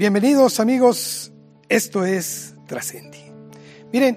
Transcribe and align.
Bienvenidos 0.00 0.60
amigos, 0.60 1.30
esto 1.68 2.06
es 2.06 2.54
Trascendi. 2.66 3.18
Miren, 3.92 4.16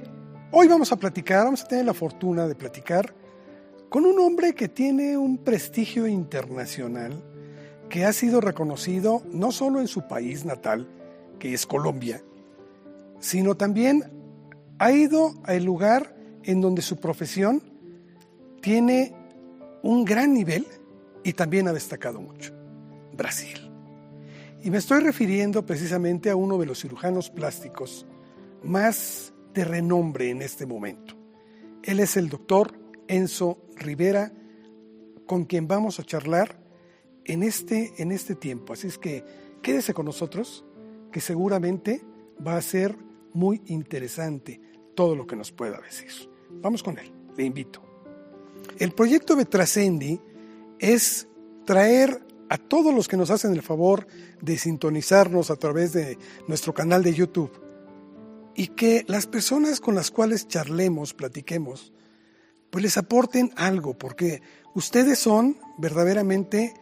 hoy 0.49 0.69
vamos 0.69 0.93
a 0.93 0.95
platicar, 0.95 1.43
vamos 1.43 1.61
a 1.61 1.67
tener 1.67 1.83
la 1.83 1.93
fortuna 1.93 2.47
de 2.47 2.55
platicar 2.55 3.13
con 3.89 4.05
un 4.05 4.17
hombre 4.19 4.55
que 4.55 4.69
tiene 4.69 5.17
un 5.17 5.39
prestigio 5.39 6.07
internacional, 6.07 7.21
que 7.89 8.05
ha 8.05 8.13
sido 8.13 8.39
reconocido 8.39 9.23
no 9.29 9.51
solo 9.51 9.81
en 9.81 9.89
su 9.89 10.07
país 10.07 10.45
natal, 10.45 10.87
que 11.37 11.53
es 11.53 11.65
Colombia, 11.65 12.23
sino 13.19 13.55
también 13.55 14.05
ha 14.79 14.89
ido 14.93 15.33
al 15.43 15.65
lugar 15.65 16.15
en 16.43 16.61
donde 16.61 16.81
su 16.81 16.95
profesión 16.95 17.61
tiene 18.61 19.13
un 19.81 20.05
gran 20.05 20.33
nivel 20.33 20.65
y 21.25 21.33
también 21.33 21.67
ha 21.67 21.73
destacado 21.73 22.21
mucho, 22.21 22.53
Brasil. 23.17 23.72
Y 24.63 24.71
me 24.71 24.77
estoy 24.77 25.01
refiriendo 25.01 25.65
precisamente 25.65 26.29
a 26.29 26.37
uno 26.37 26.57
de 26.57 26.65
los 26.65 26.79
cirujanos 26.79 27.29
plásticos 27.29 28.07
más 28.63 29.33
de 29.53 29.65
renombre 29.65 30.29
en 30.29 30.41
este 30.41 30.65
momento. 30.65 31.15
Él 31.83 31.99
es 31.99 32.15
el 32.15 32.29
doctor 32.29 32.73
Enzo 33.09 33.61
Rivera, 33.75 34.31
con 35.27 35.43
quien 35.43 35.67
vamos 35.67 35.99
a 35.99 36.03
charlar 36.03 36.57
en 37.25 37.43
este, 37.43 37.91
en 37.97 38.13
este 38.13 38.35
tiempo. 38.35 38.71
Así 38.71 38.87
es 38.87 38.97
que 38.97 39.25
quédese 39.61 39.93
con 39.93 40.05
nosotros, 40.05 40.63
que 41.11 41.19
seguramente 41.19 42.01
va 42.45 42.55
a 42.55 42.61
ser 42.61 42.97
muy 43.33 43.61
interesante 43.65 44.61
todo 44.95 45.13
lo 45.13 45.27
que 45.27 45.35
nos 45.35 45.51
pueda 45.51 45.81
decir. 45.81 46.09
Vamos 46.49 46.81
con 46.81 46.97
él, 46.97 47.11
le 47.35 47.43
invito. 47.43 47.81
El 48.79 48.93
proyecto 48.93 49.35
de 49.35 49.43
Trascendi 49.43 50.21
es 50.79 51.27
traer 51.65 52.21
a 52.53 52.57
todos 52.59 52.93
los 52.93 53.07
que 53.07 53.17
nos 53.17 53.31
hacen 53.31 53.51
el 53.53 53.63
favor 53.63 54.05
de 54.39 54.59
sintonizarnos 54.59 55.49
a 55.49 55.55
través 55.55 55.91
de 55.91 56.19
nuestro 56.47 56.71
canal 56.71 57.01
de 57.01 57.15
YouTube 57.15 57.51
y 58.53 58.67
que 58.67 59.03
las 59.07 59.25
personas 59.25 59.79
con 59.79 59.95
las 59.95 60.11
cuales 60.11 60.47
charlemos, 60.47 61.15
platiquemos, 61.15 61.93
pues 62.69 62.83
les 62.83 62.95
aporten 62.97 63.51
algo, 63.55 63.97
porque 63.97 64.43
ustedes 64.75 65.17
son 65.17 65.57
verdaderamente 65.79 66.75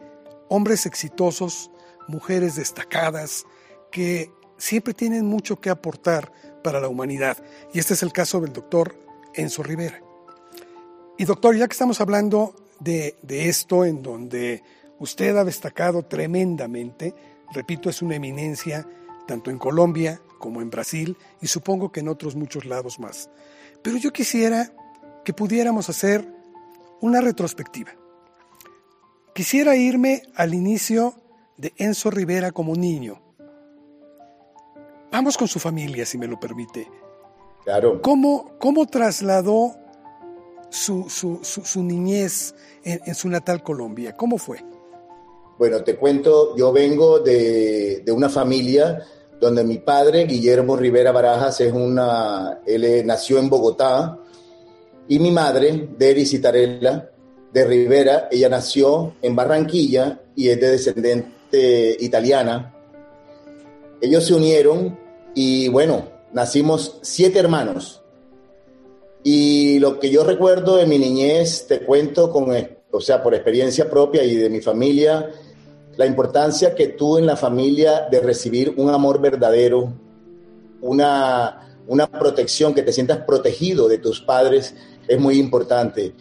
hombres 0.50 0.84
exitosos, 0.84 1.70
mujeres 2.06 2.56
destacadas, 2.56 3.46
que 3.90 4.30
siempre 4.58 4.92
tienen 4.92 5.24
mucho 5.24 5.58
que 5.58 5.70
aportar 5.70 6.34
para 6.62 6.80
la 6.80 6.88
humanidad. 6.88 7.42
Y 7.72 7.78
este 7.78 7.94
es 7.94 8.02
el 8.02 8.12
caso 8.12 8.42
del 8.42 8.52
doctor 8.52 8.94
Enzo 9.32 9.62
Rivera. 9.62 10.02
Y 11.16 11.24
doctor, 11.24 11.56
ya 11.56 11.66
que 11.66 11.72
estamos 11.72 12.02
hablando 12.02 12.54
de, 12.78 13.16
de 13.22 13.48
esto, 13.48 13.86
en 13.86 14.02
donde 14.02 14.62
Usted 15.02 15.36
ha 15.36 15.42
destacado 15.42 16.04
tremendamente, 16.04 17.12
repito, 17.52 17.90
es 17.90 18.02
una 18.02 18.14
eminencia 18.14 18.86
tanto 19.26 19.50
en 19.50 19.58
Colombia 19.58 20.22
como 20.38 20.62
en 20.62 20.70
Brasil 20.70 21.16
y 21.40 21.48
supongo 21.48 21.90
que 21.90 21.98
en 21.98 22.08
otros 22.08 22.36
muchos 22.36 22.66
lados 22.66 23.00
más. 23.00 23.28
Pero 23.82 23.96
yo 23.96 24.12
quisiera 24.12 24.72
que 25.24 25.32
pudiéramos 25.32 25.88
hacer 25.88 26.24
una 27.00 27.20
retrospectiva. 27.20 27.90
Quisiera 29.34 29.74
irme 29.74 30.22
al 30.36 30.54
inicio 30.54 31.14
de 31.56 31.72
Enzo 31.78 32.08
Rivera 32.12 32.52
como 32.52 32.76
niño. 32.76 33.20
Vamos 35.10 35.36
con 35.36 35.48
su 35.48 35.58
familia, 35.58 36.06
si 36.06 36.16
me 36.16 36.28
lo 36.28 36.38
permite. 36.38 36.88
Claro. 37.64 38.00
¿Cómo, 38.02 38.56
cómo 38.60 38.86
trasladó 38.86 39.76
su, 40.70 41.10
su, 41.10 41.40
su, 41.42 41.82
niñez 41.82 42.54
en, 42.84 43.00
en, 43.04 43.16
su 43.16 43.28
natal 43.28 43.64
Colombia? 43.64 44.16
¿Cómo 44.16 44.38
fue? 44.38 44.64
Bueno, 45.62 45.84
te 45.84 45.94
cuento, 45.94 46.56
yo 46.56 46.72
vengo 46.72 47.20
de, 47.20 48.02
una 48.08 48.28
familia 48.28 49.00
donde 49.40 49.62
mi 49.62 49.78
padre, 49.78 50.24
Guillermo 50.24 50.74
Rivera 50.74 51.12
Barajas, 51.12 51.60
es 51.60 51.72
una, 51.72 52.58
él 52.66 53.06
nació 53.06 53.38
en 53.38 53.48
Bogotá, 53.48 54.18
y 55.06 55.20
mi 55.20 55.30
madre, 55.30 55.88
Deri 55.96 56.26
Citarella 56.26 57.08
de 57.52 57.64
Rivera, 57.64 58.26
ella 58.32 58.48
nació 58.48 59.14
en 59.22 59.36
Barranquilla 59.36 60.20
y 60.34 60.48
es 60.48 60.60
de 60.60 60.68
descendente 60.68 61.96
italiana. 62.00 62.74
Ellos 64.00 64.26
se 64.26 64.34
unieron 64.34 64.98
y 65.32 65.68
bueno, 65.68 66.08
nacimos 66.32 66.98
siete 67.02 67.38
hermanos. 67.38 68.02
Y 69.22 69.78
lo 69.78 70.00
que 70.00 70.10
yo 70.10 70.24
recuerdo 70.24 70.74
de 70.74 70.86
mi 70.86 70.98
niñez, 70.98 71.68
te 71.68 71.84
cuento 71.84 72.32
con, 72.32 72.50
o 72.90 73.00
sea, 73.00 73.22
por 73.22 73.32
experiencia 73.32 73.88
propia 73.88 74.24
y 74.24 74.34
de 74.34 74.50
mi 74.50 74.60
familia, 74.60 75.30
la 75.96 76.06
importancia 76.06 76.74
que 76.74 76.88
tú 76.88 77.18
en 77.18 77.26
la 77.26 77.36
familia 77.36 78.08
de 78.10 78.20
recibir 78.20 78.74
un 78.76 78.90
amor 78.90 79.20
verdadero, 79.20 79.92
una, 80.80 81.76
una 81.86 82.06
protección, 82.06 82.74
que 82.74 82.82
te 82.82 82.92
sientas 82.92 83.18
protegido 83.18 83.88
de 83.88 83.98
tus 83.98 84.20
padres, 84.20 84.74
es 85.06 85.20
muy 85.20 85.38
importante. 85.38 86.14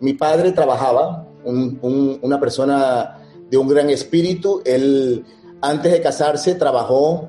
Mi 0.00 0.14
padre 0.14 0.52
trabajaba, 0.52 1.28
una 1.44 2.40
persona 2.40 3.18
de 3.50 3.56
un 3.56 3.68
gran 3.68 3.90
espíritu, 3.90 4.62
él 4.64 5.24
antes 5.60 5.92
de 5.92 6.00
casarse 6.00 6.54
trabajó, 6.54 7.28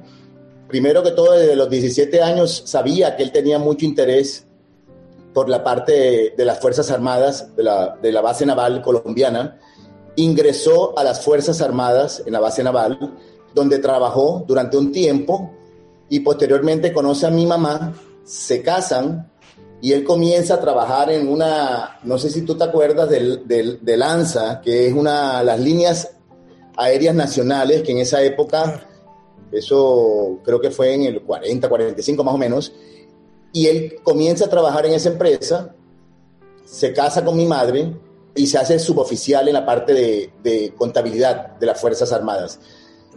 primero 0.67 1.03
que 1.03 1.11
todo 1.11 1.33
desde 1.33 1.55
los 1.55 1.69
17 1.69 2.21
años 2.21 2.63
sabía 2.65 3.15
que 3.15 3.23
él 3.23 3.31
tenía 3.31 3.59
mucho 3.59 3.85
interés 3.85 4.47
por 5.33 5.49
la 5.49 5.63
parte 5.63 6.33
de, 6.35 6.45
las 6.45 6.59
Fuerzas 6.59 6.89
Armadas, 6.91 7.55
de 7.55 7.63
la, 7.63 7.97
de 8.01 8.11
la 8.11 8.21
base 8.21 8.45
naval 8.45 8.81
colombiana, 8.81 9.59
ingresó 10.15 10.97
a 10.97 11.03
las 11.03 11.21
Fuerzas 11.21 11.61
Armadas 11.61 12.23
en 12.25 12.33
la 12.33 12.39
base 12.39 12.63
naval, 12.63 13.17
donde 13.53 13.79
trabajó 13.79 14.43
durante 14.47 14.77
un 14.77 14.91
tiempo 14.91 15.51
y 16.09 16.19
posteriormente 16.19 16.93
conoce 16.93 17.25
a 17.25 17.29
mi 17.29 17.45
mamá, 17.45 17.93
se 18.23 18.61
casan 18.61 19.31
y 19.81 19.91
él 19.91 20.03
comienza 20.03 20.55
a 20.55 20.61
trabajar 20.61 21.11
en 21.11 21.27
una, 21.27 21.99
no 22.03 22.17
sé 22.17 22.29
si 22.29 22.43
tú 22.43 22.55
te 22.55 22.63
acuerdas 22.63 23.09
del, 23.09 23.45
de 23.45 23.97
Lanza, 23.97 24.61
que 24.61 24.87
es 24.87 24.93
una 24.93 25.43
las 25.43 25.59
líneas 25.59 26.11
aéreas 26.77 27.13
nacionales, 27.13 27.83
que 27.83 27.91
en 27.91 27.97
esa 27.99 28.23
época, 28.23 28.87
eso 29.51 30.39
creo 30.43 30.61
que 30.61 30.71
fue 30.71 30.93
en 30.93 31.03
el 31.03 31.21
40, 31.21 31.67
45 31.67 32.23
más 32.23 32.33
o 32.33 32.37
menos, 32.37 32.73
y 33.51 33.67
él 33.67 33.95
comienza 34.03 34.45
a 34.45 34.49
trabajar 34.49 34.85
en 34.85 34.93
esa 34.93 35.09
empresa, 35.09 35.75
se 36.65 36.93
casa 36.93 37.23
con 37.23 37.35
mi 37.35 37.45
madre, 37.45 37.93
y 38.35 38.47
se 38.47 38.57
hace 38.57 38.79
suboficial 38.79 39.47
en 39.47 39.53
la 39.53 39.65
parte 39.65 39.93
de, 40.43 40.73
contabilidad 40.77 41.57
de 41.57 41.65
las 41.65 41.79
Fuerzas 41.79 42.11
Armadas. 42.11 42.59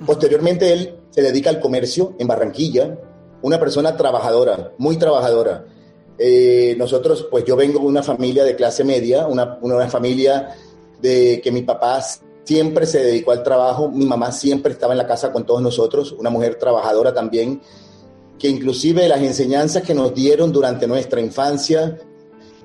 Posteriormente 0.05 0.73
él 0.73 0.99
se 1.11 1.23
dedica 1.23 1.51
al 1.51 1.61
comercio 1.61 2.15
en 2.19 2.27
Barranquilla, 2.27 2.99
una 3.43 3.59
persona 3.59 3.97
trabajadora, 3.97 4.73
muy 4.79 4.99
trabajadora. 4.99 5.65
Eh, 6.19 6.75
nosotros, 6.79 7.29
pues 7.31 7.45
yo 7.45 7.57
vengo 7.57 7.79
de 7.79 7.87
una 7.87 8.03
familia 8.03 8.45
de 8.45 8.57
clase 8.57 8.85
media, 8.85 9.27
una, 9.27 9.59
una 9.63 9.89
familia 9.89 10.55
de 11.01 11.41
que 11.43 11.51
mi 11.51 11.63
papá 11.63 12.03
siempre 12.45 12.87
se 12.87 13.03
dedicó 13.03 13.33
al 13.33 13.43
trabajo, 13.43 13.91
mi 13.91 14.05
mamá 14.05 14.33
siempre 14.33 14.73
estaba 14.73 14.93
en 14.93 14.99
la 14.99 15.07
casa 15.07 15.33
con 15.33 15.45
todos 15.45 15.63
nosotros, 15.63 16.13
una 16.13 16.31
mujer 16.31 16.57
trabajadora 16.57 17.13
también, 17.13 17.61
que 18.39 18.49
inclusive 18.49 19.09
las 19.09 19.21
enseñanzas 19.21 19.83
que 19.83 19.95
nos 19.95 20.15
dieron 20.15 20.53
durante 20.53 20.87
nuestra 20.87 21.21
infancia 21.21 21.99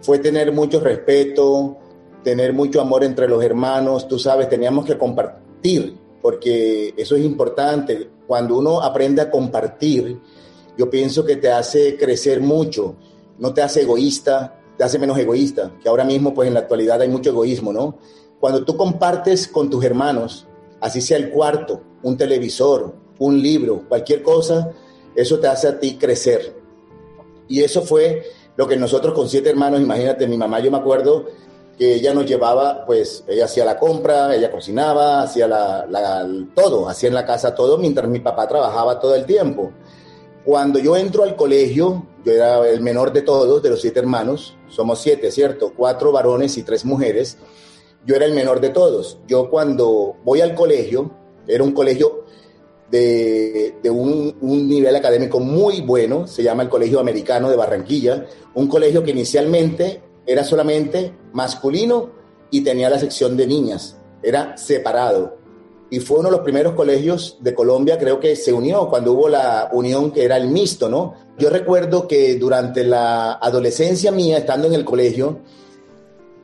fue 0.02 0.20
tener 0.20 0.52
mucho 0.52 0.80
respeto, 0.80 1.78
tener 2.24 2.54
mucho 2.54 2.82
amor 2.82 3.04
entre 3.04 3.28
los 3.28 3.44
hermanos, 3.44 4.08
tú 4.08 4.20
sabes, 4.20 4.50
teníamos 4.50 4.86
que 4.86 4.98
compartir, 4.98 5.98
porque 6.22 6.94
eso 6.98 7.16
es 7.16 7.24
importante. 7.24 8.10
Cuando 8.28 8.58
uno 8.58 8.82
aprende 8.82 9.22
a 9.22 9.32
compartir, 9.32 10.20
yo 10.78 10.90
pienso 10.90 11.26
que 11.26 11.38
te 11.38 11.52
hace 11.52 11.98
crecer 11.98 12.42
mucho, 12.42 12.96
no 13.40 13.54
te 13.54 13.62
hace 13.62 13.82
egoísta, 13.82 14.60
te 14.78 14.84
hace 14.84 15.00
menos 15.00 15.18
egoísta, 15.18 15.72
que 15.82 15.90
ahora 15.90 16.04
mismo 16.04 16.34
pues 16.34 16.48
en 16.48 16.54
la 16.54 16.62
actualidad 16.62 17.02
hay 17.02 17.10
mucho 17.10 17.32
egoísmo, 17.32 17.74
¿no? 17.74 17.98
Cuando 18.40 18.64
tú 18.64 18.76
compartes 18.76 19.48
con 19.48 19.70
tus 19.70 19.84
hermanos, 19.84 20.48
así 20.80 21.02
sea 21.02 21.18
el 21.18 21.30
cuarto, 21.30 21.82
un 22.04 22.18
televisor, 22.18 22.96
un 23.20 23.42
libro, 23.42 23.84
cualquier 23.88 24.24
cosa, 24.24 24.72
eso 25.16 25.40
te 25.40 25.48
hace 25.48 25.68
a 25.68 25.80
ti 25.80 25.98
crecer. 25.98 26.56
Y 27.48 27.62
eso 27.62 27.82
fue 27.82 28.24
lo 28.56 28.68
que 28.68 28.78
nosotros 28.78 29.14
con 29.14 29.30
siete 29.30 29.50
hermanos, 29.50 29.82
imagínate, 29.82 30.28
mi 30.28 30.38
mamá, 30.38 30.60
yo 30.60 30.72
me 30.72 30.78
acuerdo 30.78 31.28
que 31.82 31.96
ella 31.96 32.14
nos 32.14 32.28
llevaba, 32.28 32.86
pues 32.86 33.24
ella 33.28 33.46
hacía 33.46 33.66
la 33.66 33.80
compra, 33.80 34.36
ella 34.36 34.52
cocinaba, 34.52 35.24
hacía 35.24 35.48
la, 35.48 36.30
todo, 36.54 36.88
hacía 36.88 37.10
en 37.10 37.16
la 37.16 37.26
casa 37.26 37.56
todo, 37.56 37.80
mientras 37.80 38.08
mi 38.08 38.20
papá 38.20 38.48
trabajaba 38.48 39.00
todo 39.00 39.16
el 39.16 39.26
tiempo. 39.26 39.72
Cuando 40.46 40.78
yo 40.78 40.96
entro 40.96 41.24
al 41.24 41.36
colegio, 41.36 42.06
yo 42.24 42.34
era 42.34 42.70
el 42.70 42.82
menor 42.82 43.12
de 43.12 43.24
todos, 43.24 43.64
de 43.64 43.72
los 43.72 43.82
siete 43.82 44.00
hermanos, 44.00 44.56
somos 44.68 45.02
siete, 45.02 45.32
¿cierto? 45.32 45.74
Cuatro 45.76 46.12
varones 46.12 46.56
y 46.60 46.62
tres 46.62 46.86
mujeres. 46.86 47.40
Yo 48.06 48.16
era 48.16 48.26
el 48.26 48.34
menor 48.34 48.62
de 48.62 48.70
todos. 48.70 49.18
Yo 49.28 49.50
cuando 49.50 50.18
voy 50.24 50.42
al 50.42 50.54
colegio, 50.54 51.10
era 51.48 51.64
un 51.64 51.72
colegio 51.72 52.26
de, 52.92 53.74
un, 53.86 54.38
un, 54.40 54.70
nivel 54.70 54.96
académico 54.96 55.40
muy 55.40 55.82
bueno, 55.82 56.28
se 56.28 56.44
llama 56.44 56.62
el 56.62 56.70
Colegio 56.70 57.00
Americano 57.00 57.50
de 57.50 57.56
Barranquilla, 57.56 58.28
un 58.54 58.68
colegio 58.68 59.02
que 59.02 59.10
inicialmente 59.10 60.11
era 60.26 60.44
solamente 60.44 61.14
masculino 61.34 62.12
y 62.50 62.62
tenía 62.62 62.90
la 62.90 63.00
sección 63.00 63.38
de 63.38 63.48
niñas, 63.48 63.98
era 64.22 64.58
separado. 64.58 65.38
y 65.90 66.00
fue 66.00 66.20
uno 66.20 66.30
de 66.30 66.38
los 66.38 66.46
primeros 66.46 66.74
colegios 66.74 67.38
de 67.42 67.54
Colombia, 67.54 67.98
creo 67.98 68.20
que 68.20 68.38
se 68.38 68.54
unió 68.54 68.88
cuando 68.88 69.12
hubo 69.12 69.28
la 69.28 69.70
unión 69.74 70.12
que 70.12 70.24
era 70.24 70.38
el 70.38 70.48
mixto, 70.48 70.88
¿no? 70.88 71.16
Yo 71.38 71.50
recuerdo 71.50 72.08
que 72.08 72.36
durante 72.36 72.86
la 72.86 73.34
adolescencia 73.34 74.10
mía, 74.10 74.38
estando 74.38 74.68
en 74.68 74.74
el 74.74 74.86
colegio, 74.86 75.40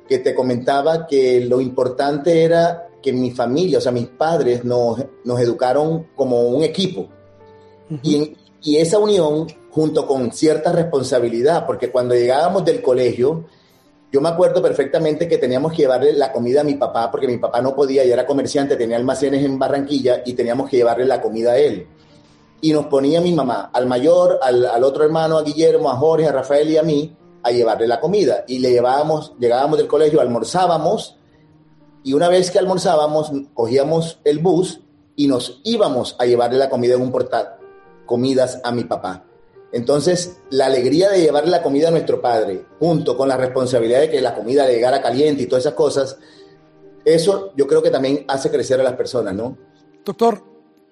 que 0.07 0.17
te 0.17 0.35
comentaba 0.35 1.07
que 1.07 1.45
lo 1.45 1.61
importante 1.61 2.43
era 2.43 2.89
que 3.01 3.13
mi 3.13 3.31
familia, 3.31 3.77
o 3.77 3.81
sea, 3.81 3.93
mis 3.93 4.07
padres 4.07 4.65
nos, 4.65 5.01
nos 5.23 5.39
educaron 5.39 6.07
como 6.15 6.41
un 6.49 6.63
equipo. 6.63 7.07
y, 8.03 8.35
y 8.61 8.77
esa 8.77 8.99
unión, 8.99 9.47
junto 9.69 10.07
con 10.07 10.33
cierta 10.33 10.73
responsabilidad, 10.73 11.65
porque 11.65 11.89
cuando 11.89 12.15
llegábamos 12.15 12.65
del 12.65 12.81
colegio, 12.81 13.45
yo 14.11 14.21
me 14.21 14.29
acuerdo 14.29 14.61
perfectamente 14.61 15.27
que 15.27 15.37
teníamos 15.37 15.73
que 15.73 15.79
llevarle 15.79 16.13
la 16.13 16.31
comida 16.31 16.61
a 16.61 16.63
mi 16.63 16.75
papá, 16.75 17.11
porque 17.11 17.27
mi 17.27 17.37
papá 17.37 17.61
no 17.61 17.75
podía, 17.75 18.05
y 18.05 18.11
era 18.11 18.25
comerciante, 18.25 18.77
tenía 18.77 18.95
almacenes 18.95 19.43
en 19.43 19.59
Barranquilla, 19.59 20.21
y 20.25 20.33
teníamos 20.33 20.69
que 20.69 20.77
llevarle 20.77 21.05
la 21.05 21.21
comida 21.21 21.51
a 21.51 21.57
él. 21.57 21.87
Y 22.61 22.71
nos 22.71 22.85
ponía 22.85 23.19
mi 23.19 23.33
mamá, 23.33 23.69
al 23.73 23.85
mayor, 23.85 24.39
al, 24.41 24.83
otro 24.83 25.03
hermano, 25.03 25.37
a 25.37 25.43
Guillermo, 25.43 25.91
a 25.91 25.97
Jorge, 25.97 26.25
a 26.25 26.31
Rafael 26.31 26.69
y 26.69 26.77
a 26.77 26.83
mí, 26.83 27.15
a 27.43 27.51
llevarle 27.51 27.85
la 27.85 27.99
comida. 27.99 28.45
Y 28.47 28.59
le 28.59 28.71
llevábamos, 28.71 29.33
llegábamos 29.39 29.77
del 29.77 29.87
colegio, 29.87 30.21
almorzábamos, 30.21 31.17
y 32.03 32.13
una 32.13 32.29
vez 32.29 32.49
que 32.49 32.59
almorzábamos, 32.59 33.31
cogíamos 33.53 34.19
el 34.23 34.39
bus 34.39 34.79
y 35.17 35.27
nos 35.27 35.59
íbamos 35.65 36.15
a 36.17 36.25
llevarle 36.25 36.57
la 36.57 36.69
comida 36.69 36.95
en 36.95 37.01
un 37.01 37.11
portal, 37.11 37.57
comidas 38.05 38.61
a 38.63 38.71
mi 38.71 38.85
papá. 38.85 39.26
Entonces, 39.71 40.37
la 40.49 40.67
alegría 40.67 41.09
de 41.09 41.21
llevarle 41.21 41.51
la 41.51 41.61
comida 41.61 41.89
a 41.89 41.91
nuestro 41.91 42.21
padre, 42.21 42.65
junto 42.79 43.17
con 43.17 43.27
la 43.27 43.37
responsabilidad 43.37 43.99
de 43.99 44.09
que 44.09 44.21
la 44.21 44.33
comida 44.33 44.65
le 44.65 44.73
llegara 44.73 45.01
caliente 45.01 45.43
y 45.43 45.45
todas 45.45 45.65
esas 45.65 45.73
cosas, 45.75 46.17
eso 47.03 47.53
yo 47.55 47.67
creo 47.67 47.81
que 47.81 47.89
también 47.89 48.23
hace 48.27 48.49
crecer 48.49 48.79
a 48.79 48.83
las 48.83 48.93
personas, 48.93 49.33
¿no? 49.35 49.57
Doctor, 50.05 50.41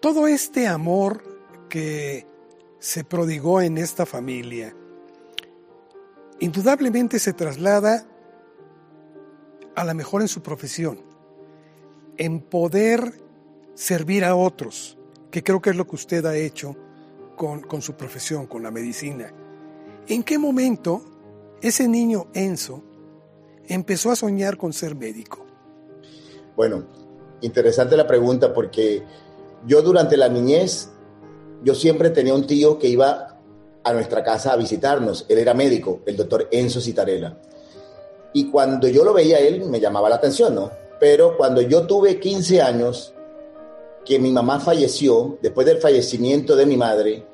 todo 0.02 0.28
este 0.28 0.68
amor 0.68 1.24
que 1.70 2.28
se 2.80 3.04
prodigó 3.04 3.62
en 3.62 3.78
esta 3.78 4.06
familia, 4.06 4.76
indudablemente 6.40 7.18
se 7.20 7.34
traslada 7.34 8.06
a 9.76 9.84
la 9.84 9.94
mejor 9.94 10.22
en 10.22 10.28
su 10.28 10.42
profesión, 10.42 11.02
en 12.18 12.42
poder 12.42 13.22
servir 13.74 14.26
a 14.26 14.36
otros, 14.36 14.98
que 15.32 15.44
creo 15.44 15.62
que 15.62 15.70
es 15.70 15.76
lo 15.76 15.88
que 15.88 15.96
usted 15.96 16.26
ha 16.26 16.36
hecho 16.36 16.76
con, 17.36 17.62
con 17.62 17.82
su 17.82 17.94
profesión, 17.94 18.48
con 18.48 18.64
la 18.64 18.72
medicina. 18.72 19.32
¿En 20.08 20.24
qué 20.24 20.38
momento 20.38 21.02
ese 21.62 21.88
niño 21.88 22.28
Enzo 22.34 22.84
empezó 23.68 24.12
a 24.12 24.16
soñar 24.16 24.58
con 24.58 24.74
ser 24.74 24.96
médico? 24.96 25.46
Bueno, 26.56 26.86
interesante 27.42 27.98
la 27.98 28.08
pregunta 28.08 28.54
porque 28.54 29.04
yo 29.66 29.82
durante 29.82 30.16
la 30.16 30.30
niñez, 30.30 30.90
yo 31.64 31.74
siempre 31.74 32.12
tenía 32.12 32.36
un 32.36 32.46
tío 32.46 32.78
que 32.78 32.88
iba 32.88 33.40
a 33.84 33.94
nuestra 33.94 34.24
casa 34.24 34.54
a 34.54 34.58
visitarnos. 34.58 35.26
Él 35.28 35.40
era 35.40 35.54
médico, 35.54 36.02
el 36.06 36.16
doctor 36.16 36.48
Enzo 36.52 36.80
Citarella. 36.80 37.38
Y 38.34 38.52
cuando 38.52 38.88
yo 38.88 39.04
lo 39.04 39.14
veía 39.14 39.40
él, 39.40 39.66
me 39.66 39.80
llamaba 39.80 40.10
la 40.10 40.16
atención, 40.18 40.54
¿no? 40.54 40.70
Pero 41.00 41.36
cuando 41.36 41.62
yo 41.62 41.88
tuve 41.88 42.20
15 42.20 42.62
años, 42.62 43.15
que 44.06 44.20
mi 44.20 44.32
mamá 44.32 44.60
falleció, 44.60 45.38
después 45.42 45.66
del 45.66 45.78
fallecimiento 45.78 46.56
de 46.56 46.66
mi 46.66 46.78
madre, 46.78 47.26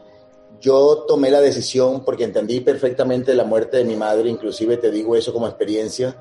yo 0.62 1.06
tomé 1.08 1.30
la 1.30 1.42
decisión 1.42 2.06
porque 2.06 2.24
entendí 2.24 2.60
perfectamente 2.62 3.34
la 3.34 3.44
muerte 3.44 3.78
de 3.78 3.84
mi 3.84 3.96
madre, 3.96 4.30
inclusive 4.30 4.78
te 4.78 4.92
digo 4.92 5.16
eso 5.16 5.34
como 5.34 5.48
experiencia, 5.48 6.16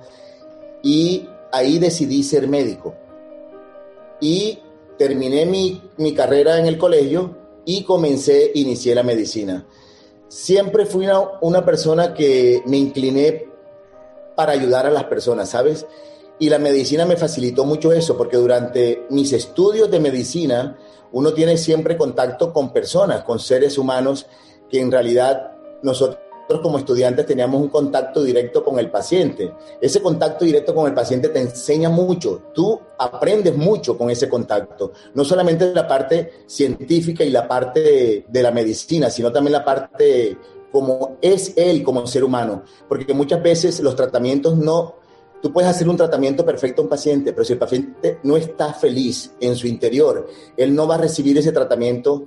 y 0.83 1.29
ahí 1.53 1.79
decidí 1.79 2.23
ser 2.23 2.49
médico. 2.49 2.95
Y 4.21 4.59
terminé 4.99 5.47
mi, 5.47 5.83
mi 5.99 6.15
carrera 6.15 6.59
en 6.59 6.67
el 6.67 6.79
colegio 6.79 7.37
y 7.65 7.85
comencé, 7.85 8.51
inicié 8.55 8.95
la 8.95 9.03
medicina. 9.03 9.67
Siempre 10.29 10.87
fui 10.87 11.07
una, 11.07 11.23
una 11.41 11.65
persona 11.65 12.15
que 12.15 12.63
me 12.67 12.77
incliné 12.77 13.47
para 14.37 14.53
ayudar 14.53 14.87
a 14.87 14.91
las 14.91 15.05
personas, 15.05 15.51
¿sabes? 15.51 15.87
Y 16.41 16.49
la 16.49 16.59
medicina 16.59 17.05
me 17.05 17.17
facilitó 17.17 17.65
mucho 17.65 17.93
eso, 17.93 18.17
porque 18.17 18.39
durante 18.39 19.07
mis 19.11 19.33
estudios 19.33 19.91
de 19.91 20.01
medicina, 20.01 20.77
uno 21.13 21.35
tiene 21.35 21.59
siempre 21.59 21.99
contacto 21.99 22.53
con 22.53 22.73
personas, 22.73 23.25
con 23.25 23.39
seres 23.39 23.77
humanos, 23.77 24.27
que 24.71 24.81
en 24.81 24.91
realidad 24.91 25.53
nosotros 25.83 26.19
como 26.63 26.79
estudiantes 26.79 27.27
teníamos 27.27 27.61
un 27.61 27.69
contacto 27.69 28.25
directo 28.25 28.65
con 28.65 28.79
el 28.79 28.91
paciente. 28.91 29.53
Ese 29.81 30.01
contacto 30.01 30.45
directo 30.45 30.75
con 30.75 30.87
el 30.87 30.95
paciente 30.95 31.29
te 31.29 31.41
enseña 31.41 31.91
mucho, 31.91 32.43
tú 32.55 32.81
aprendes 32.99 33.57
mucho 33.57 33.97
con 33.97 34.11
ese 34.11 34.29
contacto, 34.29 34.93
no 35.15 35.25
solamente 35.25 35.73
la 35.73 35.87
parte 35.87 36.45
científica 36.47 37.23
y 37.23 37.31
la 37.31 37.47
parte 37.47 37.81
de, 37.81 38.25
de 38.27 38.43
la 38.43 38.51
medicina, 38.51 39.11
sino 39.11 39.31
también 39.31 39.53
la 39.53 39.65
parte 39.65 40.37
como 40.73 41.19
es 41.21 41.53
él 41.57 41.83
como 41.83 42.07
ser 42.07 42.25
humano, 42.25 42.63
porque 42.89 43.13
muchas 43.13 43.43
veces 43.43 43.81
los 43.81 43.95
tratamientos 43.95 44.57
no 44.57 45.00
Tú 45.43 45.53
puedes 45.53 45.71
hacer 45.71 45.89
un 45.89 45.97
tratamiento 45.97 46.45
perfecto 46.45 46.83
a 46.83 46.85
un 46.85 46.91
paciente, 46.91 47.33
pero 47.33 47.45
si 47.45 47.55
el 47.55 47.59
paciente 47.59 48.19
no 48.23 48.37
está 48.37 48.75
feliz 48.75 49.33
en 49.41 49.57
su 49.57 49.67
interior, 49.67 50.29
él 50.57 50.75
no 50.75 50.87
va 50.87 50.97
a 50.97 50.99
recibir 50.99 51.39
ese 51.39 51.53
tratamiento 51.53 52.27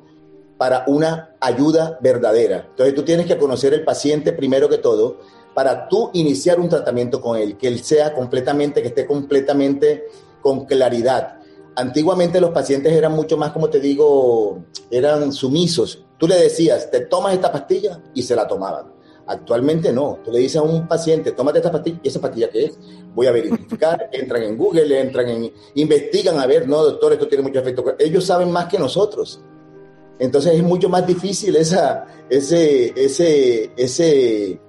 para 0.57 0.83
una 0.87 1.35
ayuda 1.39 1.99
verdadera. 2.01 2.67
Entonces 2.69 2.95
tú 2.95 3.03
tienes 3.03 3.27
que 3.27 3.37
conocer 3.37 3.73
el 3.73 3.83
paciente 3.83 4.33
primero 4.33 4.67
que 4.67 4.77
todo 4.79 5.17
para 5.53 5.87
tú 5.87 6.09
iniciar 6.13 6.59
un 6.59 6.69
tratamiento 6.69 7.21
con 7.21 7.37
él, 7.37 7.57
que 7.57 7.67
él 7.67 7.83
sea 7.83 8.13
completamente, 8.13 8.81
que 8.81 8.87
esté 8.87 9.05
completamente 9.05 10.05
con 10.41 10.65
claridad. 10.65 11.39
Antiguamente 11.75 12.41
los 12.41 12.51
pacientes 12.51 12.93
eran 12.93 13.13
mucho 13.13 13.37
más, 13.37 13.51
como 13.51 13.69
te 13.69 13.79
digo, 13.79 14.63
eran 14.89 15.31
sumisos. 15.31 16.03
Tú 16.17 16.27
le 16.27 16.35
decías, 16.35 16.89
te 16.89 17.01
tomas 17.01 17.33
esta 17.33 17.51
pastilla 17.51 17.99
y 18.13 18.23
se 18.23 18.35
la 18.35 18.47
tomaban. 18.47 18.92
Actualmente 19.25 19.93
no. 19.93 20.19
Tú 20.23 20.31
le 20.31 20.39
dices 20.39 20.57
a 20.57 20.63
un 20.63 20.87
paciente, 20.87 21.31
tómate 21.31 21.59
esta 21.59 21.71
pastilla, 21.71 21.99
¿y 22.03 22.07
esa 22.07 22.19
pastilla 22.19 22.49
qué 22.49 22.65
es? 22.65 22.79
Voy 23.13 23.27
a 23.27 23.31
verificar, 23.31 24.09
entran 24.11 24.43
en 24.43 24.57
Google, 24.57 24.99
entran 24.99 25.29
en, 25.29 25.53
investigan 25.75 26.39
a 26.39 26.45
ver, 26.45 26.67
no, 26.67 26.83
doctor, 26.83 27.13
esto 27.13 27.27
tiene 27.27 27.43
mucho 27.43 27.59
efecto. 27.59 27.95
Ellos 27.99 28.25
saben 28.25 28.51
más 28.51 28.67
que 28.67 28.77
nosotros. 28.77 29.41
Entonces 30.19 30.55
es 30.55 30.63
mucho 30.63 30.89
más 30.89 31.07
difícil 31.07 31.55
esa, 31.55 32.05
ese, 32.29 32.93
ese, 33.01 33.71
ese, 33.75 34.59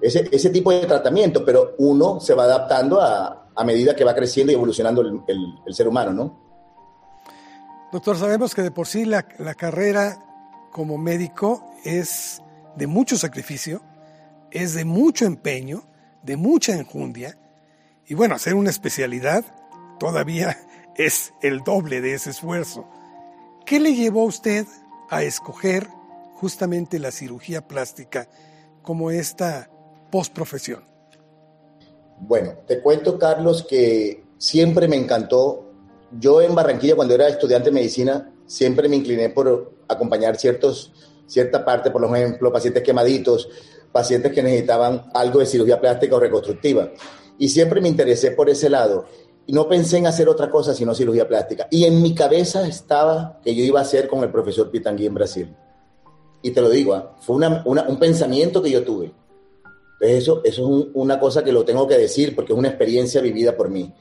ese, 0.00 0.28
ese 0.30 0.50
tipo 0.50 0.70
de 0.70 0.86
tratamiento, 0.86 1.44
pero 1.44 1.74
uno 1.78 2.20
se 2.20 2.34
va 2.34 2.44
adaptando 2.44 3.00
a, 3.00 3.36
medida 3.64 3.94
que 3.94 4.04
va 4.04 4.14
creciendo 4.14 4.52
y 4.52 4.54
evolucionando 4.54 5.02
el, 5.02 5.74
ser 5.74 5.86
humano, 5.86 6.14
¿no? 6.14 6.40
Doctor, 7.92 8.16
sabemos 8.16 8.54
que 8.54 8.62
de 8.62 8.70
por 8.70 8.86
sí 8.86 9.04
la 9.04 9.22
carrera 9.54 10.18
como 10.70 10.96
médico 10.96 11.62
es 11.84 12.40
de 12.76 12.86
mucho 12.86 13.16
sacrificio, 13.16 13.82
es 14.50 14.74
de 14.74 14.84
mucho 14.84 15.26
empeño, 15.26 15.84
de 16.22 16.36
mucha 16.36 16.74
enjundia, 16.74 17.38
y 18.06 18.14
bueno, 18.14 18.34
hacer 18.34 18.54
una 18.54 18.70
especialidad 18.70 19.44
todavía 20.00 20.58
es 20.96 21.32
el 21.42 21.60
doble 21.60 22.00
de 22.00 22.14
ese 22.14 22.30
esfuerzo. 22.30 22.88
¿Qué 23.64 23.78
le 23.78 23.94
llevó 23.94 24.22
a 24.22 24.26
usted 24.26 24.66
a 25.08 25.22
escoger 25.22 25.86
justamente 26.34 26.98
la 26.98 27.12
cirugía 27.12 27.68
plástica 27.68 28.28
como 28.82 29.12
esta 29.12 29.70
postprofesión? 30.10 30.84
Bueno, 32.18 32.54
te 32.66 32.80
cuento, 32.80 33.18
Carlos, 33.18 33.64
que 33.68 34.24
siempre 34.38 34.88
me 34.88 34.96
encantó. 34.96 35.70
Yo 36.18 36.42
en 36.42 36.54
Barranquilla, 36.54 36.96
cuando 36.96 37.14
era 37.14 37.28
estudiante 37.28 37.70
de 37.70 37.74
medicina, 37.74 38.32
siempre 38.46 38.88
me 38.88 38.96
incliné 38.96 39.28
por 39.28 39.78
acompañar 39.88 40.36
ciertos 40.36 40.92
cierta 41.30 41.64
parte, 41.64 41.90
por 41.90 42.04
ejemplo, 42.04 42.52
pacientes 42.52 42.82
quemaditos, 42.82 43.48
pacientes 43.92 44.32
que 44.32 44.42
necesitaban 44.42 45.10
algo 45.14 45.38
de 45.38 45.46
cirugía 45.46 45.80
plástica 45.80 46.16
o 46.16 46.20
reconstructiva. 46.20 46.90
Y 47.38 47.48
siempre 47.48 47.80
me 47.80 47.88
interesé 47.88 48.32
por 48.32 48.50
ese 48.50 48.68
lado. 48.68 49.06
Y 49.46 49.52
no 49.52 49.68
pensé 49.68 49.98
en 49.98 50.06
hacer 50.06 50.28
otra 50.28 50.50
cosa 50.50 50.74
sino 50.74 50.94
cirugía 50.94 51.28
plástica. 51.28 51.68
Y 51.70 51.84
en 51.84 52.02
mi 52.02 52.14
cabeza 52.14 52.66
estaba 52.66 53.40
que 53.42 53.54
yo 53.54 53.62
iba 53.62 53.78
a 53.78 53.82
hacer 53.82 54.08
con 54.08 54.22
el 54.22 54.30
profesor 54.30 54.70
Pitangui 54.70 55.06
en 55.06 55.14
Brasil. 55.14 55.56
Y 56.42 56.50
te 56.50 56.60
lo 56.60 56.68
digo, 56.68 56.96
¿eh? 56.96 57.02
fue 57.20 57.36
una, 57.36 57.62
un 57.64 57.98
pensamiento 57.98 58.60
que 58.60 58.70
yo 58.70 58.82
tuve. 58.82 59.12
eso, 60.00 60.40
eso 60.44 60.44
es 60.44 60.58
un, 60.58 60.90
una 60.94 61.20
cosa 61.20 61.44
que 61.44 61.52
lo 61.52 61.64
tengo 61.64 61.86
que 61.86 61.96
decir 61.96 62.34
porque 62.34 62.52
es 62.52 62.58
una 62.58 62.68
experiencia 62.68 63.20
vivida 63.20 63.56
por 63.56 63.70
mí. 63.70 63.92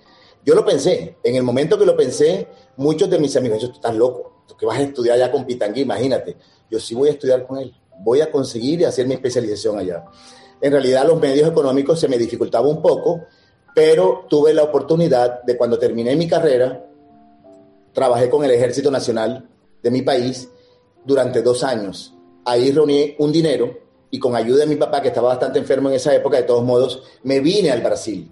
Yo 0.43 0.55
lo 0.55 0.65
pensé. 0.65 1.17
En 1.23 1.35
el 1.35 1.43
momento 1.43 1.77
que 1.77 1.85
lo 1.85 1.95
pensé, 1.95 2.47
muchos 2.77 3.09
de 3.09 3.19
mis 3.19 3.35
amigos, 3.35 3.59
tú 3.59 3.71
estás 3.73 3.95
loco, 3.95 4.43
tú 4.47 4.55
que 4.57 4.65
vas 4.65 4.79
a 4.79 4.83
estudiar 4.83 5.15
allá 5.15 5.31
con 5.31 5.45
Pitangui, 5.45 5.81
imagínate 5.81 6.37
yo 6.69 6.79
sí 6.79 6.95
voy 6.95 7.09
a 7.09 7.11
estudiar 7.11 7.45
con 7.45 7.57
él, 7.57 7.73
voy 7.99 8.21
a 8.21 8.31
conseguir 8.31 8.81
y 8.81 8.85
hacer 8.85 9.07
mi 9.07 9.13
especialización 9.13 9.77
allá. 9.77 10.05
En 10.61 10.71
realidad 10.71 11.05
los 11.05 11.19
medios 11.19 11.49
económicos 11.49 11.99
se 11.99 12.07
me 12.07 12.17
dificultaba 12.17 12.67
un 12.67 12.81
poco, 12.81 13.21
pero 13.73 14.25
tuve 14.29 14.53
la 14.53 14.63
oportunidad 14.63 15.43
de 15.43 15.57
cuando 15.57 15.79
terminé 15.79 16.15
mi 16.15 16.27
carrera, 16.27 16.85
trabajé 17.93 18.29
con 18.29 18.43
el 18.43 18.51
Ejército 18.51 18.91
Nacional 18.91 19.49
de 19.81 19.91
mi 19.91 20.01
país 20.01 20.49
durante 21.05 21.41
dos 21.41 21.63
años. 21.63 22.13
Ahí 22.45 22.71
reuní 22.71 23.15
un 23.19 23.31
dinero 23.31 23.77
y 24.11 24.19
con 24.19 24.35
ayuda 24.35 24.61
de 24.61 24.67
mi 24.67 24.75
papá, 24.75 25.01
que 25.01 25.09
estaba 25.09 25.29
bastante 25.29 25.59
enfermo 25.59 25.89
en 25.89 25.95
esa 25.95 26.13
época, 26.15 26.37
de 26.37 26.43
todos 26.43 26.63
modos, 26.63 27.03
me 27.23 27.39
vine 27.39 27.71
al 27.71 27.81
Brasil 27.81 28.31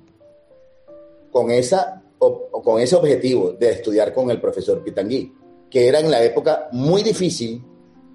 con 1.31 1.51
esa, 1.51 2.01
con 2.17 2.47
con 2.67 2.81
ese 2.81 2.95
objetivo 2.95 3.53
de 3.53 3.69
estudiar 3.69 4.13
con 4.13 4.29
el 4.29 4.41
profesor 4.41 4.83
Pitangui, 4.83 5.33
que 5.69 5.87
era 5.87 5.99
en 5.99 6.11
la 6.11 6.21
época 6.23 6.67
muy 6.71 7.03
difícil 7.03 7.63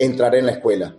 entrar 0.04 0.35
en 0.35 0.47
la 0.47 0.52
escuela. 0.52 0.97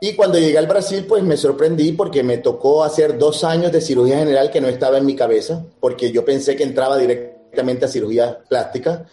Y 0.00 0.14
cuando 0.14 0.38
llegué 0.38 0.56
al 0.58 0.68
Brasil, 0.68 1.04
pues 1.08 1.24
me 1.24 1.36
sorprendí 1.36 1.92
porque 1.92 2.22
me 2.22 2.38
tocó 2.38 2.84
hacer 2.84 3.18
dos 3.18 3.42
años 3.42 3.72
de 3.72 3.80
cirugía 3.80 4.18
general 4.18 4.50
que 4.50 4.60
no 4.60 4.68
estaba 4.68 4.98
en 4.98 5.06
mi 5.06 5.16
cabeza, 5.16 5.64
porque 5.80 6.12
yo 6.12 6.24
pensé 6.24 6.54
que 6.54 6.62
entraba 6.62 6.96
directamente 6.96 7.84
a 7.84 7.88
cirugía 7.88 8.38
plástica. 8.48 9.04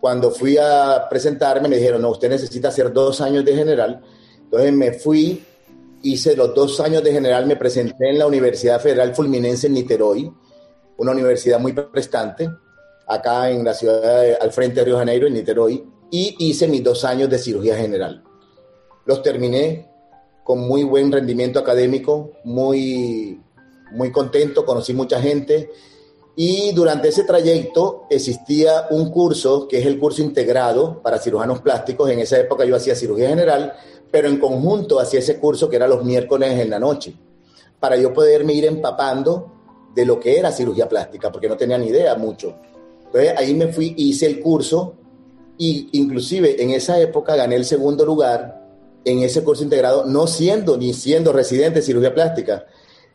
Cuando 0.00 0.32
fui 0.32 0.58
a 0.58 1.06
presentarme, 1.08 1.68
me 1.68 1.76
dijeron, 1.76 2.02
no, 2.02 2.10
usted 2.10 2.28
necesita 2.28 2.68
hacer 2.68 2.92
dos 2.92 3.20
años 3.20 3.44
de 3.44 3.54
general. 3.54 4.00
Entonces 4.42 4.72
me 4.72 4.92
fui, 4.92 5.44
hice 6.02 6.34
los 6.34 6.52
dos 6.54 6.80
años 6.80 7.04
de 7.04 7.12
general, 7.12 7.46
me 7.46 7.54
presenté 7.54 8.10
en 8.10 8.18
la 8.18 8.26
Universidad 8.26 8.80
Federal 8.80 9.14
Fulminense 9.14 9.68
en 9.68 9.74
Niterói, 9.74 10.32
una 10.96 11.12
universidad 11.12 11.60
muy 11.60 11.72
prestante, 11.72 12.50
acá 13.06 13.48
en 13.48 13.64
la 13.64 13.74
ciudad, 13.74 14.24
al 14.40 14.50
frente 14.50 14.80
de 14.80 14.86
Río 14.86 14.98
Janeiro, 14.98 15.28
en 15.28 15.34
Niterói, 15.34 15.84
y 16.12 16.36
hice 16.38 16.68
mis 16.68 16.84
dos 16.84 17.04
años 17.04 17.30
de 17.30 17.38
cirugía 17.38 17.74
general. 17.74 18.22
Los 19.06 19.22
terminé 19.22 19.88
con 20.44 20.60
muy 20.60 20.84
buen 20.84 21.10
rendimiento 21.10 21.58
académico, 21.58 22.32
muy, 22.44 23.40
muy 23.92 24.12
contento, 24.12 24.66
conocí 24.66 24.92
mucha 24.92 25.20
gente 25.22 25.70
y 26.36 26.72
durante 26.72 27.08
ese 27.08 27.24
trayecto 27.24 28.04
existía 28.10 28.88
un 28.90 29.10
curso 29.10 29.66
que 29.66 29.78
es 29.78 29.86
el 29.86 29.98
curso 29.98 30.22
integrado 30.22 31.00
para 31.02 31.18
cirujanos 31.18 31.62
plásticos. 31.62 32.10
En 32.10 32.18
esa 32.18 32.38
época 32.38 32.66
yo 32.66 32.76
hacía 32.76 32.94
cirugía 32.94 33.30
general, 33.30 33.72
pero 34.10 34.28
en 34.28 34.38
conjunto 34.38 35.00
hacía 35.00 35.20
ese 35.20 35.38
curso 35.38 35.70
que 35.70 35.76
era 35.76 35.88
los 35.88 36.04
miércoles 36.04 36.60
en 36.60 36.68
la 36.68 36.78
noche, 36.78 37.14
para 37.80 37.96
yo 37.96 38.12
poderme 38.12 38.52
ir 38.52 38.66
empapando 38.66 39.50
de 39.94 40.04
lo 40.04 40.20
que 40.20 40.38
era 40.38 40.52
cirugía 40.52 40.88
plástica, 40.88 41.32
porque 41.32 41.48
no 41.48 41.56
tenía 41.56 41.78
ni 41.78 41.86
idea 41.86 42.14
mucho. 42.16 42.54
Entonces 43.06 43.32
ahí 43.36 43.54
me 43.54 43.68
fui, 43.68 43.94
hice 43.96 44.26
el 44.26 44.40
curso 44.40 44.96
y 45.58 45.88
inclusive 45.92 46.62
en 46.62 46.70
esa 46.70 46.98
época 47.00 47.36
gané 47.36 47.56
el 47.56 47.64
segundo 47.64 48.04
lugar 48.04 48.62
en 49.04 49.20
ese 49.20 49.42
curso 49.42 49.62
integrado, 49.62 50.04
no 50.06 50.26
siendo 50.26 50.76
ni 50.76 50.94
siendo 50.94 51.32
residente 51.32 51.80
de 51.80 51.86
cirugía 51.86 52.14
plástica. 52.14 52.66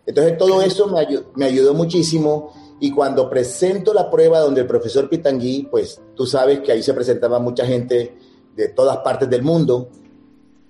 Entonces 0.06 0.38
todo 0.38 0.62
eso 0.62 0.88
me, 0.88 1.00
ayudó, 1.00 1.32
me 1.36 1.46
ayudó 1.46 1.74
muchísimo. 1.74 2.54
Y 2.80 2.92
cuando 2.92 3.30
presento 3.30 3.94
la 3.94 4.10
prueba 4.10 4.40
donde 4.40 4.62
el 4.62 4.68
profesor 4.68 5.10
Pitangui, 5.10 5.68
pues 5.70 6.00
tú 6.16 6.26
sabes 6.26 6.60
que 6.60 6.72
ahí 6.72 6.84
se 6.84 6.94
presentaba 6.94 7.40
mucha 7.40 7.66
gente 7.66 8.16
de 8.56 8.68
todas 8.70 8.98
partes 8.98 9.30
del 9.30 9.44
mundo. 9.44 9.90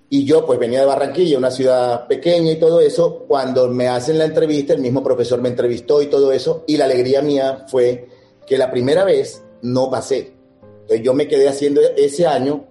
Y 0.10 0.24
yo 0.24 0.46
pues 0.46 0.58
venía 0.58 0.80
de 0.80 0.86
Barranquilla, 0.86 1.38
una 1.38 1.52
ciudad 1.52 2.08
pequeña 2.08 2.52
y 2.52 2.60
todo 2.60 2.80
eso, 2.80 3.26
cuando 3.28 3.68
me 3.68 3.90
hacen 3.90 4.18
la 4.18 4.24
entrevista, 4.24 4.74
el 4.74 4.80
mismo 4.80 5.04
profesor 5.04 5.42
me 5.42 5.50
entrevistó 5.50 6.02
y 6.02 6.08
todo 6.08 6.32
eso. 6.32 6.64
Y 6.66 6.78
la 6.78 6.86
alegría 6.86 7.22
mía 7.22 7.66
fue 7.68 8.08
que 8.46 8.58
la 8.58 8.72
primera 8.72 9.04
vez 9.04 9.44
no 9.62 9.90
pasé. 9.90 10.37
Entonces 10.88 11.06
yo 11.06 11.14
me 11.14 11.28
quedé 11.28 11.50
haciendo 11.50 11.82
ese 11.98 12.26
año 12.26 12.64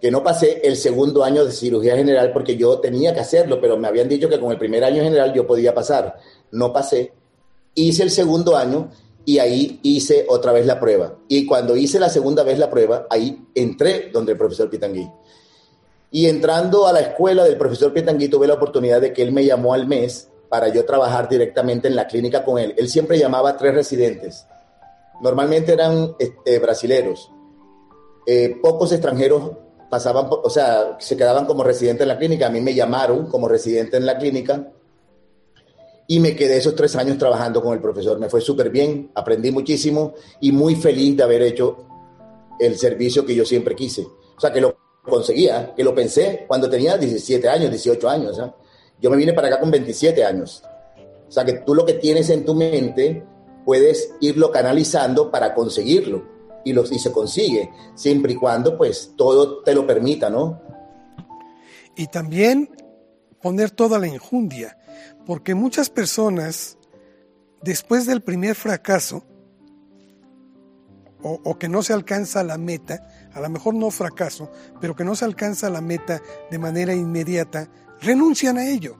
que 0.00 0.10
no 0.10 0.22
pasé 0.22 0.62
el 0.64 0.74
segundo 0.74 1.22
año 1.22 1.44
de 1.44 1.52
cirugía 1.52 1.94
general 1.96 2.32
porque 2.32 2.56
yo 2.56 2.78
tenía 2.78 3.12
que 3.12 3.20
hacerlo, 3.20 3.60
pero 3.60 3.76
me 3.76 3.88
habían 3.88 4.08
dicho 4.08 4.26
que 4.26 4.40
con 4.40 4.52
el 4.52 4.58
primer 4.58 4.82
año 4.84 5.02
general 5.02 5.34
yo 5.34 5.46
podía 5.46 5.74
pasar. 5.74 6.16
No 6.50 6.72
pasé. 6.72 7.12
Hice 7.74 8.04
el 8.04 8.10
segundo 8.10 8.56
año 8.56 8.90
y 9.26 9.38
ahí 9.38 9.80
hice 9.82 10.24
otra 10.30 10.52
vez 10.52 10.64
la 10.64 10.80
prueba. 10.80 11.18
Y 11.28 11.44
cuando 11.44 11.76
hice 11.76 12.00
la 12.00 12.08
segunda 12.08 12.42
vez 12.42 12.58
la 12.58 12.70
prueba, 12.70 13.06
ahí 13.10 13.38
entré 13.54 14.08
donde 14.10 14.32
el 14.32 14.38
profesor 14.38 14.70
Pitangui. 14.70 15.10
Y 16.10 16.24
entrando 16.24 16.86
a 16.86 16.92
la 16.94 17.00
escuela 17.00 17.44
del 17.44 17.58
profesor 17.58 17.92
Pitangui 17.92 18.28
tuve 18.28 18.46
la 18.46 18.54
oportunidad 18.54 19.02
de 19.02 19.12
que 19.12 19.20
él 19.20 19.32
me 19.32 19.44
llamó 19.44 19.74
al 19.74 19.86
mes 19.86 20.30
para 20.48 20.68
yo 20.68 20.86
trabajar 20.86 21.28
directamente 21.28 21.86
en 21.86 21.96
la 21.96 22.06
clínica 22.06 22.42
con 22.46 22.58
él. 22.58 22.74
Él 22.78 22.88
siempre 22.88 23.18
llamaba 23.18 23.50
a 23.50 23.56
tres 23.58 23.74
residentes. 23.74 24.46
Normalmente 25.20 25.72
eran 25.72 26.14
este, 26.18 26.58
brasileros. 26.58 27.30
Eh, 28.26 28.58
pocos 28.62 28.92
extranjeros 28.92 29.52
pasaban, 29.88 30.28
o 30.30 30.50
sea, 30.50 30.96
se 30.98 31.16
quedaban 31.16 31.46
como 31.46 31.64
residentes 31.64 32.02
en 32.02 32.08
la 32.08 32.18
clínica. 32.18 32.46
A 32.46 32.50
mí 32.50 32.60
me 32.60 32.74
llamaron 32.74 33.26
como 33.26 33.48
residente 33.48 33.96
en 33.96 34.06
la 34.06 34.18
clínica 34.18 34.72
y 36.06 36.20
me 36.20 36.34
quedé 36.34 36.56
esos 36.56 36.74
tres 36.74 36.96
años 36.96 37.18
trabajando 37.18 37.62
con 37.62 37.74
el 37.74 37.80
profesor. 37.80 38.18
Me 38.18 38.28
fue 38.28 38.40
súper 38.40 38.70
bien, 38.70 39.10
aprendí 39.14 39.50
muchísimo 39.50 40.14
y 40.40 40.52
muy 40.52 40.74
feliz 40.74 41.16
de 41.16 41.22
haber 41.22 41.42
hecho 41.42 41.86
el 42.58 42.76
servicio 42.78 43.24
que 43.24 43.34
yo 43.34 43.44
siempre 43.44 43.74
quise. 43.74 44.02
O 44.02 44.40
sea, 44.40 44.52
que 44.52 44.60
lo 44.60 44.76
conseguía, 45.02 45.74
que 45.74 45.84
lo 45.84 45.94
pensé 45.94 46.44
cuando 46.46 46.68
tenía 46.68 46.96
17 46.96 47.48
años, 47.48 47.70
18 47.70 48.08
años. 48.08 48.40
Yo 49.00 49.10
me 49.10 49.16
vine 49.16 49.32
para 49.32 49.48
acá 49.48 49.60
con 49.60 49.70
27 49.70 50.24
años. 50.24 50.62
O 51.28 51.30
sea, 51.30 51.44
que 51.44 51.54
tú 51.54 51.74
lo 51.74 51.84
que 51.84 51.94
tienes 51.94 52.30
en 52.30 52.44
tu 52.44 52.54
mente 52.54 53.22
puedes 53.68 54.14
irlo 54.20 54.50
canalizando 54.50 55.30
para 55.30 55.52
conseguirlo 55.52 56.24
y, 56.64 56.72
y 56.72 56.98
se 56.98 57.12
consigue, 57.12 57.70
siempre 57.94 58.32
y 58.32 58.36
cuando 58.36 58.78
pues 58.78 59.12
todo 59.14 59.62
te 59.62 59.74
lo 59.74 59.86
permita, 59.86 60.30
¿no? 60.30 60.62
Y 61.94 62.06
también 62.06 62.70
poner 63.42 63.70
toda 63.70 63.98
la 63.98 64.06
enjundia, 64.06 64.78
porque 65.26 65.54
muchas 65.54 65.90
personas, 65.90 66.78
después 67.60 68.06
del 68.06 68.22
primer 68.22 68.54
fracaso, 68.54 69.22
o, 71.22 71.38
o, 71.44 71.58
que 71.58 71.68
no 71.68 71.82
se 71.82 71.92
alcanza 71.92 72.42
la 72.44 72.56
meta, 72.56 73.06
a 73.34 73.40
lo 73.40 73.50
mejor 73.50 73.74
no 73.74 73.90
fracaso, 73.90 74.50
pero 74.80 74.96
que 74.96 75.04
no 75.04 75.14
se 75.14 75.26
alcanza 75.26 75.68
la 75.68 75.82
meta 75.82 76.22
de 76.50 76.58
manera 76.58 76.94
inmediata, 76.94 77.68
renuncian 78.00 78.56
a 78.56 78.66
ello. 78.66 78.96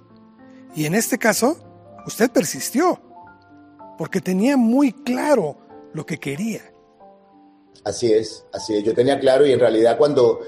Y 0.75 0.85
en 0.85 0.95
este 0.95 1.17
caso, 1.17 1.57
usted 2.07 2.31
persistió, 2.31 3.08
porque 3.99 4.21
tenía 4.21 4.57
muy 4.57 4.93
claro 4.93 5.57
lo 5.93 6.07
que 6.07 6.19
quería. 6.19 6.63
Así 7.85 8.13
es, 8.13 8.47
así 8.53 8.77
es. 8.77 8.85
Yo 8.85 8.95
tenía 8.95 9.19
claro 9.19 9.45
y 9.45 9.53
en 9.53 9.61
realidad 9.61 9.99
cuando, 9.99 10.41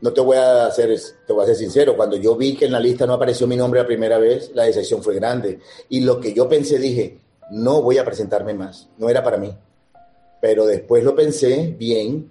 no 0.00 0.12
te 0.12 0.20
voy 0.20 0.38
a 0.38 0.66
hacer, 0.66 0.98
te 1.26 1.32
voy 1.32 1.44
a 1.44 1.46
ser 1.46 1.56
sincero, 1.56 1.96
cuando 1.96 2.16
yo 2.16 2.34
vi 2.36 2.56
que 2.56 2.64
en 2.64 2.72
la 2.72 2.80
lista 2.80 3.06
no 3.06 3.12
apareció 3.12 3.46
mi 3.46 3.56
nombre 3.56 3.80
la 3.80 3.86
primera 3.86 4.18
vez, 4.18 4.50
la 4.54 4.64
decepción 4.64 5.02
fue 5.02 5.14
grande. 5.14 5.60
Y 5.90 6.00
lo 6.00 6.20
que 6.20 6.32
yo 6.32 6.48
pensé, 6.48 6.78
dije, 6.78 7.18
no 7.50 7.82
voy 7.82 7.98
a 7.98 8.04
presentarme 8.04 8.54
más, 8.54 8.88
no 8.98 9.08
era 9.08 9.22
para 9.22 9.36
mí. 9.36 9.54
Pero 10.40 10.66
después 10.66 11.04
lo 11.04 11.14
pensé 11.14 11.74
bien. 11.78 12.30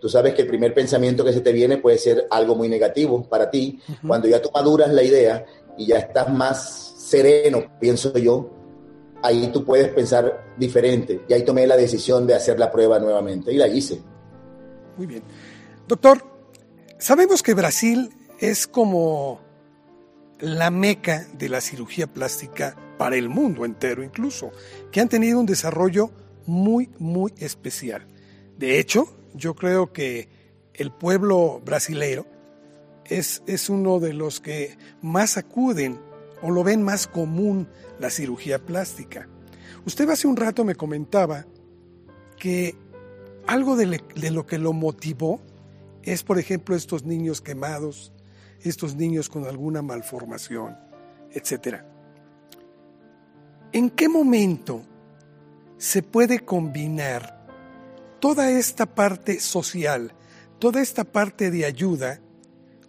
Tú 0.00 0.08
sabes 0.08 0.34
que 0.34 0.42
el 0.42 0.48
primer 0.48 0.72
pensamiento 0.72 1.24
que 1.24 1.32
se 1.32 1.40
te 1.40 1.52
viene 1.52 1.78
puede 1.78 1.98
ser 1.98 2.26
algo 2.30 2.54
muy 2.54 2.68
negativo 2.68 3.24
para 3.28 3.50
ti. 3.50 3.80
Cuando 4.06 4.28
ya 4.28 4.40
tú 4.40 4.50
maduras 4.52 4.92
la 4.92 5.02
idea 5.02 5.44
y 5.76 5.86
ya 5.86 5.98
estás 5.98 6.32
más 6.32 6.94
sereno, 6.98 7.64
pienso 7.80 8.16
yo, 8.18 8.55
ahí 9.22 9.50
tú 9.52 9.64
puedes 9.64 9.88
pensar 9.88 10.44
diferente. 10.56 11.22
Y 11.28 11.32
ahí 11.32 11.44
tomé 11.44 11.66
la 11.66 11.76
decisión 11.76 12.26
de 12.26 12.34
hacer 12.34 12.58
la 12.58 12.70
prueba 12.70 12.98
nuevamente 12.98 13.52
y 13.52 13.56
la 13.56 13.68
hice. 13.68 14.00
Muy 14.96 15.06
bien. 15.06 15.22
Doctor, 15.86 16.22
sabemos 16.98 17.42
que 17.42 17.54
Brasil 17.54 18.10
es 18.38 18.66
como 18.66 19.40
la 20.40 20.70
meca 20.70 21.26
de 21.32 21.48
la 21.48 21.60
cirugía 21.60 22.06
plástica 22.06 22.76
para 22.98 23.16
el 23.16 23.28
mundo 23.28 23.64
entero 23.64 24.02
incluso, 24.02 24.52
que 24.90 25.00
han 25.00 25.08
tenido 25.08 25.38
un 25.38 25.46
desarrollo 25.46 26.10
muy, 26.46 26.90
muy 26.98 27.32
especial. 27.38 28.06
De 28.58 28.78
hecho, 28.78 29.08
yo 29.34 29.54
creo 29.54 29.92
que 29.92 30.28
el 30.74 30.90
pueblo 30.90 31.60
brasileiro 31.64 32.26
es, 33.04 33.42
es 33.46 33.68
uno 33.68 34.00
de 34.00 34.12
los 34.12 34.40
que 34.40 34.76
más 35.02 35.36
acuden 35.36 35.98
o 36.42 36.50
lo 36.50 36.64
ven 36.64 36.82
más 36.82 37.06
común 37.06 37.68
la 37.98 38.10
cirugía 38.10 38.58
plástica. 38.58 39.28
Usted 39.84 40.08
hace 40.10 40.26
un 40.26 40.36
rato 40.36 40.64
me 40.64 40.74
comentaba 40.74 41.46
que 42.38 42.74
algo 43.46 43.76
de, 43.76 44.00
lo 44.30 44.46
que 44.46 44.58
lo 44.58 44.72
motivó 44.72 45.40
es, 46.02 46.22
por 46.22 46.38
ejemplo, 46.38 46.74
estos 46.74 47.04
niños 47.04 47.40
quemados, 47.40 48.12
estos 48.60 48.96
niños 48.96 49.28
con 49.28 49.44
alguna 49.44 49.82
malformación, 49.82 50.76
etc. 51.32 51.82
¿En 53.72 53.90
qué 53.90 54.08
momento 54.08 54.82
se 55.78 56.02
puede 56.02 56.40
combinar 56.40 57.46
toda 58.20 58.50
esta 58.50 58.86
parte 58.86 59.40
social, 59.40 60.12
toda 60.58 60.80
esta 60.80 61.04
parte 61.04 61.50
de 61.50 61.64
ayuda, 61.64 62.20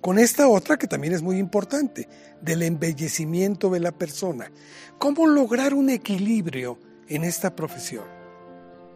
con 0.08 0.20
esta 0.20 0.48
otra 0.48 0.78
que 0.78 0.88
también 0.88 1.12
es 1.12 1.22
muy 1.22 1.38
importante, 1.38 2.08
del 2.40 2.64
embellecimiento 2.64 3.70
de 3.70 3.82
la 3.82 3.92
persona. 3.92 4.50
¿Cómo 4.98 5.28
lograr 5.28 5.74
un 5.74 5.90
equilibrio 5.90 6.80
en 7.10 7.26
esta 7.26 7.54
profesión? 7.54 8.06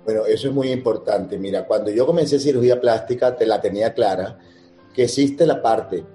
Bueno, 0.06 0.25
eso 0.25 0.48
es 0.48 0.53
muy 0.53 0.72
importante. 0.72 1.38
Mira, 1.38 1.68
cuando 1.68 1.91
yo 1.91 2.06
comencé 2.06 2.39
cirugía 2.39 2.80
plástica, 2.80 3.36
te 3.36 3.46
la 3.46 3.60
tenía 3.60 3.94
clara, 3.94 4.39
que 4.94 5.03
existe 5.03 5.46
la 5.46 5.62
parte, 5.62 6.06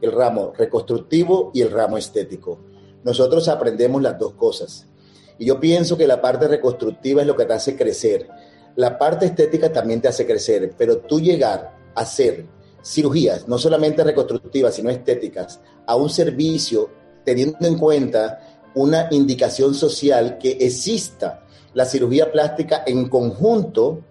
el 0.00 0.12
ramo 0.12 0.52
reconstructivo 0.56 1.50
y 1.52 1.62
el 1.62 1.72
ramo 1.72 1.98
estético. 1.98 2.60
Nosotros 3.02 3.48
aprendemos 3.48 4.00
las 4.02 4.20
dos 4.20 4.34
cosas. 4.34 4.86
Y 5.36 5.46
yo 5.46 5.58
pienso 5.58 5.98
que 5.98 6.06
la 6.06 6.20
parte 6.20 6.46
reconstructiva 6.46 7.22
es 7.22 7.26
lo 7.26 7.34
que 7.34 7.46
te 7.46 7.54
hace 7.54 7.74
crecer. 7.76 8.28
La 8.76 8.98
parte 8.98 9.26
estética 9.26 9.72
también 9.72 10.00
te 10.00 10.06
hace 10.06 10.24
crecer, 10.24 10.76
pero 10.78 10.98
tú 10.98 11.18
llegar 11.18 11.76
a 11.96 12.02
hacer 12.02 12.46
cirugías, 12.84 13.48
no 13.48 13.58
solamente 13.58 14.04
reconstructivas, 14.04 14.74
sino 14.74 14.90
estéticas, 14.90 15.60
a 15.86 15.96
un 15.96 16.10
servicio 16.10 16.90
teniendo 17.24 17.66
en 17.66 17.78
cuenta 17.78 18.60
una 18.74 19.08
indicación 19.10 19.74
social 19.74 20.38
que 20.38 20.58
exista 20.60 21.44
la 21.72 21.86
cirugía 21.86 22.30
plástica 22.30 22.84
en 22.86 23.08
conjunto 23.08 24.02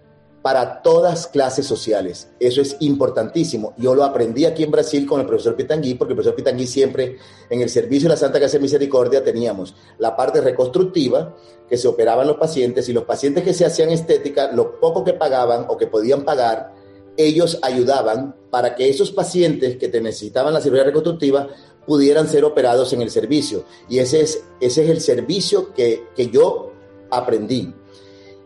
para 0.42 0.82
todas 0.82 1.27
clases 1.27 1.65
sociales. 1.65 2.30
Eso 2.38 2.62
es 2.62 2.75
importantísimo. 2.82 3.74
Yo 3.77 3.96
lo 3.96 4.03
aprendí 4.03 4.44
aquí 4.44 4.63
en 4.63 4.72
Brasil 4.72 5.08
con 5.08 5.22
el 5.22 5.25
profesor 5.25 5.56
Pitangui, 5.56 5.94
porque 5.94 6.12
el 6.12 6.18
profesor 6.18 6.36
Pitangui 6.36 6.68
siempre 6.68 7.18
en 7.50 7.62
el 7.62 7.70
servicio 7.70 8.10
de 8.10 8.15
la 8.15 8.20
Santa 8.20 8.42
Casa 8.42 8.58
de 8.58 8.63
Misericordia 8.63 9.24
teníamos 9.24 9.74
la 10.00 10.18
parte 10.18 10.42
reconstructiva, 10.42 11.34
que 11.70 11.77
se 11.77 11.88
operaban 11.88 12.27
los 12.27 12.36
pacientes, 12.36 12.89
y 12.89 12.94
los 12.94 13.06
pacientes 13.06 13.44
que 13.46 13.53
se 13.53 13.65
hacían 13.65 13.89
estética, 13.89 14.51
lo 14.51 14.82
poco 14.82 15.06
que 15.06 15.13
pagaban 15.13 15.65
o 15.70 15.77
que 15.77 15.88
podían 15.88 16.24
pagar, 16.24 16.74
ellos 17.17 17.60
ayudaban 17.62 18.36
para 18.50 18.75
que 18.75 18.89
esos 18.89 19.12
pacientes 19.12 19.77
que 19.77 19.88
te 19.88 20.01
necesitaban 20.01 20.53
la 20.53 20.62
cirugía 20.62 20.84
reconstructiva 20.84 21.50
pudieran 21.86 22.27
ser 22.27 22.46
operados 22.46 22.93
en 22.93 23.01
el 23.01 23.10
servicio. 23.10 23.65
Y 23.89 24.00
ese 24.00 24.22
es, 24.22 24.43
ese 24.62 24.84
es 24.84 24.89
el 24.89 25.01
servicio 25.01 25.74
que, 25.74 26.05
que 26.15 26.29
yo 26.29 26.72
aprendí. 27.12 27.74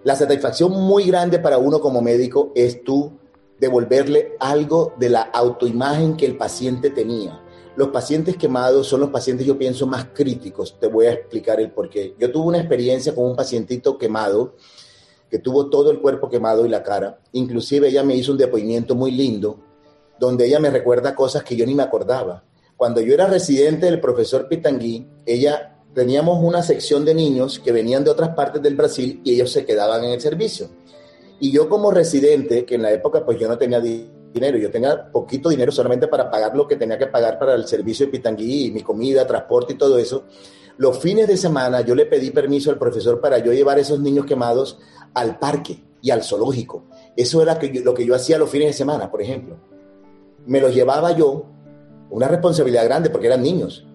La 0.03 0.15
satisfacción 0.15 0.71
muy 0.71 1.05
grande 1.05 1.39
para 1.39 1.57
uno 1.57 1.79
como 1.79 2.01
médico 2.01 2.51
es 2.55 2.83
tú 2.83 3.11
devolverle 3.59 4.35
algo 4.39 4.93
de 4.97 5.09
la 5.09 5.21
autoimagen 5.21 6.15
que 6.15 6.25
el 6.25 6.37
paciente 6.37 6.89
tenía. 6.89 7.41
Los 7.75 7.89
pacientes 7.89 8.37
quemados 8.37 8.87
son 8.87 9.01
los 9.01 9.09
pacientes, 9.09 9.45
yo 9.45 9.57
pienso, 9.57 9.85
más 9.85 10.07
críticos. 10.13 10.77
Te 10.79 10.87
voy 10.87 11.05
a 11.05 11.13
explicar 11.13 11.59
el 11.59 11.71
por 11.71 11.89
qué. 11.89 12.15
Yo 12.17 12.31
tuve 12.31 12.47
una 12.47 12.57
experiencia 12.57 13.13
con 13.13 13.25
un 13.25 13.35
pacientito 13.35 13.97
quemado, 13.97 14.55
que 15.29 15.39
tuvo 15.39 15.69
todo 15.69 15.91
el 15.91 15.99
cuerpo 15.99 16.29
quemado 16.29 16.65
y 16.65 16.69
la 16.69 16.83
cara. 16.83 17.19
Inclusive 17.33 17.89
ella 17.89 18.03
me 18.03 18.15
hizo 18.15 18.31
un 18.31 18.37
depoimiento 18.37 18.95
muy 18.95 19.11
lindo, 19.11 19.59
donde 20.19 20.47
ella 20.47 20.59
me 20.59 20.69
recuerda 20.69 21.15
cosas 21.15 21.43
que 21.43 21.55
yo 21.55 21.65
ni 21.65 21.75
me 21.75 21.83
acordaba. 21.83 22.43
Cuando 22.75 23.01
yo 23.01 23.13
era 23.13 23.27
residente 23.27 23.87
del 23.87 23.99
profesor 23.99 24.47
Pitangui, 24.47 25.07
ella 25.25 25.77
teníamos 25.93 26.43
una 26.43 26.61
sección 26.61 27.05
de 27.05 27.15
niños 27.15 27.59
que 27.59 27.71
venían 27.71 28.03
de 28.03 28.11
otras 28.11 28.29
partes 28.29 28.61
del 28.61 28.75
Brasil 28.75 29.19
y 29.23 29.33
ellos 29.33 29.51
se 29.51 29.65
quedaban 29.65 30.03
en 30.03 30.11
el 30.11 30.21
servicio. 30.21 30.69
Y 31.39 31.51
yo 31.51 31.69
como 31.69 31.91
residente, 31.91 32.65
que 32.65 32.75
en 32.75 32.83
la 32.83 32.91
época 32.91 33.25
pues 33.25 33.39
yo 33.39 33.47
no 33.47 33.57
tenía 33.57 33.79
dinero, 33.79 34.57
yo 34.57 34.69
tenía 34.69 35.11
poquito 35.11 35.49
dinero 35.49 35.71
solamente 35.71 36.07
para 36.07 36.29
pagar 36.29 36.55
lo 36.55 36.67
que 36.67 36.75
tenía 36.75 36.97
que 36.97 37.07
pagar 37.07 37.39
para 37.39 37.55
el 37.55 37.67
servicio 37.67 38.05
de 38.05 38.11
Pitangui 38.11 38.65
y 38.67 38.71
mi 38.71 38.81
comida, 38.81 39.25
transporte 39.25 39.73
y 39.73 39.77
todo 39.77 39.97
eso, 39.97 40.25
los 40.77 40.99
fines 40.99 41.27
de 41.27 41.37
semana 41.37 41.81
yo 41.81 41.95
le 41.95 42.05
pedí 42.05 42.31
permiso 42.31 42.69
al 42.69 42.77
profesor 42.77 43.19
para 43.19 43.39
yo 43.39 43.51
llevar 43.51 43.77
a 43.77 43.81
esos 43.81 43.99
niños 43.99 44.25
quemados 44.25 44.79
al 45.13 45.39
parque 45.39 45.83
y 46.01 46.11
al 46.11 46.23
zoológico. 46.23 46.85
Eso 47.15 47.41
era 47.41 47.59
lo 47.83 47.93
que 47.93 48.05
yo 48.05 48.15
hacía 48.15 48.37
los 48.37 48.49
fines 48.49 48.67
de 48.67 48.73
semana, 48.73 49.09
por 49.09 49.21
ejemplo. 49.21 49.57
Me 50.45 50.61
los 50.61 50.73
llevaba 50.73 51.11
yo, 51.11 51.45
una 52.09 52.27
responsabilidad 52.27 52.85
grande 52.85 53.09
porque 53.09 53.27
eran 53.27 53.41
niños, 53.41 53.85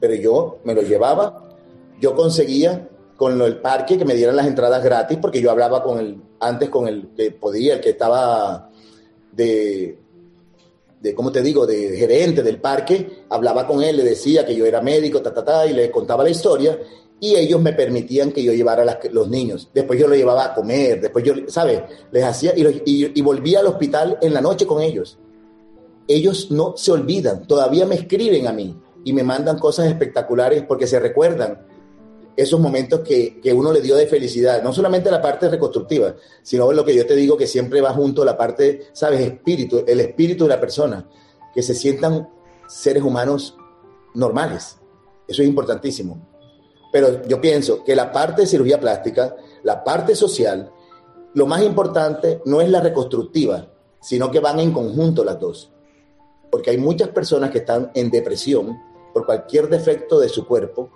pero 0.00 0.14
yo 0.14 0.58
me 0.64 0.74
los 0.74 0.88
llevaba, 0.88 1.44
yo 2.00 2.14
conseguía 2.14 2.88
con 3.16 3.40
el 3.40 3.58
parque 3.58 3.98
que 3.98 4.04
me 4.04 4.14
dieran 4.14 4.34
las 4.34 4.46
entradas 4.46 4.82
gratis, 4.82 5.18
porque 5.20 5.40
yo 5.40 5.50
hablaba 5.50 5.82
con 5.84 5.98
el, 5.98 6.20
antes 6.40 6.70
con 6.70 6.88
el 6.88 7.10
que 7.14 7.30
podía, 7.30 7.74
el 7.74 7.80
que 7.80 7.90
estaba 7.90 8.70
de, 9.30 10.01
de, 11.02 11.14
¿cómo 11.14 11.32
te 11.32 11.42
digo?, 11.42 11.66
de 11.66 11.96
gerente 11.96 12.42
del 12.42 12.60
parque, 12.60 13.24
hablaba 13.28 13.66
con 13.66 13.82
él, 13.82 13.96
le 13.96 14.04
decía 14.04 14.46
que 14.46 14.54
yo 14.54 14.64
era 14.64 14.80
médico, 14.80 15.20
ta, 15.20 15.66
y 15.66 15.72
le 15.72 15.90
contaba 15.90 16.22
la 16.22 16.30
historia, 16.30 16.78
y 17.18 17.34
ellos 17.36 17.60
me 17.60 17.72
permitían 17.72 18.32
que 18.32 18.42
yo 18.42 18.52
llevara 18.52 18.82
a 18.82 18.98
los 19.10 19.28
niños. 19.28 19.68
Después 19.74 19.98
yo 19.98 20.08
los 20.08 20.16
llevaba 20.16 20.46
a 20.46 20.54
comer, 20.54 21.00
después 21.00 21.24
yo, 21.24 21.34
¿sabes? 21.48 21.82
Les 22.10 22.24
hacía, 22.24 22.52
y, 22.56 23.12
y 23.14 23.22
volvía 23.22 23.60
al 23.60 23.66
hospital 23.66 24.18
en 24.22 24.32
la 24.32 24.40
noche 24.40 24.66
con 24.66 24.80
ellos. 24.80 25.18
Ellos 26.08 26.50
no 26.50 26.76
se 26.76 26.92
olvidan, 26.92 27.46
todavía 27.46 27.86
me 27.86 27.94
escriben 27.94 28.46
a 28.46 28.52
mí 28.52 28.76
y 29.04 29.12
me 29.12 29.22
mandan 29.22 29.58
cosas 29.58 29.86
espectaculares 29.86 30.64
porque 30.66 30.86
se 30.86 30.98
recuerdan 30.98 31.66
esos 32.36 32.58
momentos 32.60 33.00
que, 33.00 33.40
que, 33.40 33.52
uno 33.52 33.72
le 33.72 33.80
dio 33.80 33.96
de 33.96 34.06
felicidad, 34.06 34.62
no 34.62 34.72
solamente 34.72 35.10
la 35.10 35.20
parte 35.20 35.48
reconstructiva, 35.48 36.14
sino 36.42 36.72
lo 36.72 36.84
que 36.84 36.94
yo 36.94 37.06
te 37.06 37.14
digo 37.14 37.36
que 37.36 37.46
siempre 37.46 37.80
va 37.80 37.92
junto 37.92 38.24
la 38.24 38.36
parte, 38.36 38.88
sabes, 38.92 39.20
espíritu, 39.20 39.84
el 39.86 40.00
espíritu 40.00 40.44
de 40.44 40.50
la 40.50 40.60
persona, 40.60 41.08
que 41.54 41.62
se 41.62 41.74
sientan 41.74 42.28
seres 42.66 43.02
humanos 43.02 43.56
normales. 44.14 44.78
Eso 45.28 45.42
es 45.42 45.48
importantísimo. 45.48 46.28
Pero 46.92 47.22
yo 47.26 47.40
pienso 47.40 47.84
que 47.84 47.96
la 47.96 48.12
parte 48.12 48.42
de 48.42 48.46
cirugía 48.46 48.80
plástica, 48.80 49.36
la 49.62 49.82
parte 49.82 50.14
social, 50.14 50.70
lo 51.34 51.46
más 51.46 51.62
importante 51.62 52.42
no 52.44 52.60
es 52.60 52.68
la 52.68 52.80
reconstructiva, 52.80 53.72
sino 54.00 54.30
que 54.30 54.40
van 54.40 54.60
en 54.60 54.72
conjunto 54.72 55.24
las 55.24 55.38
dos. 55.38 55.72
Porque 56.50 56.70
hay 56.70 56.78
muchas 56.78 57.08
personas 57.08 57.50
que 57.50 57.58
están 57.58 57.90
en 57.94 58.10
depresión 58.10 58.78
por 59.14 59.24
cualquier 59.24 59.68
defecto 59.68 60.20
de 60.20 60.28
su 60.28 60.46
cuerpo, 60.46 60.90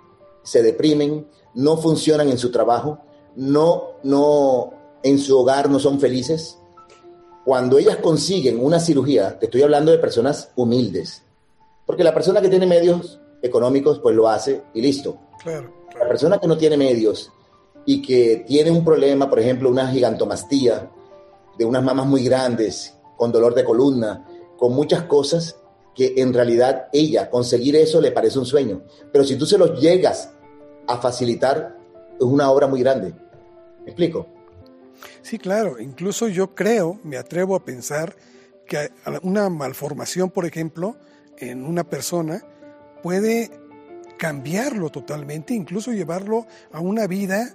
se 0.47 0.63
deprimen, 0.63 1.27
no 1.55 1.75
funcionan 1.75 2.29
en 2.29 2.37
su 2.37 2.51
trabajo, 2.51 2.99
no, 3.35 3.97
no, 4.03 4.71
en 5.03 5.19
su 5.19 5.37
hogar 5.37 5.69
no 5.69 5.77
son 5.77 5.99
felices. 5.99 6.57
Cuando 7.43 7.77
ellas 7.77 7.97
consiguen 7.97 8.63
una 8.63 8.79
cirugía, 8.79 9.37
te 9.37 9.47
estoy 9.47 9.63
hablando 9.63 9.91
de 9.91 9.97
personas 9.97 10.51
humildes, 10.55 11.21
porque 11.85 12.05
la 12.05 12.13
persona 12.13 12.39
que 12.39 12.47
tiene 12.47 12.65
medios 12.65 13.19
económicos, 13.41 13.99
pues 13.99 14.15
lo 14.15 14.29
hace 14.29 14.63
y 14.73 14.81
listo. 14.81 15.17
Claro, 15.43 15.73
La 15.99 16.07
persona 16.07 16.39
que 16.39 16.47
no 16.47 16.57
tiene 16.57 16.77
medios 16.77 17.29
y 17.85 18.01
que 18.01 18.45
tiene 18.47 18.71
un 18.71 18.85
problema, 18.85 19.29
por 19.29 19.41
ejemplo, 19.41 19.69
una 19.69 19.91
gigantomastía, 19.91 20.89
de 21.57 21.65
unas 21.65 21.83
mamas 21.83 22.05
muy 22.05 22.23
grandes, 22.23 22.93
con 23.17 23.33
dolor 23.33 23.53
de 23.53 23.65
columna, 23.65 24.25
con 24.57 24.73
muchas 24.73 25.03
cosas, 25.03 25.57
que 25.93 26.13
en 26.17 26.33
realidad 26.33 26.87
ella 26.93 27.29
conseguir 27.29 27.75
eso 27.75 27.99
le 27.99 28.11
parece 28.11 28.39
un 28.39 28.45
sueño. 28.45 28.83
Pero 29.11 29.25
si 29.25 29.35
tú 29.35 29.45
se 29.45 29.57
los 29.57 29.77
llegas 29.81 30.31
a 30.87 30.97
facilitar, 30.97 31.77
una 32.19 32.49
obra 32.49 32.67
muy 32.67 32.79
grande. 32.81 33.13
¿Me 33.83 33.91
explico? 33.91 34.27
Sí, 35.21 35.37
claro. 35.37 35.79
Incluso 35.79 36.27
yo 36.27 36.55
creo, 36.55 36.99
me 37.03 37.17
atrevo 37.17 37.55
a 37.55 37.63
pensar 37.63 38.15
que 38.65 38.91
una 39.21 39.49
malformación, 39.49 40.29
por 40.29 40.45
ejemplo, 40.45 40.97
en 41.37 41.65
una 41.65 41.83
persona 41.83 42.43
puede 43.03 43.51
cambiarlo 44.17 44.89
totalmente, 44.89 45.53
incluso 45.53 45.91
llevarlo 45.91 46.47
a 46.71 46.79
una 46.79 47.07
vida 47.07 47.53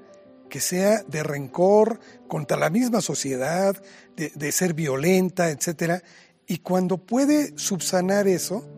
que 0.49 0.61
sea 0.61 1.03
de 1.03 1.23
rencor 1.23 1.99
contra 2.29 2.57
la 2.57 2.71
misma 2.71 3.01
sociedad, 3.01 3.75
de, 4.17 4.31
de 4.35 4.53
ser 4.53 4.75
violenta, 4.75 5.51
etcétera, 5.51 6.03
y 6.47 6.59
cuando 6.59 6.99
puede 6.99 7.57
subsanar 7.57 8.29
eso, 8.29 8.69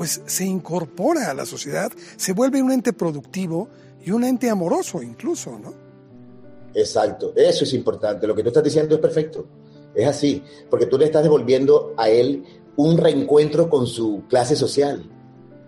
pues 0.00 0.22
se 0.24 0.46
incorpora 0.46 1.30
a 1.30 1.34
la 1.34 1.44
sociedad, 1.44 1.92
se 2.16 2.32
vuelve 2.32 2.62
un 2.62 2.72
ente 2.72 2.94
productivo 2.94 3.68
y 4.02 4.12
un 4.12 4.24
ente 4.24 4.48
amoroso 4.48 5.02
incluso, 5.02 5.58
¿no? 5.58 5.74
Exacto, 6.72 7.34
eso 7.36 7.64
es 7.64 7.74
importante. 7.74 8.26
Lo 8.26 8.34
que 8.34 8.42
tú 8.42 8.48
estás 8.48 8.64
diciendo 8.64 8.94
es 8.94 9.00
perfecto. 9.02 9.46
Es 9.94 10.08
así, 10.08 10.42
porque 10.70 10.86
tú 10.86 10.96
le 10.96 11.04
estás 11.04 11.22
devolviendo 11.22 11.92
a 11.98 12.08
él 12.08 12.46
un 12.76 12.96
reencuentro 12.96 13.68
con 13.68 13.86
su 13.86 14.22
clase 14.26 14.56
social, 14.56 15.04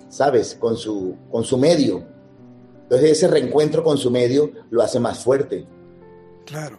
¿sabes? 0.08 0.56
Con 0.58 0.78
su, 0.78 1.14
con 1.30 1.44
su 1.44 1.58
medio. 1.58 2.02
Entonces 2.84 3.10
ese 3.10 3.28
reencuentro 3.28 3.84
con 3.84 3.98
su 3.98 4.10
medio 4.10 4.50
lo 4.70 4.80
hace 4.80 4.98
más 4.98 5.22
fuerte. 5.22 5.66
Claro. 6.46 6.78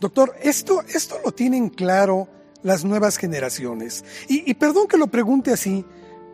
Doctor, 0.00 0.34
esto, 0.42 0.82
esto 0.92 1.14
lo 1.24 1.30
tienen 1.30 1.68
claro 1.68 2.26
las 2.64 2.84
nuevas 2.84 3.18
generaciones. 3.18 4.04
Y, 4.26 4.50
y, 4.50 4.54
perdón 4.54 4.88
que 4.88 4.98
lo 4.98 5.06
pregunte 5.06 5.52
así, 5.52 5.84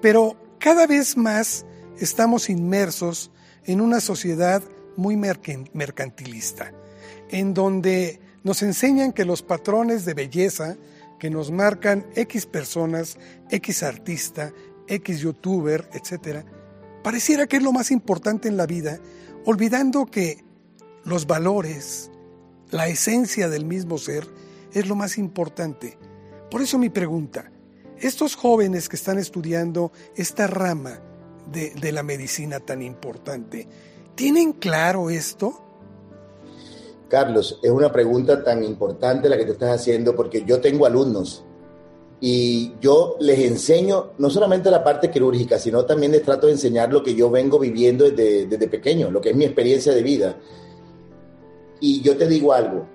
pero 0.00 0.38
cada 0.58 0.86
vez 0.86 1.16
más 1.16 1.64
estamos 1.98 2.50
inmersos 2.50 3.30
en 3.64 3.80
una 3.80 4.00
sociedad 4.00 4.62
muy 4.96 5.16
mercantilista, 5.16 6.72
en 7.30 7.54
donde 7.54 8.20
nos 8.42 8.62
enseñan 8.62 9.12
que 9.12 9.24
los 9.24 9.42
patrones 9.42 10.04
de 10.04 10.14
belleza 10.14 10.76
que 11.18 11.30
nos 11.30 11.50
marcan 11.50 12.06
X 12.14 12.46
personas, 12.46 13.16
X 13.50 13.82
artista, 13.82 14.52
X 14.86 15.20
youtuber, 15.20 15.88
etc., 15.92 16.44
pareciera 17.02 17.46
que 17.46 17.56
es 17.56 17.62
lo 17.62 17.72
más 17.72 17.90
importante 17.90 18.48
en 18.48 18.56
la 18.56 18.66
vida, 18.66 18.98
olvidando 19.44 20.06
que 20.06 20.44
los 21.04 21.26
valores, 21.26 22.10
la 22.70 22.88
esencia 22.88 23.48
del 23.48 23.64
mismo 23.64 23.98
ser, 23.98 24.28
es 24.72 24.88
lo 24.88 24.94
más 24.94 25.18
importante. 25.18 25.98
Por 26.50 26.62
eso 26.62 26.78
mi 26.78 26.90
pregunta, 26.90 27.50
estos 28.00 28.36
jóvenes 28.36 28.88
que 28.88 28.96
están 28.96 29.18
estudiando 29.18 29.92
esta 30.16 30.46
rama 30.46 31.00
de, 31.50 31.70
de, 31.70 31.92
la 31.92 32.02
medicina 32.02 32.60
tan 32.60 32.82
importante, 32.82 33.66
¿tienen 34.14 34.52
claro 34.52 35.10
esto? 35.10 35.60
Carlos, 37.08 37.60
es 37.62 37.70
una 37.70 37.92
pregunta 37.92 38.42
tan 38.42 38.64
importante 38.64 39.28
la 39.28 39.36
que 39.36 39.44
te 39.44 39.52
estás 39.52 39.80
haciendo 39.80 40.16
porque 40.16 40.44
yo 40.44 40.60
tengo 40.60 40.86
alumnos 40.86 41.44
y 42.20 42.72
yo 42.80 43.16
les 43.20 43.38
enseño 43.40 44.12
no 44.16 44.30
solamente 44.30 44.70
la 44.70 44.82
parte 44.82 45.10
quirúrgica, 45.10 45.58
sino 45.58 45.84
también 45.84 46.12
les 46.12 46.22
trato 46.22 46.46
de 46.46 46.54
enseñar 46.54 46.90
lo 46.90 47.02
que 47.02 47.14
yo 47.14 47.28
vengo 47.28 47.58
viviendo 47.58 48.10
desde, 48.10 48.46
desde 48.46 48.66
pequeño, 48.66 49.10
lo 49.10 49.20
que 49.20 49.30
es 49.30 49.36
mi 49.36 49.44
experiencia 49.44 49.92
de 49.92 50.02
vida. 50.02 50.38
Y 51.80 52.00
yo 52.00 52.16
te 52.16 52.26
digo 52.26 52.54
algo, 52.54 52.86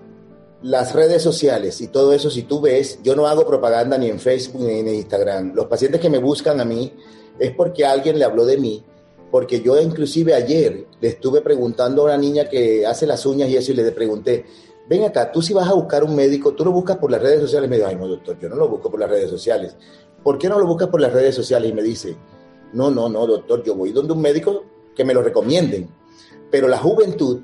las 0.62 0.94
redes 0.94 1.22
sociales 1.22 1.80
y 1.82 1.88
todo 1.88 2.14
eso, 2.14 2.30
si 2.30 2.44
tú 2.44 2.62
ves, 2.62 3.00
yo 3.04 3.16
no 3.16 3.28
hago 3.28 3.46
propaganda 3.46 3.98
ni 3.98 4.10
en 4.10 4.20
Facebook 4.20 4.62
ni 4.62 4.80
en 4.80 4.88
Instagram. 4.90 5.54
Los 5.54 5.68
pacientes 5.68 6.02
que 6.02 6.10
me 6.10 6.18
buscan 6.18 6.60
a 6.60 6.66
mí 6.66 6.94
es 7.40 7.52
porque 7.52 7.86
alguien 7.86 8.20
le 8.20 8.26
habló 8.26 8.46
de 8.46 8.58
mí 8.58 8.84
porque 9.32 9.62
yo 9.62 9.80
inclusive 9.80 10.34
ayer 10.34 10.88
le 11.00 11.08
estuve 11.08 11.42
preguntando 11.42 12.02
a 12.02 12.06
una 12.06 12.18
niña 12.18 12.50
que 12.50 12.86
hace 12.86 13.06
las 13.06 13.26
uñas 13.26 13.50
y 13.50 13.58
eso 13.58 13.72
y 13.72 13.76
le 13.76 13.92
pregunté, 13.92 14.46
ven 14.88 15.04
acá, 15.04 15.32
tú 15.32 15.42
si 15.42 15.54
vas 15.54 15.70
a 15.70 15.74
buscar 15.74 16.04
un 16.04 16.16
médico, 16.16 16.54
tú 16.54 16.66
lo 16.66 16.72
buscas 16.72 16.98
por 16.98 17.12
las 17.12 17.22
redes 17.22 17.42
sociales. 17.42 17.70
Me 17.70 17.78
dijo, 17.78 17.88
ay 17.88 17.96
no 17.96 18.08
doctor, 18.08 18.38
yo 18.40 18.50
no 18.50 18.56
lo 18.56 18.68
busco 18.68 18.90
por 18.90 19.00
las 19.00 19.10
redes 19.10 19.30
sociales. 19.30 19.76
¿Por 20.24 20.38
qué 20.38 20.50
no 20.50 20.60
lo 20.60 20.66
buscas 20.66 20.90
por 20.90 21.00
las 21.00 21.14
redes 21.14 21.36
sociales? 21.36 21.70
Y 21.70 21.74
me 21.74 21.84
dice, 21.84 22.18
no, 22.74 22.90
no, 22.90 23.08
no 23.08 23.26
doctor, 23.28 23.64
yo 23.64 23.76
voy 23.76 23.92
donde 23.92 24.14
un 24.14 24.22
médico 24.22 24.64
que 24.96 25.06
me 25.06 25.14
lo 25.14 25.22
recomienden. 25.22 25.90
Pero 26.50 26.68
la 26.68 26.78
juventud 26.78 27.40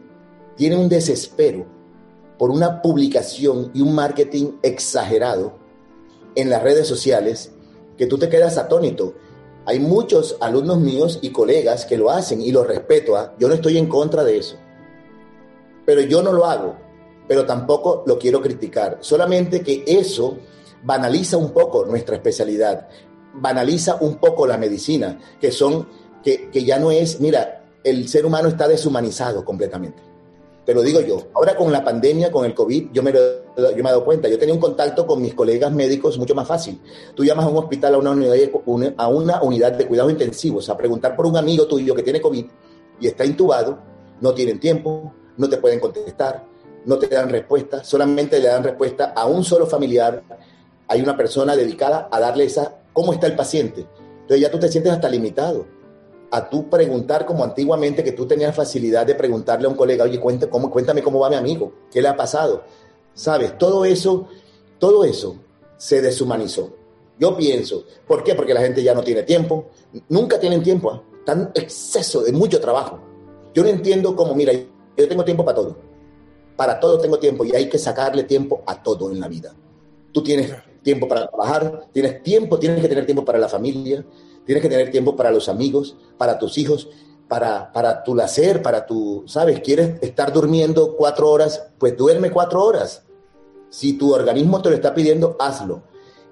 tiene 0.56 0.76
un 0.76 0.90
desespero 0.90 1.66
por 2.38 2.52
una 2.52 2.82
publicación 2.82 3.72
y 3.74 3.82
un 3.82 3.96
marketing 3.96 4.54
exagerado 4.62 5.54
en 6.36 6.50
las 6.50 6.62
redes 6.62 6.88
sociales 6.88 7.52
que 7.98 8.08
tú 8.08 8.18
te 8.18 8.30
quedas 8.30 8.58
atónito. 8.58 9.14
Hay 9.66 9.80
muchos 9.80 10.38
alumnos 10.42 10.80
míos 10.80 11.20
y 11.22 11.30
colegas 11.30 11.86
que 11.86 11.98
lo 11.98 12.12
hacen 12.12 12.42
y 12.42 12.52
lo 12.52 12.64
respeto. 12.64 13.16
¿ah? 13.16 13.34
Yo 13.40 13.48
no 13.48 13.56
estoy 13.56 13.78
en 13.78 13.88
contra 13.88 14.24
de 14.24 14.38
eso. 14.38 14.58
Pero 15.86 16.02
yo 16.02 16.22
no 16.22 16.34
lo 16.34 16.46
hago. 16.46 16.76
Pero 17.28 17.46
tampoco 17.46 18.04
lo 18.06 18.20
quiero 18.20 18.42
criticar. 18.42 18.98
Solamente 19.00 19.62
que 19.62 19.84
eso 19.88 20.38
banaliza 20.84 21.38
un 21.38 21.52
poco 21.52 21.86
nuestra 21.86 22.16
especialidad. 22.16 22.88
Banaliza 23.34 23.98
un 24.02 24.18
poco 24.18 24.46
la 24.46 24.58
medicina, 24.58 25.20
que 25.42 25.52
son, 25.52 25.88
que, 26.24 26.50
que 26.52 26.64
ya 26.64 26.78
no 26.78 26.92
es, 26.92 27.20
mira, 27.20 27.66
el 27.84 28.08
ser 28.08 28.26
humano 28.26 28.50
está 28.50 28.68
deshumanizado 28.68 29.44
completamente. 29.44 30.02
Te 30.66 30.74
lo 30.74 30.82
digo 30.82 31.00
yo. 31.00 31.28
Ahora 31.36 31.56
con 31.56 31.72
la 31.72 31.84
pandemia, 31.84 32.32
con 32.32 32.44
el 32.44 32.56
COVID, 32.56 32.88
yo 32.92 33.04
me, 33.04 33.14
yo 33.14 33.20
me 33.56 33.80
he 33.80 33.84
dado 33.84 34.04
cuenta. 34.04 34.28
Yo 34.28 34.40
tenía 34.40 34.56
un 34.56 34.60
contacto 34.60 35.06
con 35.06 35.22
mis 35.22 35.36
colegas 35.36 35.72
médicos 35.72 36.18
mucho 36.18 36.34
más 36.34 36.48
fácil. 36.48 36.82
Tú 37.14 37.24
llamas 37.24 37.46
a 37.46 37.50
un 37.50 37.58
hospital, 37.58 37.94
a 37.94 37.98
una 38.00 38.12
unidad, 38.12 38.36
a 38.98 39.08
una 39.08 39.42
unidad 39.44 39.74
de 39.74 39.86
cuidados 39.86 40.12
intensivos, 40.12 40.68
a 40.70 40.76
preguntar 40.76 41.16
por 41.16 41.28
un 41.28 41.38
amigo 41.38 41.68
tuyo 41.68 41.94
que 41.94 42.02
tiene 42.02 42.20
COVID 42.20 42.46
y 43.00 43.08
está 43.08 43.26
intubado, 43.26 43.78
no 44.22 44.34
tienen 44.34 44.60
tiempo, 44.60 45.14
no 45.38 45.48
te 45.48 45.58
pueden 45.58 45.80
contestar, 45.80 46.46
no 46.86 46.98
te 46.98 47.08
dan 47.08 47.30
respuesta, 47.30 47.84
solamente 47.84 48.40
le 48.40 48.48
dan 48.48 48.64
respuesta 48.64 49.14
a 49.16 49.28
un 49.28 49.44
solo 49.44 49.68
familiar. 49.68 50.24
Hay 50.88 51.02
una 51.02 51.16
persona 51.16 51.56
dedicada 51.56 52.10
a 52.12 52.20
darle 52.20 52.46
esa, 52.46 52.80
¿cómo 52.92 53.14
está 53.14 53.28
el 53.28 53.36
paciente? 53.36 53.86
Entonces 54.22 54.42
ya 54.42 54.50
tú 54.50 54.58
te 54.58 54.70
sientes 54.70 54.92
hasta 54.92 55.10
limitado 55.10 55.76
a 56.32 56.50
tú 56.50 56.70
preguntar 56.70 57.26
como 57.26 57.44
antiguamente 57.44 58.04
que 58.04 58.12
tú 58.12 58.26
tenías 58.26 58.56
facilidad 58.56 59.06
de 59.06 59.16
preguntarle 59.16 59.68
a 59.68 59.70
un 59.70 59.76
colega, 59.76 60.04
oye, 60.04 60.20
cuéntame 60.20 60.52
cómo, 60.52 60.70
cuéntame 60.70 61.02
cómo 61.02 61.20
va 61.20 61.30
mi 61.30 61.36
amigo, 61.36 61.72
qué 61.92 62.02
le 62.02 62.08
ha 62.08 62.16
pasado. 62.16 62.64
¿Sabes? 63.14 63.58
Todo 63.58 63.86
eso, 63.86 64.28
todo 64.80 65.04
eso 65.04 65.38
se 65.78 66.02
deshumanizó. 66.02 66.76
Yo 67.18 67.38
pienso, 67.38 67.86
¿por 68.08 68.24
qué? 68.24 68.36
Porque 68.36 68.54
la 68.54 68.62
gente 68.62 68.84
ya 68.84 68.94
no 68.94 69.02
tiene 69.02 69.24
tiempo, 69.24 69.70
nunca 70.10 70.40
tienen 70.40 70.62
tiempo, 70.62 70.94
¿eh? 70.94 71.02
tan 71.26 71.52
exceso 71.56 72.22
de 72.22 72.32
mucho 72.32 72.60
trabajo. 72.60 73.00
Yo 73.54 73.64
no 73.64 73.70
entiendo 73.70 74.16
cómo, 74.16 74.36
mira, 74.36 74.52
yo 74.54 75.08
tengo 75.08 75.24
tiempo 75.24 75.46
para 75.46 75.56
todo, 75.56 75.78
para 76.56 76.80
todo 76.80 77.00
tengo 77.00 77.18
tiempo 77.20 77.46
y 77.46 77.56
hay 77.56 77.70
que 77.70 77.78
sacarle 77.78 78.24
tiempo 78.24 78.64
a 78.66 78.82
todo 78.82 79.12
en 79.12 79.20
la 79.20 79.30
vida. 79.30 79.54
Tú 80.12 80.22
tienes 80.24 80.54
tiempo 80.84 81.08
para 81.08 81.28
trabajar, 81.28 81.88
tienes 81.92 82.22
tiempo, 82.22 82.60
tienes 82.60 82.82
que 82.82 82.88
tener 82.88 83.06
tiempo 83.06 83.26
para 83.26 83.40
la 83.40 83.50
familia, 83.50 84.06
Tienes 84.46 84.62
que 84.62 84.70
tener 84.70 84.92
tiempo 84.92 85.16
para 85.16 85.32
los 85.32 85.50
amigos, 85.50 85.98
para 86.18 86.38
tus 86.38 86.58
hijos, 86.58 86.90
para, 87.28 87.72
para 87.72 88.04
tu 88.04 88.14
placer, 88.14 88.62
para 88.62 88.86
tu, 88.86 89.24
¿sabes? 89.26 89.60
¿Quieres 89.62 90.02
estar 90.02 90.32
durmiendo 90.32 90.96
cuatro 90.96 91.30
horas? 91.30 91.68
Pues 91.78 91.98
duerme 91.98 92.32
cuatro 92.32 92.64
horas. 92.64 93.04
Si 93.70 93.94
tu 93.94 94.14
organismo 94.14 94.62
te 94.62 94.70
lo 94.70 94.76
está 94.76 94.94
pidiendo, 94.94 95.36
hazlo. 95.40 95.84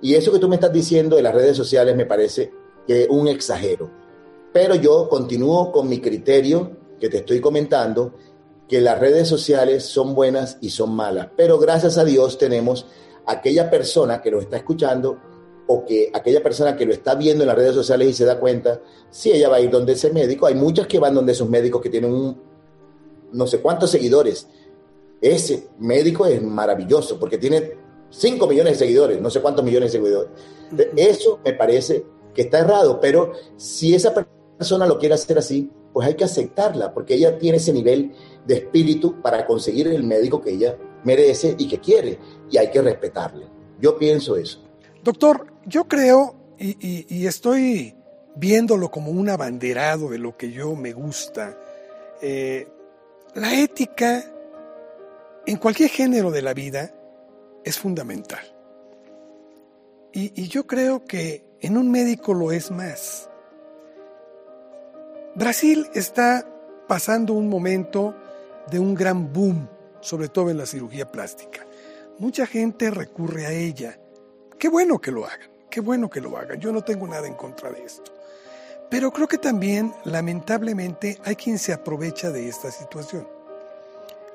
Y 0.02 0.16
eso 0.16 0.32
que 0.32 0.40
tú 0.40 0.48
me 0.48 0.56
estás 0.56 0.72
diciendo 0.72 1.16
de 1.16 1.22
las 1.22 1.34
redes 1.34 1.58
sociales 1.58 1.96
me 1.96 2.06
parece 2.06 2.52
que 2.86 3.04
es 3.04 3.10
un 3.10 3.28
exagero. 3.28 3.90
Pero 4.52 4.76
yo 4.76 5.10
continúo 5.10 5.72
con 5.72 5.90
mi 5.90 6.00
criterio 6.00 6.78
que 7.00 7.10
te 7.10 7.18
estoy 7.18 7.42
comentando, 7.42 8.14
que 8.68 8.80
las 8.80 9.00
redes 9.00 9.28
sociales 9.28 9.84
son 9.86 10.14
buenas 10.14 10.58
y 10.62 10.70
son 10.70 10.94
malas. 10.94 11.30
Pero 11.36 11.58
gracias 11.58 11.98
a 11.98 12.06
Dios 12.06 12.38
tenemos 12.38 12.86
aquella 13.26 13.70
persona 13.70 14.22
que 14.22 14.32
lo 14.32 14.40
está 14.40 14.58
escuchando 14.58 15.18
o 15.68 15.86
que 15.86 16.10
aquella 16.14 16.44
persona 16.44 16.76
que 16.76 16.86
lo 16.86 16.94
está 16.94 17.16
viendo 17.16 17.44
en 17.44 17.48
las 17.48 17.56
redes 17.56 17.76
sociales 17.76 18.10
y 18.10 18.14
se 18.14 18.26
da 18.26 18.40
cuenta, 18.40 18.82
si 19.10 19.32
ella 19.32 19.50
va 19.50 19.58
a 19.58 19.62
ir 19.62 19.70
donde 19.70 19.94
ese 19.94 20.12
médico, 20.12 20.46
hay 20.46 20.56
muchas 20.56 20.88
que 20.88 21.00
van 21.00 21.14
donde 21.14 21.32
esos 21.32 21.50
médicos 21.50 21.82
que 21.82 21.90
tienen 21.90 22.14
un, 22.14 22.42
no 23.32 23.48
sé 23.48 23.60
cuántos 23.60 23.90
seguidores. 23.90 24.48
Ese 25.22 25.70
médico 25.80 26.26
es 26.26 26.42
maravilloso 26.42 27.20
porque 27.20 27.38
tiene 27.38 27.78
5 28.10 28.46
millones 28.48 28.74
de 28.74 28.86
seguidores, 28.86 29.22
no 29.22 29.30
sé 29.30 29.42
cuántos 29.42 29.64
millones 29.64 29.92
de 29.92 30.00
seguidores. 30.00 30.32
Eso 30.96 31.40
me 31.44 31.54
parece 31.54 32.06
que 32.34 32.44
está 32.44 32.60
errado, 32.60 33.00
pero 33.00 33.32
si 33.56 33.96
esa 33.96 34.14
persona 34.58 34.86
lo 34.86 35.00
quiere 35.00 35.16
hacer 35.16 35.38
así, 35.38 35.72
pues 35.94 36.08
hay 36.08 36.16
que 36.16 36.24
aceptarla, 36.24 36.94
porque 36.94 37.14
ella 37.14 37.38
tiene 37.38 37.58
ese 37.58 37.72
nivel 37.72 38.14
de 38.46 38.56
espíritu 38.56 39.22
para 39.22 39.46
conseguir 39.46 39.88
el 39.88 40.04
médico 40.04 40.42
que 40.42 40.52
ella 40.52 40.78
merece 41.04 41.56
y 41.58 41.68
que 41.68 41.80
quiere, 41.80 42.20
y 42.50 42.58
hay 42.58 42.70
que 42.72 42.82
respetarle. 42.82 43.48
Yo 43.80 43.98
pienso 43.98 44.36
eso. 44.36 44.60
Doctor, 45.04 45.48
yo 45.66 45.88
creo, 45.88 46.36
y, 46.58 47.28
estoy 47.28 47.96
viéndolo 48.36 48.90
como 48.90 49.12
un 49.12 49.30
abanderado 49.30 50.10
de 50.10 50.18
lo 50.18 50.38
que 50.38 50.52
yo 50.52 50.76
me 50.76 50.94
gusta, 50.94 51.58
eh, 52.22 52.68
la 53.36 53.54
ética 53.54 54.24
en 55.46 55.58
cualquier 55.58 55.90
género 55.90 56.32
de 56.32 56.42
la 56.42 56.54
vida 56.54 56.94
es 57.64 57.78
fundamental. 57.78 58.42
y, 60.14 60.48
yo 60.48 60.68
creo 60.68 61.04
que 61.06 61.44
en 61.60 61.78
un 61.78 61.90
médico 61.90 62.34
lo 62.34 62.52
es 62.52 62.72
más. 62.72 63.30
Brasil 65.36 65.88
está 65.96 66.48
pasando 66.88 67.34
un 67.34 67.50
momento 67.50 68.16
de 68.70 68.80
un 68.80 68.94
gran 68.94 69.34
boom, 69.34 69.68
sobre 70.00 70.30
todo 70.30 70.50
en 70.50 70.58
la 70.58 70.66
cirugía 70.66 71.12
plástica. 71.12 71.66
Mucha 72.20 72.46
gente 72.46 72.92
recurre 72.92 73.48
a 73.48 73.52
ella. 73.52 73.98
Qué 74.64 74.70
bueno 74.70 75.02
que 75.02 75.12
lo 75.12 75.26
hagan. 75.26 75.50
Qué 75.70 75.82
bueno 75.82 76.10
que 76.10 76.22
lo 76.22 76.38
hagan, 76.38 76.58
yo 76.58 76.72
no 76.72 76.82
tengo 76.82 77.06
nada 77.06 77.28
en 77.28 77.34
contra 77.34 77.70
de 77.70 77.84
esto. 77.84 78.14
Pero 78.90 79.12
creo 79.12 79.28
que 79.28 79.38
también, 79.38 79.94
lamentablemente, 80.06 81.20
hay 81.26 81.36
quien 81.36 81.60
se 81.60 81.74
aprovecha 81.74 82.32
de 82.32 82.48
esta 82.48 82.72
situación. 82.72 83.28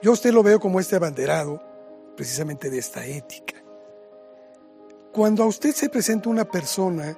Yo 0.02 0.10
a 0.10 0.12
usted 0.12 0.30
lo 0.34 0.42
veo 0.42 0.60
como 0.60 0.80
este 0.80 0.96
abanderado, 0.96 1.62
precisamente 2.14 2.68
de 2.68 2.76
esta 2.76 3.06
ética. 3.06 3.54
Cuando 5.14 5.44
a 5.44 5.46
usted 5.46 5.74
se 5.74 5.88
presenta 5.88 6.28
una 6.28 6.44
persona 6.44 7.16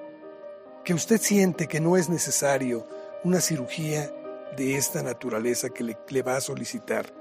que 0.85 0.95
usted 0.95 1.21
siente 1.21 1.67
que 1.67 1.81
no 1.81 1.97
es 1.97 2.09
necesario 2.09 2.87
una 3.25 3.41
cirugía 3.41 4.09
de 4.57 4.77
esta 4.77 5.03
naturaleza 5.03 5.71
que 5.71 5.83
le, 5.83 5.99
le 6.11 6.23
va 6.23 6.37
a 6.37 6.41
solicitar, 6.41 7.13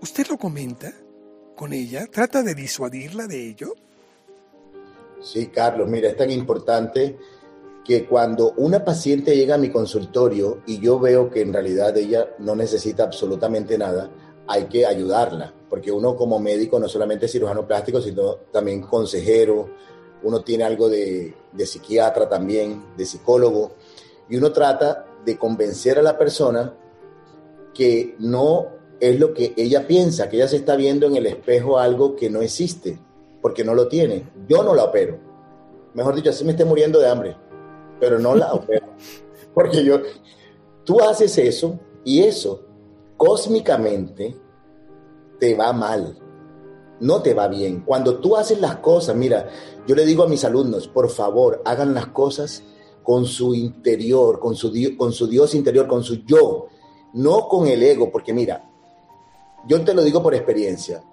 ¿usted 0.00 0.28
lo 0.28 0.38
comenta 0.38 0.94
con 1.56 1.74
ella? 1.74 2.06
¿Trata 2.06 2.42
de 2.42 2.54
disuadirla 2.54 3.26
de 3.26 3.48
ello? 3.48 3.74
Sí, 5.22 5.46
Carlos, 5.46 5.88
mira, 5.88 6.08
es 6.08 6.16
tan 6.16 6.30
importante 6.30 7.16
que 7.84 8.06
cuando 8.06 8.52
una 8.56 8.84
paciente 8.84 9.36
llega 9.36 9.54
a 9.54 9.58
mi 9.58 9.70
consultorio 9.70 10.62
y 10.66 10.80
yo 10.80 10.98
veo 10.98 11.30
que 11.30 11.42
en 11.42 11.52
realidad 11.52 11.96
ella 11.96 12.34
no 12.38 12.56
necesita 12.56 13.04
absolutamente 13.04 13.78
nada, 13.78 14.10
hay 14.48 14.64
que 14.64 14.84
ayudarla, 14.84 15.54
porque 15.70 15.92
uno 15.92 16.16
como 16.16 16.40
médico 16.40 16.78
no 16.80 16.88
solamente 16.88 17.26
es 17.26 17.32
cirujano 17.32 17.66
plástico, 17.66 18.00
sino 18.00 18.34
también 18.50 18.82
consejero, 18.82 19.70
uno 20.24 20.42
tiene 20.42 20.64
algo 20.64 20.88
de, 20.88 21.34
de 21.52 21.66
psiquiatra 21.66 22.28
también, 22.28 22.82
de 22.96 23.06
psicólogo, 23.06 23.72
y 24.28 24.36
uno 24.36 24.50
trata 24.52 25.06
de 25.24 25.38
convencer 25.38 25.98
a 26.00 26.02
la 26.02 26.18
persona 26.18 26.74
que 27.72 28.16
no 28.18 28.68
es 28.98 29.18
lo 29.18 29.32
que 29.32 29.54
ella 29.56 29.86
piensa, 29.86 30.28
que 30.28 30.36
ella 30.36 30.48
se 30.48 30.56
está 30.56 30.74
viendo 30.74 31.06
en 31.06 31.16
el 31.16 31.26
espejo 31.26 31.78
algo 31.78 32.16
que 32.16 32.28
no 32.28 32.42
existe 32.42 32.98
porque 33.42 33.64
no 33.64 33.74
lo 33.74 33.88
tiene. 33.88 34.30
Yo 34.48 34.62
no 34.62 34.74
la 34.74 34.84
opero. 34.84 35.18
Mejor 35.92 36.14
dicho, 36.14 36.30
así 36.30 36.44
me 36.44 36.52
esté 36.52 36.64
muriendo 36.64 36.98
de 36.98 37.08
hambre, 37.08 37.36
pero 38.00 38.18
no 38.18 38.34
la 38.34 38.54
opero. 38.54 38.86
Porque 39.52 39.84
yo, 39.84 40.00
tú 40.84 40.98
haces 41.02 41.36
eso 41.36 41.78
y 42.04 42.22
eso 42.22 42.62
cósmicamente 43.18 44.34
te 45.38 45.54
va 45.54 45.74
mal, 45.74 46.18
no 47.00 47.20
te 47.20 47.34
va 47.34 47.48
bien. 47.48 47.82
Cuando 47.84 48.18
tú 48.18 48.36
haces 48.36 48.60
las 48.60 48.76
cosas, 48.76 49.14
mira, 49.14 49.48
yo 49.86 49.94
le 49.94 50.06
digo 50.06 50.22
a 50.22 50.28
mis 50.28 50.44
alumnos, 50.44 50.88
por 50.88 51.10
favor, 51.10 51.60
hagan 51.66 51.92
las 51.92 52.06
cosas 52.06 52.62
con 53.02 53.26
su 53.26 53.54
interior, 53.54 54.38
con 54.40 54.54
su, 54.54 54.72
con 54.96 55.12
su 55.12 55.26
Dios 55.26 55.54
interior, 55.54 55.86
con 55.86 56.02
su 56.02 56.24
yo, 56.24 56.68
no 57.12 57.48
con 57.48 57.68
el 57.68 57.82
ego, 57.82 58.10
porque 58.10 58.32
mira, 58.32 58.70
yo 59.68 59.84
te 59.84 59.94
lo 59.94 60.02
digo 60.02 60.22
por 60.22 60.34
experiencia. 60.34 61.04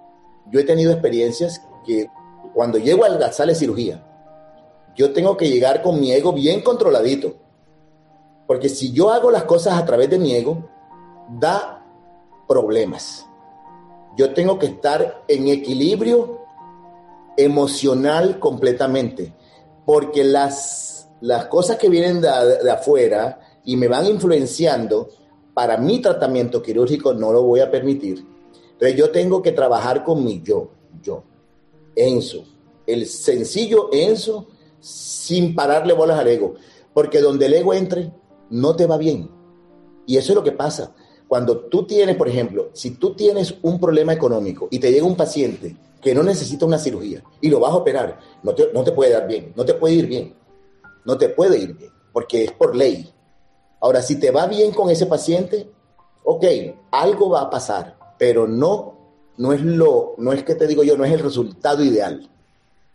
Yo 0.52 0.60
he 0.60 0.64
tenido 0.64 0.92
experiencias 0.92 1.62
que 1.86 2.08
cuando 2.54 2.78
llego 2.78 3.06
al 3.06 3.20
la 3.20 3.32
sala 3.32 3.54
de 3.54 3.60
cirugía, 3.60 4.06
yo 4.96 5.14
tengo 5.14 5.38
que 5.38 5.50
llegar 5.50 5.82
con 5.82 6.00
mi 6.00 6.12
ego 6.12 6.34
bien 6.34 6.62
controladito. 6.62 7.36
Porque 8.48 8.70
si 8.70 8.92
yo 8.92 9.12
hago 9.12 9.32
las 9.32 9.44
cosas 9.44 9.80
a 9.80 9.86
través 9.86 10.10
de 10.10 10.20
mi 10.20 10.34
ego, 10.34 10.68
da 11.40 11.86
problemas. 12.48 13.26
Yo 14.18 14.34
tengo 14.34 14.58
que 14.58 14.66
estar 14.66 15.24
en 15.28 15.48
equilibrio 15.48 16.40
emocional 17.38 18.40
completamente. 18.40 19.34
Porque 19.86 20.24
las, 20.24 21.10
las 21.22 21.46
cosas 21.46 21.78
que 21.78 21.90
vienen 21.90 22.20
de, 22.20 22.30
de 22.64 22.72
afuera, 22.72 23.40
y 23.70 23.78
me 23.78 23.88
van 23.88 24.08
influenciando 24.08 25.10
para 25.54 25.78
mi 25.78 26.00
tratamiento 26.02 26.62
quirúrgico, 26.62 27.14
no 27.14 27.32
lo 27.32 27.44
voy 27.44 27.60
a 27.60 27.70
permitir. 27.70 28.26
Entonces 28.72 28.98
yo 28.98 29.12
tengo 29.12 29.42
que 29.42 29.52
trabajar 29.52 30.04
con 30.04 30.24
mi 30.24 30.42
yo, 30.42 30.72
yo, 31.02 31.24
Enzo, 32.00 32.46
el 32.88 33.06
sencillo 33.06 33.90
Enzo, 33.92 34.48
sin 34.80 35.56
pararle 35.56 35.94
bolas 35.94 36.20
al 36.20 36.28
ego, 36.28 36.56
porque 36.94 37.20
donde 37.20 37.46
el 37.48 37.54
ego 37.54 37.74
entre, 37.74 38.12
no 38.50 38.76
te 38.76 38.86
va 38.86 38.98
bien. 38.98 39.30
Y 40.06 40.18
eso 40.18 40.32
es 40.32 40.36
lo 40.36 40.44
que 40.44 40.52
pasa. 40.52 40.94
Cuando 41.28 41.60
tú 41.60 41.86
tienes, 41.86 42.16
por 42.16 42.28
ejemplo, 42.28 42.70
si 42.74 42.92
tú 42.92 43.14
tienes 43.14 43.54
un 43.62 43.80
problema 43.80 44.14
económico 44.14 44.68
y 44.72 44.80
te 44.80 44.92
llega 44.92 45.06
un 45.06 45.16
paciente 45.16 45.78
que 46.02 46.16
no 46.16 46.24
necesita 46.24 46.66
una 46.66 46.80
cirugía 46.80 47.24
y 47.42 47.50
lo 47.50 47.60
vas 47.60 47.72
a 47.72 47.76
operar, 47.76 48.20
no 48.42 48.56
te, 48.56 48.72
no 48.74 48.84
te 48.84 48.92
puede 48.92 49.12
dar 49.12 49.28
bien, 49.28 49.54
no 49.56 49.66
te 49.66 49.76
puede 49.76 49.94
ir 49.94 50.08
bien, 50.08 50.36
no 51.06 51.18
te 51.18 51.30
puede 51.30 51.60
ir 51.60 51.76
bien, 51.76 51.92
porque 52.12 52.46
es 52.46 52.52
por 52.52 52.76
ley. 52.76 53.14
Ahora, 53.82 54.02
si 54.02 54.20
te 54.20 54.32
va 54.32 54.48
bien 54.48 54.72
con 54.72 54.90
ese 54.90 55.06
paciente, 55.06 55.70
ok, 56.24 56.46
algo 56.92 57.30
va 57.30 57.42
a 57.42 57.50
pasar, 57.50 57.98
pero 58.18 58.48
no, 58.48 58.99
no 59.40 59.54
es 59.54 59.62
lo, 59.62 60.16
no 60.18 60.34
es 60.34 60.44
que 60.44 60.54
te 60.54 60.68
digo 60.68 60.84
yo, 60.84 60.98
no 60.98 61.06
es 61.06 61.14
el 61.14 61.20
resultado 61.20 61.82
ideal. 61.82 62.30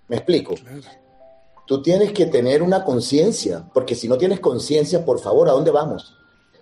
¿Me 0.08 0.16
explico? 0.16 0.54
Tú 1.66 1.80
tienes 1.80 2.12
que 2.12 2.26
tener 2.26 2.62
una 2.62 2.84
conciencia, 2.84 3.64
porque 3.72 3.94
si 3.94 4.08
no 4.08 4.18
tienes 4.18 4.40
conciencia, 4.40 5.06
por 5.06 5.18
favor, 5.20 5.48
¿a 5.48 5.52
dónde 5.52 5.70
vamos? 5.70 6.14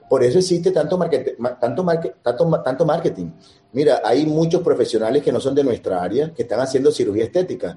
Por 0.09 0.23
eso 0.23 0.39
existe 0.39 0.71
tanto, 0.71 0.97
marketing, 0.97 1.33
tanto, 1.61 1.85
tanto, 2.23 2.63
tanto 2.63 2.85
marketing. 2.87 3.33
Mira, 3.73 4.01
hay 4.05 4.25
muchos 4.25 4.63
profesionales 4.63 5.21
que 5.21 5.33
no 5.33 5.41
son 5.41 5.53
de 5.53 5.65
nuestra 5.65 6.01
área 6.01 6.33
que 6.33 6.43
están 6.43 6.61
haciendo 6.61 6.93
cirugía 6.93 7.25
estética. 7.25 7.77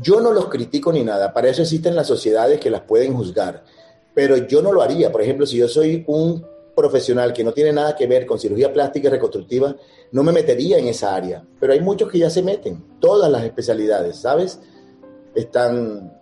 Yo 0.00 0.20
no 0.20 0.32
los 0.32 0.46
critico 0.46 0.92
ni 0.92 1.02
nada, 1.02 1.32
para 1.32 1.48
eso 1.48 1.62
existen 1.62 1.96
las 1.96 2.06
sociedades 2.06 2.60
que 2.60 2.70
las 2.70 2.82
pueden 2.82 3.14
juzgar, 3.14 3.64
pero 4.14 4.36
yo 4.36 4.62
no 4.62 4.72
lo 4.72 4.80
haría. 4.80 5.10
Por 5.10 5.22
ejemplo, 5.22 5.44
si 5.44 5.56
yo 5.56 5.66
soy 5.66 6.04
un 6.06 6.46
profesional 6.74 7.32
que 7.32 7.44
no 7.44 7.52
tiene 7.52 7.72
nada 7.72 7.94
que 7.94 8.06
ver 8.06 8.26
con 8.26 8.38
cirugía 8.38 8.72
plástica 8.72 9.08
y 9.08 9.10
reconstructiva, 9.10 9.76
no 10.12 10.22
me 10.22 10.32
metería 10.32 10.78
en 10.78 10.88
esa 10.88 11.14
área. 11.14 11.44
Pero 11.60 11.72
hay 11.72 11.80
muchos 11.80 12.10
que 12.10 12.18
ya 12.18 12.30
se 12.30 12.42
meten, 12.42 12.84
todas 13.00 13.30
las 13.30 13.44
especialidades, 13.44 14.16
¿sabes? 14.16 14.60
Están 15.34 16.12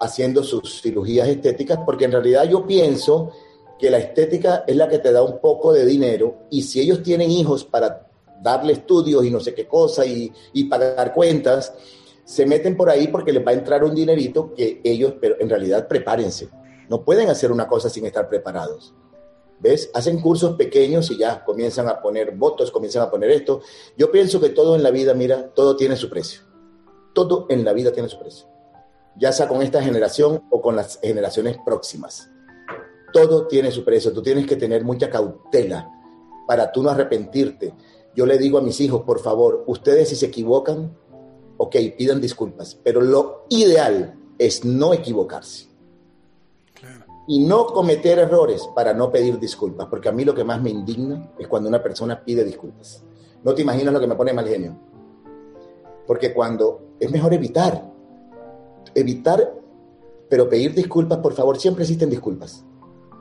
haciendo 0.00 0.42
sus 0.42 0.82
cirugías 0.82 1.28
estéticas 1.28 1.78
porque 1.84 2.04
en 2.04 2.12
realidad 2.12 2.44
yo 2.44 2.66
pienso 2.66 3.30
que 3.78 3.90
la 3.90 3.98
estética 3.98 4.64
es 4.66 4.76
la 4.76 4.88
que 4.88 4.98
te 4.98 5.12
da 5.12 5.22
un 5.22 5.40
poco 5.40 5.72
de 5.72 5.84
dinero 5.84 6.46
y 6.50 6.62
si 6.62 6.80
ellos 6.80 7.02
tienen 7.02 7.30
hijos 7.30 7.64
para 7.64 8.06
darle 8.40 8.74
estudios 8.74 9.24
y 9.24 9.30
no 9.30 9.40
sé 9.40 9.54
qué 9.54 9.66
cosa 9.66 10.04
y, 10.04 10.32
y 10.52 10.64
pagar 10.64 11.12
cuentas, 11.12 11.72
se 12.24 12.46
meten 12.46 12.76
por 12.76 12.88
ahí 12.90 13.08
porque 13.08 13.32
les 13.32 13.44
va 13.46 13.50
a 13.50 13.54
entrar 13.54 13.84
un 13.84 13.94
dinerito 13.94 14.54
que 14.54 14.80
ellos, 14.84 15.14
pero 15.20 15.36
en 15.40 15.48
realidad 15.48 15.88
prepárense. 15.88 16.48
No 16.88 17.04
pueden 17.04 17.28
hacer 17.28 17.50
una 17.50 17.66
cosa 17.66 17.88
sin 17.88 18.06
estar 18.06 18.28
preparados. 18.28 18.94
¿Ves? 19.60 19.90
Hacen 19.94 20.20
cursos 20.20 20.56
pequeños 20.56 21.10
y 21.10 21.18
ya 21.18 21.44
comienzan 21.44 21.88
a 21.88 22.02
poner 22.02 22.32
votos, 22.32 22.70
comienzan 22.70 23.02
a 23.02 23.10
poner 23.10 23.30
esto. 23.30 23.62
Yo 23.96 24.10
pienso 24.10 24.40
que 24.40 24.50
todo 24.50 24.76
en 24.76 24.82
la 24.82 24.90
vida, 24.90 25.14
mira, 25.14 25.54
todo 25.54 25.76
tiene 25.76 25.96
su 25.96 26.10
precio. 26.10 26.42
Todo 27.14 27.46
en 27.48 27.64
la 27.64 27.72
vida 27.72 27.92
tiene 27.92 28.08
su 28.08 28.18
precio. 28.18 28.46
Ya 29.16 29.32
sea 29.32 29.48
con 29.48 29.62
esta 29.62 29.82
generación 29.82 30.42
o 30.50 30.60
con 30.60 30.76
las 30.76 30.98
generaciones 31.00 31.56
próximas 31.64 32.28
todo 33.14 33.46
tiene 33.46 33.70
su 33.70 33.84
precio. 33.84 34.12
Tú 34.12 34.20
tienes 34.20 34.44
que 34.44 34.56
tener 34.56 34.84
mucha 34.84 35.08
cautela 35.08 35.88
para 36.48 36.72
tú 36.72 36.82
no 36.82 36.90
arrepentirte. 36.90 37.72
Yo 38.14 38.26
le 38.26 38.36
digo 38.36 38.58
a 38.58 38.60
mis 38.60 38.80
hijos, 38.80 39.02
por 39.02 39.20
favor, 39.20 39.62
ustedes 39.68 40.08
si 40.08 40.16
se 40.16 40.26
equivocan, 40.26 40.98
ok, 41.56 41.76
pidan 41.96 42.20
disculpas, 42.20 42.74
pero 42.82 43.00
lo 43.00 43.46
ideal 43.48 44.18
es 44.36 44.64
no 44.64 44.92
equivocarse. 44.92 45.68
Y 47.26 47.44
no 47.44 47.66
cometer 47.66 48.18
errores 48.18 48.68
para 48.74 48.92
no 48.92 49.10
pedir 49.10 49.38
disculpas, 49.38 49.86
porque 49.88 50.08
a 50.08 50.12
mí 50.12 50.24
lo 50.24 50.34
que 50.34 50.44
más 50.44 50.60
me 50.60 50.70
indigna 50.70 51.30
es 51.38 51.48
cuando 51.48 51.68
una 51.68 51.82
persona 51.82 52.22
pide 52.22 52.44
disculpas. 52.44 53.02
No 53.42 53.54
te 53.54 53.62
imaginas 53.62 53.94
lo 53.94 54.00
que 54.00 54.06
me 54.06 54.14
pone 54.14 54.32
mal 54.32 54.46
genio. 54.46 54.78
Porque 56.06 56.34
cuando 56.34 56.96
es 57.00 57.10
mejor 57.10 57.32
evitar, 57.32 57.90
evitar, 58.94 59.54
pero 60.28 60.48
pedir 60.48 60.74
disculpas, 60.74 61.18
por 61.18 61.32
favor, 61.32 61.58
siempre 61.58 61.84
existen 61.84 62.10
disculpas 62.10 62.64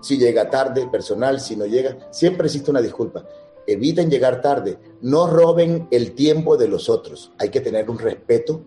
si 0.03 0.17
llega 0.17 0.49
tarde 0.49 0.87
personal, 0.87 1.39
si 1.39 1.55
no 1.55 1.65
llega, 1.65 1.97
siempre 2.11 2.47
existe 2.47 2.69
una 2.69 2.81
disculpa. 2.81 3.25
Eviten 3.65 4.09
llegar 4.09 4.41
tarde, 4.41 4.77
no 5.01 5.27
roben 5.27 5.87
el 5.91 6.13
tiempo 6.13 6.57
de 6.57 6.67
los 6.67 6.89
otros. 6.89 7.31
Hay 7.39 7.49
que 7.49 7.61
tener 7.61 7.89
un 7.89 7.97
respeto 7.97 8.61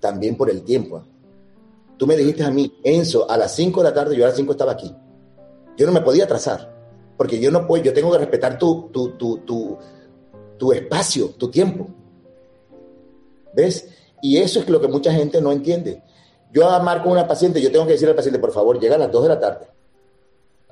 también 0.00 0.36
por 0.36 0.48
el 0.48 0.62
tiempo. 0.62 0.96
¿ah? 0.96 1.04
Tú 1.98 2.06
me 2.06 2.16
dijiste 2.16 2.44
a 2.44 2.50
mí, 2.50 2.78
Enzo, 2.84 3.30
a 3.30 3.36
las 3.36 3.54
5 3.54 3.80
de 3.82 3.88
la 3.88 3.94
tarde, 3.94 4.16
yo 4.16 4.24
a 4.24 4.28
las 4.28 4.36
5 4.36 4.52
estaba 4.52 4.72
aquí. 4.72 4.94
Yo 5.76 5.86
no 5.86 5.92
me 5.92 6.00
podía 6.00 6.24
atrasar, 6.24 6.74
porque 7.16 7.38
yo 7.40 7.50
no 7.50 7.66
puedo, 7.66 7.82
yo 7.84 7.92
tengo 7.92 8.12
que 8.12 8.18
respetar 8.18 8.58
tu, 8.58 8.88
tu, 8.92 9.16
tu, 9.16 9.38
tu, 9.38 9.78
tu 10.56 10.72
espacio, 10.72 11.30
tu 11.30 11.50
tiempo. 11.50 11.88
¿Ves? 13.54 13.88
Y 14.22 14.38
eso 14.38 14.60
es 14.60 14.68
lo 14.68 14.80
que 14.80 14.88
mucha 14.88 15.12
gente 15.12 15.40
no 15.40 15.52
entiende. 15.52 16.02
Yo 16.52 16.68
marco 16.80 17.08
a 17.08 17.12
una 17.12 17.28
paciente, 17.28 17.60
yo 17.60 17.70
tengo 17.70 17.86
que 17.86 17.92
decirle 17.92 18.10
al 18.10 18.16
paciente, 18.16 18.38
por 18.38 18.52
favor, 18.52 18.80
llega 18.80 18.94
a 18.94 18.98
las 18.98 19.12
2 19.12 19.22
de 19.22 19.28
la 19.28 19.40
tarde. 19.40 19.66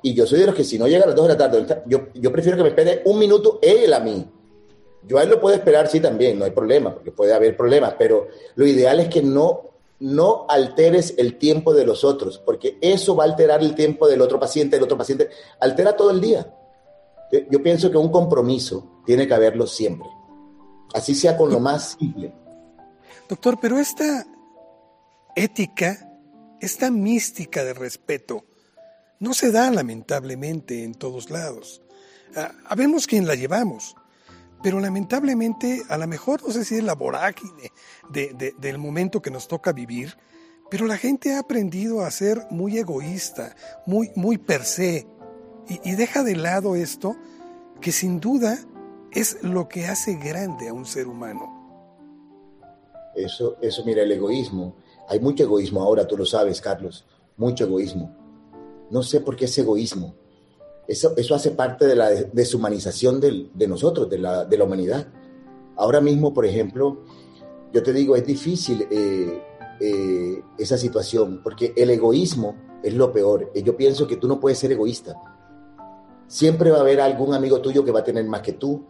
Y 0.01 0.13
yo 0.13 0.25
soy 0.25 0.39
de 0.39 0.45
los 0.47 0.55
que 0.55 0.63
si 0.63 0.79
no 0.79 0.87
llega 0.87 1.03
a 1.03 1.07
las 1.07 1.15
2 1.15 1.27
de 1.27 1.33
la 1.33 1.37
tarde, 1.37 1.83
yo, 1.87 2.07
yo 2.13 2.31
prefiero 2.31 2.57
que 2.57 2.63
me 2.63 2.69
espere 2.69 3.01
un 3.05 3.19
minuto 3.19 3.59
él 3.61 3.93
a 3.93 3.99
mí. 3.99 4.25
Yo 5.03 5.17
a 5.17 5.23
él 5.23 5.29
lo 5.29 5.39
puedo 5.39 5.55
esperar, 5.55 5.87
sí, 5.87 5.99
también, 5.99 6.37
no 6.37 6.45
hay 6.45 6.51
problema, 6.51 6.93
porque 6.93 7.11
puede 7.11 7.33
haber 7.33 7.55
problemas, 7.55 7.95
pero 7.97 8.27
lo 8.55 8.65
ideal 8.65 8.99
es 8.99 9.07
que 9.07 9.21
no, 9.21 9.76
no 9.99 10.45
alteres 10.47 11.15
el 11.17 11.37
tiempo 11.37 11.73
de 11.73 11.85
los 11.85 12.03
otros, 12.03 12.39
porque 12.39 12.77
eso 12.81 13.15
va 13.15 13.23
a 13.23 13.27
alterar 13.27 13.61
el 13.61 13.75
tiempo 13.75 14.07
del 14.07 14.21
otro 14.21 14.39
paciente, 14.39 14.75
del 14.75 14.83
otro 14.83 14.97
paciente, 14.97 15.29
altera 15.59 15.95
todo 15.95 16.11
el 16.11 16.21
día. 16.21 16.53
Yo 17.49 17.61
pienso 17.61 17.91
que 17.91 17.97
un 17.97 18.09
compromiso 18.09 19.01
tiene 19.05 19.27
que 19.27 19.33
haberlo 19.33 19.67
siempre, 19.67 20.07
así 20.93 21.13
sea 21.13 21.35
con 21.35 21.51
lo 21.51 21.59
más 21.59 21.97
simple. 21.99 22.33
Doctor, 23.27 23.57
pero 23.59 23.77
esta 23.77 24.25
ética, 25.35 26.09
esta 26.61 26.89
mística 26.89 27.63
de 27.63 27.73
respeto, 27.73 28.45
no 29.19 29.33
se 29.33 29.51
da 29.51 29.69
lamentablemente 29.71 30.83
en 30.83 30.93
todos 30.93 31.29
lados. 31.29 31.81
Ah, 32.35 32.53
habemos 32.65 33.07
quien 33.07 33.27
la 33.27 33.35
llevamos, 33.35 33.95
pero 34.61 34.79
lamentablemente 34.79 35.83
a 35.89 35.97
lo 35.97 36.07
mejor 36.07 36.43
no 36.43 36.51
sé 36.51 36.65
si 36.65 36.75
es 36.75 36.83
la 36.83 36.95
vorágine 36.95 37.71
del 38.09 38.77
momento 38.77 39.21
que 39.21 39.31
nos 39.31 39.47
toca 39.47 39.73
vivir, 39.73 40.17
pero 40.69 40.85
la 40.85 40.97
gente 40.97 41.33
ha 41.33 41.39
aprendido 41.39 42.01
a 42.01 42.11
ser 42.11 42.45
muy 42.49 42.77
egoísta, 42.77 43.55
muy, 43.85 44.11
muy 44.15 44.37
per 44.37 44.63
se, 44.63 45.07
y, 45.69 45.91
y 45.91 45.95
deja 45.95 46.23
de 46.23 46.35
lado 46.35 46.75
esto 46.75 47.15
que 47.81 47.91
sin 47.91 48.19
duda 48.19 48.57
es 49.11 49.41
lo 49.43 49.67
que 49.67 49.87
hace 49.87 50.15
grande 50.15 50.69
a 50.69 50.73
un 50.73 50.85
ser 50.85 51.07
humano. 51.07 51.57
Eso, 53.15 53.57
eso, 53.61 53.83
mira, 53.85 54.03
el 54.03 54.11
egoísmo. 54.11 54.75
Hay 55.09 55.19
mucho 55.19 55.43
egoísmo 55.43 55.81
ahora, 55.81 56.07
tú 56.07 56.17
lo 56.17 56.25
sabes, 56.25 56.61
Carlos, 56.61 57.05
mucho 57.35 57.63
egoísmo. 57.65 58.15
No 58.91 59.01
sé 59.01 59.21
por 59.21 59.35
qué 59.35 59.45
es 59.45 59.57
egoísmo. 59.57 60.15
Eso, 60.87 61.13
eso 61.17 61.35
hace 61.35 61.51
parte 61.51 61.85
de 61.85 61.95
la 61.95 62.09
deshumanización 62.09 63.19
de 63.19 63.67
nosotros, 63.67 64.09
de 64.09 64.19
la, 64.19 64.45
de 64.45 64.57
la, 64.57 64.63
humanidad. 64.63 65.07
Ahora 65.75 65.99
mismo, 65.99 66.33
por 66.33 66.45
ejemplo, 66.45 67.03
yo 67.73 67.83
te 67.83 67.91
digo, 67.91 68.15
es 68.15 68.25
difícil 68.25 68.87
eh, 68.89 69.43
eh, 69.79 70.41
esa 70.57 70.77
situación, 70.77 71.41
porque 71.43 71.73
el 71.75 71.89
egoísmo 71.89 72.55
es 72.81 72.93
lo 72.93 73.11
peor. 73.11 73.51
Yo 73.53 73.75
pienso 73.75 74.07
que 74.07 74.15
tú 74.15 74.27
no 74.27 74.39
puedes 74.39 74.59
ser 74.59 74.71
egoísta. 74.71 75.15
Siempre 76.27 76.71
va 76.71 76.77
a 76.77 76.81
haber 76.81 77.01
algún 77.01 77.33
amigo 77.33 77.59
tuyo 77.59 77.83
que 77.83 77.91
va 77.91 77.99
a 77.99 78.03
tener 78.03 78.25
más 78.25 78.41
que 78.41 78.53
tú, 78.53 78.85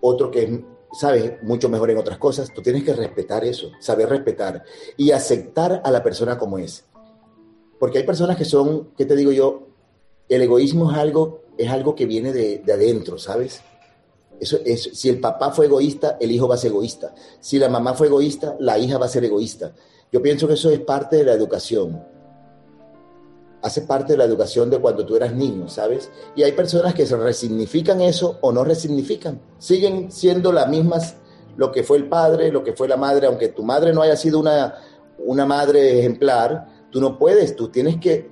otro 0.00 0.30
que 0.30 0.42
es, 0.42 0.60
sabes, 0.92 1.42
mucho 1.42 1.68
mejor 1.68 1.90
en 1.90 1.98
otras 1.98 2.18
cosas. 2.18 2.50
Tú 2.52 2.62
tienes 2.62 2.82
que 2.82 2.94
respetar 2.94 3.44
eso, 3.44 3.70
saber 3.78 4.08
respetar 4.08 4.64
y 4.96 5.10
aceptar 5.10 5.82
a 5.84 5.90
la 5.90 6.02
persona 6.02 6.38
como 6.38 6.58
es. 6.58 6.86
Porque 7.78 7.98
hay 7.98 8.04
personas 8.04 8.36
que 8.36 8.44
son, 8.44 8.90
¿qué 8.96 9.04
te 9.04 9.16
digo 9.16 9.32
yo? 9.32 9.69
El 10.30 10.40
egoísmo 10.42 10.90
es 10.90 10.96
algo, 10.96 11.42
es 11.58 11.68
algo 11.68 11.94
que 11.94 12.06
viene 12.06 12.32
de, 12.32 12.62
adentro, 12.72 13.18
¿sabes? 13.18 13.60
Si 14.40 15.10
el 15.10 15.20
papá 15.20 15.50
fue 15.50 15.66
egoísta, 15.66 16.16
el 16.18 16.30
hijo 16.30 16.48
va 16.48 16.54
a 16.54 16.58
ser 16.58 16.70
egoísta. 16.70 17.14
Si 17.40 17.58
la 17.58 17.68
mamá 17.68 17.92
fue 17.92 18.06
egoísta, 18.06 18.56
la 18.58 18.78
hija 18.78 18.96
va 18.96 19.04
a 19.04 19.10
ser 19.10 19.24
egoísta. 19.24 19.72
Yo 20.10 20.22
pienso 20.22 20.48
que 20.48 20.54
eso 20.54 20.70
es 20.70 20.80
parte 20.80 21.16
de 21.16 21.24
la 21.24 21.34
educación. 21.34 22.02
Hace 23.60 23.82
parte 23.82 24.14
de 24.14 24.16
la 24.16 24.24
educación 24.24 24.70
de 24.70 24.78
cuando 24.78 25.04
tú 25.04 25.16
eras 25.16 25.34
niño, 25.34 25.68
¿sabes? 25.68 26.10
Y 26.34 26.42
hay 26.42 26.52
personas 26.52 26.94
que 26.94 27.04
se 27.04 27.16
resignifican 27.16 28.00
eso 28.00 28.38
o 28.40 28.52
no 28.52 28.64
resignifican. 28.64 29.42
Siguen 29.58 30.10
siendo 30.10 30.52
las 30.52 30.68
mismas 30.70 31.16
lo 31.58 31.70
que 31.70 31.82
fue 31.82 31.98
el 31.98 32.08
padre, 32.08 32.50
lo 32.50 32.64
que 32.64 32.72
fue 32.72 32.88
la 32.88 32.96
madre, 32.96 33.26
aunque 33.26 33.48
tu 33.48 33.62
madre 33.62 33.92
no 33.92 34.00
haya 34.00 34.16
sido 34.16 34.38
una, 34.38 34.76
una 35.18 35.44
madre 35.44 35.98
ejemplar, 35.98 36.80
Tú 36.90 37.00
no 37.00 37.18
puedes, 37.18 37.54
tú 37.54 37.68
tienes 37.68 37.98
que 37.98 38.30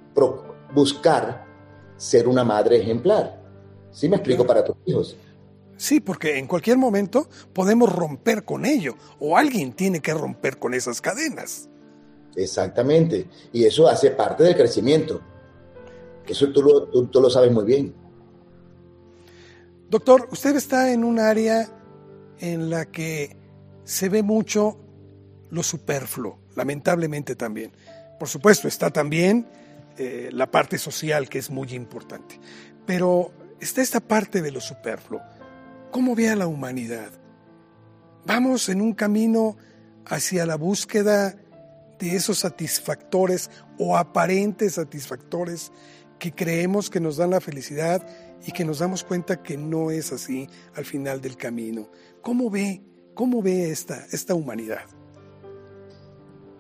buscar 0.75 1.47
ser 1.99 2.27
una 2.27 2.45
madre 2.45 2.79
ejemplar. 2.79 3.43
¿Sí 3.91 4.09
me 4.09 4.17
explico 4.17 4.47
para 4.47 4.65
tus 4.65 4.77
hijos? 4.87 5.17
Sí, 5.77 6.01
porque 6.01 6.39
en 6.39 6.47
cualquier 6.47 6.79
momento 6.79 7.29
podemos 7.53 7.95
romper 7.95 8.45
con 8.45 8.65
ello 8.65 8.95
o 9.21 9.37
alguien 9.37 9.73
tiene 9.73 10.01
que 10.01 10.15
romper 10.15 10.59
con 10.59 10.73
esas 10.73 11.01
cadenas. 11.01 11.69
Exactamente. 12.35 13.27
Y 13.53 13.65
eso 13.65 13.89
hace 13.89 14.11
parte 14.11 14.45
del 14.45 14.57
crecimiento. 14.57 15.21
Eso 16.27 16.51
tú 16.51 16.63
lo, 16.63 16.87
tú 17.07 17.21
lo 17.21 17.31
sabes 17.31 17.53
muy 17.53 17.65
bien. 17.65 17.95
Doctor, 19.91 20.29
usted 20.31 20.57
está 20.57 20.93
en 20.93 21.05
un 21.05 21.19
área 21.19 21.69
en 22.41 22.71
la 22.71 22.87
que 22.87 23.37
se 23.85 24.09
ve 24.09 24.23
mucho 24.23 24.79
lo 25.51 25.63
superfluo, 25.63 26.39
lamentablemente 26.57 27.35
también. 27.35 27.73
Por 28.19 28.29
supuesto, 28.29 28.69
está 28.69 28.91
también 28.91 29.47
eh, 29.99 30.31
la 30.33 30.51
parte 30.51 30.79
social 30.79 31.29
que 31.29 31.39
es 31.39 31.51
muy 31.51 31.75
importante, 31.75 32.39
pero 32.87 33.33
está 33.61 33.83
esta 33.83 34.01
parte 34.01 34.41
de 34.43 34.53
lo 34.53 34.61
superfluo. 34.61 35.21
¿Cómo 35.91 36.15
ve 36.15 36.29
a 36.29 36.37
la 36.37 36.47
humanidad? 36.47 37.11
Vamos 38.25 38.69
en 38.69 38.81
un 38.81 38.93
camino 38.93 39.57
hacia 40.05 40.47
la 40.47 40.57
búsqueda 40.57 41.35
de 41.99 42.15
esos 42.15 42.39
satisfactores 42.39 43.51
o 43.79 43.97
aparentes 43.97 44.75
satisfactores 44.75 45.73
que 46.19 46.33
creemos 46.33 46.91
que 46.91 47.01
nos 47.01 47.17
dan 47.17 47.31
la 47.31 47.41
felicidad 47.41 48.07
y 48.47 48.53
que 48.53 48.65
nos 48.65 48.79
damos 48.79 49.05
cuenta 49.05 49.43
que 49.43 49.57
no 49.57 49.91
es 49.91 50.13
así 50.13 50.49
al 50.75 50.85
final 50.85 51.21
del 51.21 51.37
camino. 51.37 51.91
¿Cómo 52.23 52.51
ve, 52.51 52.83
cómo 53.15 53.43
ve 53.43 53.71
esta, 53.71 54.07
esta 54.13 54.35
humanidad? 54.35 54.98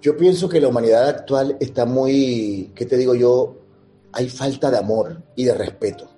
Yo 0.00 0.16
pienso 0.16 0.48
que 0.48 0.61
la 0.61 0.68
humanidad 0.68 1.08
actual 1.08 1.56
está 1.58 1.84
muy, 1.84 2.70
¿qué 2.76 2.87
te 2.87 2.96
digo 2.96 3.16
yo? 3.16 3.56
Hay 4.12 4.28
falta 4.28 4.70
de 4.70 4.78
amor 4.78 5.22
y 5.34 5.44
de 5.44 5.54
respeto. 5.54 6.08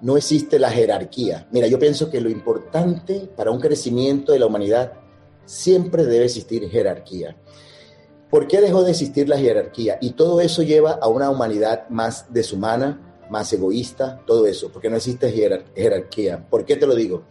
No 0.00 0.16
existe 0.16 0.60
la 0.60 0.70
jerarquía. 0.70 1.48
Mira, 1.50 1.66
yo 1.66 1.80
pienso 1.80 2.10
que 2.10 2.20
lo 2.20 2.30
importante 2.30 3.28
para 3.36 3.50
un 3.50 3.60
crecimiento 3.60 4.32
de 4.32 4.38
la 4.38 4.46
humanidad 4.46 4.92
siempre 5.44 6.04
debe 6.04 6.26
existir 6.26 6.70
jerarquía. 6.70 7.36
¿Por 8.30 8.46
qué 8.46 8.60
dejó 8.60 8.84
de 8.84 8.92
existir 8.92 9.28
la 9.28 9.36
jerarquía? 9.36 9.98
Y 10.00 10.10
todo 10.10 10.40
eso 10.40 10.62
lleva 10.62 10.92
a 10.92 11.08
una 11.08 11.28
humanidad 11.28 11.88
más 11.88 12.32
deshumana, 12.32 13.26
más 13.30 13.52
egoísta, 13.52 14.22
todo 14.26 14.46
eso, 14.46 14.70
porque 14.70 14.90
no 14.90 14.96
existe 14.96 15.32
jerarquía. 15.74 16.46
¿Por 16.48 16.64
qué 16.64 16.76
te 16.76 16.86
lo 16.86 16.94
digo? 16.94 17.24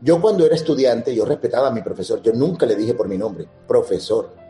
Yo 0.00 0.20
cuando 0.20 0.44
era 0.44 0.56
estudiante, 0.56 1.14
yo 1.14 1.24
respetaba 1.24 1.68
a 1.68 1.70
mi 1.70 1.82
profesor, 1.82 2.20
yo 2.22 2.32
nunca 2.32 2.66
le 2.66 2.74
dije 2.74 2.94
por 2.94 3.08
mi 3.08 3.16
nombre, 3.16 3.46
profesor. 3.68 4.45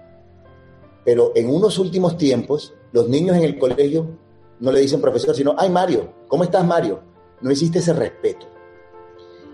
Pero 1.06 1.30
en 1.36 1.48
unos 1.48 1.78
últimos 1.78 2.18
tiempos, 2.18 2.74
los 2.92 3.08
niños 3.08 3.36
en 3.36 3.44
el 3.44 3.58
colegio 3.58 4.08
no 4.58 4.72
le 4.72 4.80
dicen 4.80 5.00
profesor, 5.00 5.36
sino, 5.36 5.54
ay 5.56 5.70
Mario, 5.70 6.12
¿cómo 6.26 6.42
estás 6.42 6.66
Mario? 6.66 7.00
No 7.40 7.50
existe 7.50 7.78
ese 7.78 7.92
respeto. 7.92 8.46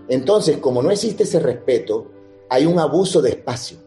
Entonces, 0.07 0.57
como 0.57 0.81
no 0.81 0.89
existe 0.89 1.23
ese 1.23 1.39
respeto, 1.39 2.07
hay 2.49 2.65
un 2.65 2.79
abuso 2.79 3.21
de 3.21 3.29
espacio. 3.29 3.77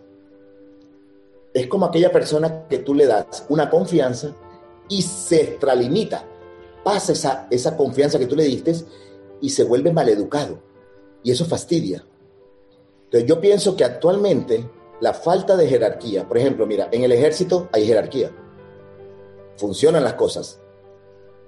Es 1.52 1.66
como 1.66 1.86
aquella 1.86 2.12
persona 2.12 2.68
que 2.68 2.78
tú 2.78 2.94
le 2.94 3.06
das 3.06 3.44
una 3.48 3.68
confianza 3.68 4.32
y 4.88 5.02
se 5.02 5.42
extralimita, 5.42 6.24
pasa 6.84 7.12
esa, 7.12 7.48
esa 7.50 7.76
confianza 7.76 8.18
que 8.18 8.26
tú 8.26 8.36
le 8.36 8.44
diste 8.44 8.76
y 9.40 9.50
se 9.50 9.64
vuelve 9.64 9.92
maleducado. 9.92 10.62
Y 11.24 11.32
eso 11.32 11.44
fastidia. 11.44 12.04
Entonces 13.04 13.28
yo 13.28 13.40
pienso 13.40 13.76
que 13.76 13.82
actualmente 13.82 14.68
la 15.00 15.12
falta 15.12 15.56
de 15.56 15.68
jerarquía, 15.68 16.26
por 16.26 16.38
ejemplo, 16.38 16.66
mira, 16.66 16.88
en 16.90 17.04
el 17.04 17.12
ejército 17.12 17.68
hay 17.72 17.86
jerarquía. 17.86 18.30
Funcionan 19.56 20.04
las 20.04 20.14
cosas. 20.14 20.60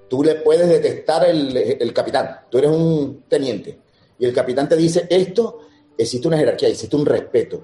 Tú 0.08 0.22
le 0.22 0.36
puedes 0.36 0.68
detectar 0.68 1.28
el, 1.28 1.56
el 1.56 1.92
capitán, 1.92 2.40
tú 2.50 2.58
eres 2.58 2.70
un 2.70 3.24
teniente, 3.28 3.78
y 4.18 4.24
el 4.24 4.32
capitán 4.32 4.68
te 4.68 4.76
dice 4.76 5.06
esto, 5.08 5.60
existe 5.96 6.26
una 6.28 6.38
jerarquía, 6.38 6.68
existe 6.68 6.96
un 6.96 7.06
respeto. 7.06 7.62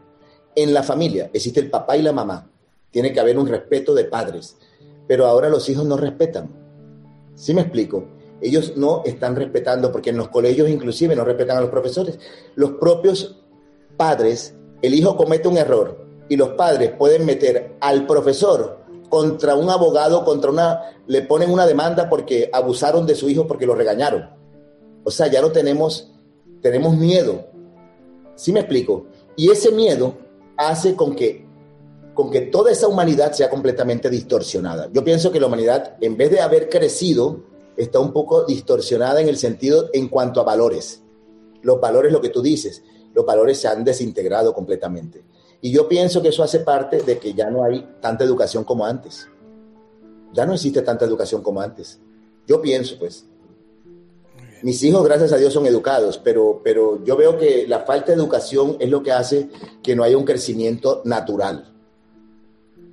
En 0.55 0.73
la 0.73 0.83
familia 0.83 1.31
existe 1.33 1.61
el 1.61 1.71
papá 1.71 1.97
y 1.97 2.03
la 2.03 2.13
mamá. 2.13 2.51
Tiene 2.91 3.13
que 3.13 3.21
haber 3.21 3.39
un 3.39 3.49
respeto 3.49 3.95
de 3.95 4.05
padres. 4.05 4.57
Pero 5.09 5.27
ahora 5.27 5.49
los 5.49 5.69
hijos 5.69 5.85
no 5.85 5.97
respetan. 5.97 6.49
¿Sí 7.35 7.53
me 7.53 7.63
explico? 7.63 8.07
Ellos 8.41 8.77
no 8.77 9.03
están 9.05 9.35
respetando, 9.35 9.91
porque 9.91 10.11
en 10.11 10.17
los 10.17 10.29
colegios 10.29 10.69
inclusive 10.69 11.17
no 11.17 11.25
respetan 11.25 11.57
a 11.57 11.61
los 11.61 11.71
profesores. 11.71 12.19
Los 12.55 12.73
propios 12.73 13.43
padres 13.97 14.55
el 14.85 14.95
hijo 14.95 15.17
comete 15.17 15.49
un 15.49 15.57
error 15.57 15.97
y 16.29 16.37
los 16.37 16.51
padres 16.51 16.93
pueden 16.99 17.25
meter 17.25 17.77
al 17.81 18.07
profesor 18.07 18.81
contra 19.09 19.55
un 19.55 19.71
abogado, 19.71 20.25
contra 20.27 20.51
una, 20.51 20.81
le 21.07 21.23
ponen 21.23 21.51
una 21.51 21.67
demanda 21.67 22.11
porque 22.11 22.51
abusaron 22.53 23.07
de 23.07 23.15
su 23.15 23.31
hijo 23.31 23.47
porque 23.47 23.65
lo 23.65 23.75
regañaron. 23.75 24.29
O 25.03 25.11
sea, 25.11 25.29
ya 25.29 25.41
no 25.41 25.53
tenemos, 25.53 26.13
tenemos 26.61 26.97
miedo. 26.97 27.47
¿Sí 28.35 28.53
me 28.53 28.61
explico? 28.61 29.07
Y 29.37 29.51
ese 29.51 29.73
miedo 29.73 30.19
hace 30.59 30.95
con 30.95 31.15
que, 31.17 31.47
con 32.13 32.31
que 32.31 32.43
toda 32.43 32.71
esa 32.71 32.87
humanidad 32.87 33.33
sea 33.33 33.49
completamente 33.49 34.11
distorsionada. 34.11 34.91
Yo 34.93 35.03
pienso 35.03 35.33
que 35.33 35.41
la 35.41 35.47
humanidad, 35.47 35.97
en 36.03 36.19
vez 36.19 36.31
de 36.31 36.41
haber 36.41 36.69
crecido, 36.69 37.41
está 37.79 38.01
un 38.01 38.13
poco 38.13 38.45
distorsionada 38.45 39.23
en 39.23 39.29
el 39.29 39.39
sentido 39.39 39.89
en 39.95 40.09
cuanto 40.09 40.43
a 40.43 40.45
valores. 40.45 41.03
Los 41.63 41.81
valores, 41.81 42.13
lo 42.13 42.21
que 42.21 42.29
tú 42.29 42.43
dices 42.43 42.83
los 43.15 43.25
valores 43.25 43.59
se 43.59 43.69
han 43.69 43.85
desintegrado 43.85 44.53
completamente. 44.53 45.25
Y 45.61 45.71
yo 45.71 45.89
pienso 45.89 46.21
que 46.21 46.29
eso 46.29 46.43
hace 46.43 46.61
parte 46.61 47.03
de 47.03 47.19
que 47.19 47.33
ya 47.33 47.49
no 47.49 47.65
hay 47.65 47.97
tanta 48.01 48.25
educación 48.25 48.65
como 48.65 48.85
antes. 48.85 49.29
Ya 50.33 50.45
no 50.45 50.53
existe 50.53 50.83
tanta 50.83 51.05
educación 51.05 51.43
como 51.43 51.61
antes. 51.61 52.01
Yo 52.47 52.61
pienso, 52.61 52.99
pues. 52.99 53.25
Mis 54.63 54.83
hijos, 54.83 55.05
gracias 55.05 55.33
a 55.33 55.37
Dios, 55.37 55.53
son 55.53 55.67
educados, 55.67 56.19
pero, 56.19 56.61
pero 56.63 57.03
yo 57.05 57.17
veo 57.17 57.39
que 57.39 57.67
la 57.69 57.81
falta 57.81 58.13
de 58.13 58.19
educación 58.19 58.77
es 58.81 58.91
lo 58.91 59.03
que 59.03 59.13
hace 59.13 59.49
que 59.83 59.95
no 59.95 60.03
haya 60.03 60.19
un 60.19 60.25
crecimiento 60.25 61.03
natural. 61.05 61.73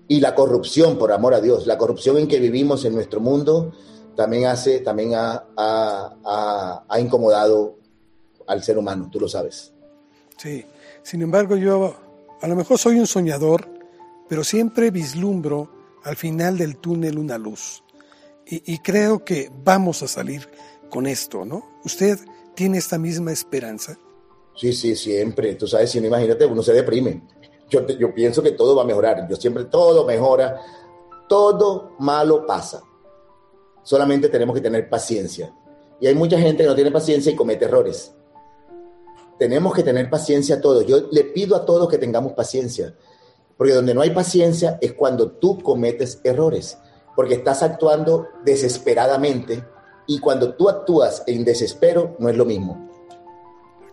Y 0.07 0.19
la 0.19 0.35
corrupción, 0.35 0.97
por 0.97 1.11
amor 1.11 1.33
a 1.33 1.41
Dios, 1.41 1.65
la 1.67 1.77
corrupción 1.77 2.17
en 2.17 2.27
que 2.27 2.39
vivimos 2.39 2.85
en 2.85 2.93
nuestro 2.93 3.19
mundo 3.19 3.73
también 4.15 4.45
hace, 4.45 4.81
también 4.81 5.13
ha, 5.15 5.45
ha 5.57 6.99
incomodado 6.99 7.77
al 8.47 8.61
ser 8.61 8.77
humano, 8.77 9.09
tú 9.11 9.19
lo 9.19 9.29
sabes. 9.29 9.73
Sí, 10.41 10.65
sin 11.03 11.21
embargo 11.21 11.55
yo 11.55 11.93
a 12.41 12.47
lo 12.47 12.55
mejor 12.55 12.79
soy 12.79 12.97
un 12.97 13.05
soñador, 13.05 13.67
pero 14.27 14.43
siempre 14.43 14.89
vislumbro 14.89 15.69
al 16.03 16.15
final 16.15 16.57
del 16.57 16.77
túnel 16.77 17.19
una 17.19 17.37
luz. 17.37 17.83
Y, 18.47 18.79
creo 18.79 19.23
que 19.23 19.49
vamos 19.63 20.01
a 20.01 20.07
salir 20.07 20.49
con 20.89 21.05
esto, 21.05 21.45
¿no? 21.45 21.63
¿Usted 21.85 22.17
tiene 22.53 22.79
esta 22.79 22.97
misma 22.97 23.31
esperanza? 23.31 23.97
Sí, 24.57 24.73
sí, 24.73 24.95
siempre. 24.95 25.55
Tú 25.55 25.67
sabes, 25.67 25.91
si 25.91 26.01
no 26.01 26.07
imagínate, 26.07 26.45
uno 26.45 26.61
se 26.61 26.73
deprime. 26.73 27.21
Yo, 27.69 27.87
yo 27.87 28.13
pienso 28.13 28.43
que 28.43 28.51
todo 28.51 28.75
va 28.75 28.81
a 28.81 28.85
mejorar. 28.85 29.25
Yo 29.29 29.37
siempre, 29.37 29.65
todo 29.65 30.05
mejora. 30.05 30.59
Todo 31.29 31.95
malo 31.99 32.45
pasa. 32.45 32.81
Solamente 33.83 34.27
tenemos 34.27 34.53
que 34.55 34.61
tener 34.61 34.89
paciencia. 34.89 35.53
Y 36.01 36.07
hay 36.07 36.15
mucha 36.15 36.37
gente 36.37 36.63
que 36.63 36.69
no 36.69 36.75
tiene 36.75 36.91
paciencia 36.91 37.31
y 37.31 37.35
comete 37.35 37.65
errores 37.65 38.15
tenemos 39.41 39.73
que 39.73 39.81
tener 39.81 40.07
paciencia 40.07 40.61
todos. 40.61 40.85
Yo 40.85 41.07
le 41.09 41.23
pido 41.23 41.55
a 41.55 41.65
todos 41.65 41.89
que 41.89 41.97
tengamos 41.97 42.33
paciencia, 42.33 42.93
porque 43.57 43.73
donde 43.73 43.95
no 43.95 44.01
hay 44.01 44.11
paciencia 44.11 44.77
es 44.81 44.93
cuando 44.93 45.31
tú 45.31 45.57
cometes 45.63 46.21
errores, 46.23 46.77
porque 47.15 47.33
estás 47.33 47.63
actuando 47.63 48.27
desesperadamente 48.45 49.65
y 50.05 50.19
cuando 50.19 50.53
tú 50.53 50.69
actúas 50.69 51.23
en 51.25 51.43
desespero 51.43 52.15
no 52.19 52.29
es 52.29 52.37
lo 52.37 52.45
mismo. 52.45 52.87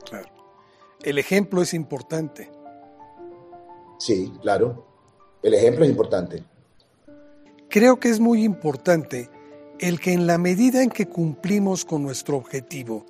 Claro. 0.04 0.28
El 1.02 1.16
ejemplo 1.16 1.62
es 1.62 1.72
importante. 1.72 2.50
Sí, 3.98 4.30
claro. 4.42 4.84
El 5.42 5.54
ejemplo 5.54 5.86
es 5.86 5.90
importante. 5.90 6.44
Creo 7.70 7.98
que 7.98 8.10
es 8.10 8.20
muy 8.20 8.44
importante 8.44 9.30
el 9.78 9.98
que 9.98 10.12
en 10.12 10.26
la 10.26 10.36
medida 10.36 10.82
en 10.82 10.90
que 10.90 11.08
cumplimos 11.08 11.86
con 11.86 12.02
nuestro 12.02 12.36
objetivo, 12.36 13.06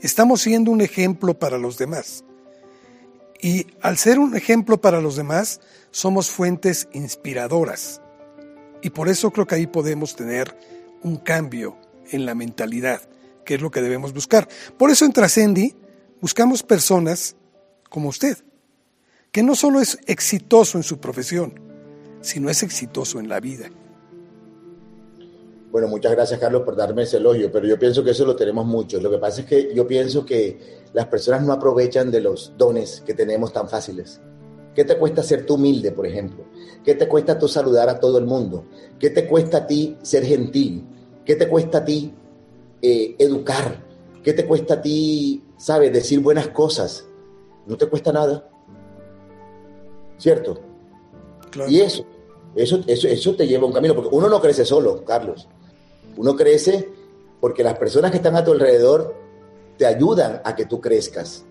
estamos 0.00 0.42
siendo 0.42 0.70
un 0.70 0.80
ejemplo 0.80 1.38
para 1.38 1.58
los 1.58 1.78
demás. 1.78 2.24
Y 3.42 3.66
al 3.80 3.96
ser 3.96 4.18
un 4.18 4.36
ejemplo 4.36 4.80
para 4.80 5.00
los 5.00 5.16
demás, 5.16 5.60
somos 5.90 6.30
fuentes 6.30 6.88
inspiradoras. 6.92 8.00
Y 8.82 8.90
por 8.90 9.08
eso 9.08 9.30
creo 9.30 9.46
que 9.46 9.54
ahí 9.54 9.66
podemos 9.66 10.14
tener 10.14 10.56
un 11.02 11.16
cambio 11.16 11.76
en 12.10 12.26
la 12.26 12.34
mentalidad, 12.34 13.00
que 13.44 13.54
es 13.54 13.60
lo 13.60 13.70
que 13.70 13.82
debemos 13.82 14.12
buscar. 14.12 14.48
Por 14.78 14.90
eso 14.90 15.04
en 15.04 15.12
Trascendi 15.12 15.74
buscamos 16.20 16.62
personas 16.62 17.36
como 17.88 18.08
usted, 18.08 18.38
que 19.32 19.42
no 19.42 19.54
solo 19.54 19.80
es 19.80 19.98
exitoso 20.06 20.78
en 20.78 20.84
su 20.84 20.98
profesión, 20.98 21.60
sino 22.20 22.50
es 22.50 22.62
exitoso 22.62 23.20
en 23.20 23.28
la 23.28 23.40
vida. 23.40 23.70
Bueno, 25.70 25.86
muchas 25.86 26.12
gracias 26.12 26.40
Carlos 26.40 26.62
por 26.62 26.74
darme 26.74 27.04
ese 27.04 27.18
elogio, 27.18 27.50
pero 27.52 27.66
yo 27.66 27.78
pienso 27.78 28.02
que 28.02 28.10
eso 28.10 28.26
lo 28.26 28.34
tenemos 28.34 28.66
mucho. 28.66 29.00
Lo 29.00 29.08
que 29.08 29.18
pasa 29.18 29.42
es 29.42 29.46
que 29.46 29.72
yo 29.72 29.86
pienso 29.86 30.26
que 30.26 30.80
las 30.92 31.06
personas 31.06 31.42
no 31.42 31.52
aprovechan 31.52 32.10
de 32.10 32.20
los 32.20 32.52
dones 32.58 33.02
que 33.06 33.14
tenemos 33.14 33.52
tan 33.52 33.68
fáciles. 33.68 34.20
¿Qué 34.74 34.84
te 34.84 34.96
cuesta 34.96 35.22
ser 35.22 35.46
tú 35.46 35.54
humilde, 35.54 35.92
por 35.92 36.06
ejemplo? 36.06 36.44
¿Qué 36.84 36.94
te 36.96 37.06
cuesta 37.06 37.38
tú 37.38 37.46
saludar 37.46 37.88
a 37.88 38.00
todo 38.00 38.18
el 38.18 38.26
mundo? 38.26 38.64
¿Qué 38.98 39.10
te 39.10 39.28
cuesta 39.28 39.58
a 39.58 39.66
ti 39.66 39.96
ser 40.02 40.24
gentil? 40.24 40.86
¿Qué 41.24 41.36
te 41.36 41.48
cuesta 41.48 41.78
a 41.78 41.84
ti 41.84 42.14
eh, 42.82 43.14
educar? 43.18 43.84
¿Qué 44.24 44.32
te 44.32 44.46
cuesta 44.46 44.74
a 44.74 44.82
ti, 44.82 45.44
sabes, 45.56 45.92
decir 45.92 46.20
buenas 46.20 46.48
cosas? 46.48 47.06
No 47.66 47.76
te 47.76 47.86
cuesta 47.86 48.12
nada. 48.12 48.48
¿Cierto? 50.18 50.60
Y 51.68 51.80
eso, 51.80 52.04
eso, 52.54 52.80
eso, 52.86 53.08
eso 53.08 53.34
te 53.36 53.46
lleva 53.46 53.64
a 53.64 53.66
un 53.66 53.72
camino, 53.72 53.94
porque 53.94 54.10
uno 54.12 54.28
no 54.28 54.40
crece 54.40 54.64
solo, 54.64 55.04
Carlos. 55.04 55.48
Uno 56.16 56.36
crece 56.36 56.88
porque 57.40 57.62
las 57.62 57.78
personas 57.78 58.10
que 58.10 58.18
están 58.18 58.36
a 58.36 58.44
tu 58.44 58.52
alrededor 58.52 59.14
te 59.76 59.86
ayudan 59.86 60.42
a 60.44 60.54
que 60.54 60.66
tú 60.66 60.80
crezcas. 60.80 61.44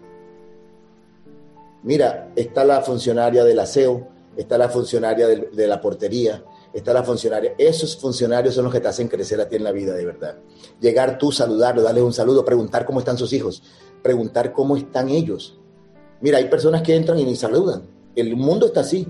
Mira, 1.82 2.32
está 2.36 2.64
la 2.64 2.82
funcionaria 2.82 3.44
del 3.44 3.60
aseo, 3.60 4.08
está 4.38 4.58
la 4.58 4.70
funcionaria 4.70 5.28
de, 5.28 5.68
la 5.68 5.82
portería, 5.82 6.44
está 6.74 6.94
la 6.94 7.04
funcionaria. 7.04 7.56
Esos 7.58 7.98
funcionarios 7.98 8.54
son 8.54 8.66
los 8.66 8.74
que 8.74 8.82
te 8.82 8.88
hacen 8.88 9.08
crecer 9.08 9.40
a 9.42 9.48
ti 9.48 9.56
en 9.56 9.64
la 9.64 9.72
vida, 9.72 9.94
de 9.94 10.06
verdad. 10.06 10.38
Llegar 10.80 11.18
tú, 11.18 11.32
saludarlos, 11.32 11.84
darles 11.84 12.04
un 12.04 12.14
saludo, 12.14 12.46
preguntar 12.46 12.86
cómo 12.86 13.00
están 13.00 13.18
sus 13.18 13.34
hijos, 13.34 13.64
preguntar 14.04 14.54
cómo 14.54 14.78
están 14.78 15.10
ellos. 15.10 15.58
Mira, 16.22 16.38
hay 16.38 16.46
personas 16.46 16.82
que 16.82 16.96
entran 16.96 17.18
y 17.18 17.24
ni 17.24 17.36
saludan. 17.36 17.84
El 18.16 18.36
mundo 18.36 18.66
está 18.66 18.82
así. 18.82 19.08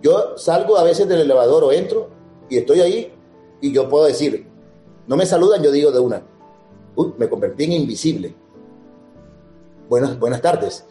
Yo 0.00 0.36
salgo 0.36 0.78
a 0.78 0.84
veces 0.84 1.08
del 1.08 1.20
elevador 1.20 1.64
o 1.64 1.72
entro 1.72 2.10
y 2.48 2.58
estoy 2.58 2.80
ahí 2.80 3.12
y 3.60 3.72
yo 3.72 3.88
puedo 3.88 4.04
decir, 4.04 4.46
no 5.06 5.16
me 5.16 5.26
saludan, 5.26 5.62
yo 5.62 5.70
digo 5.70 5.90
de 5.90 5.98
una, 5.98 6.22
me 7.18 7.28
convertí 7.28 7.64
en 7.64 7.72
invisible. 7.72 8.34
Buenas, 9.88 10.18
buenas 10.18 10.40
tardes. 10.40 10.86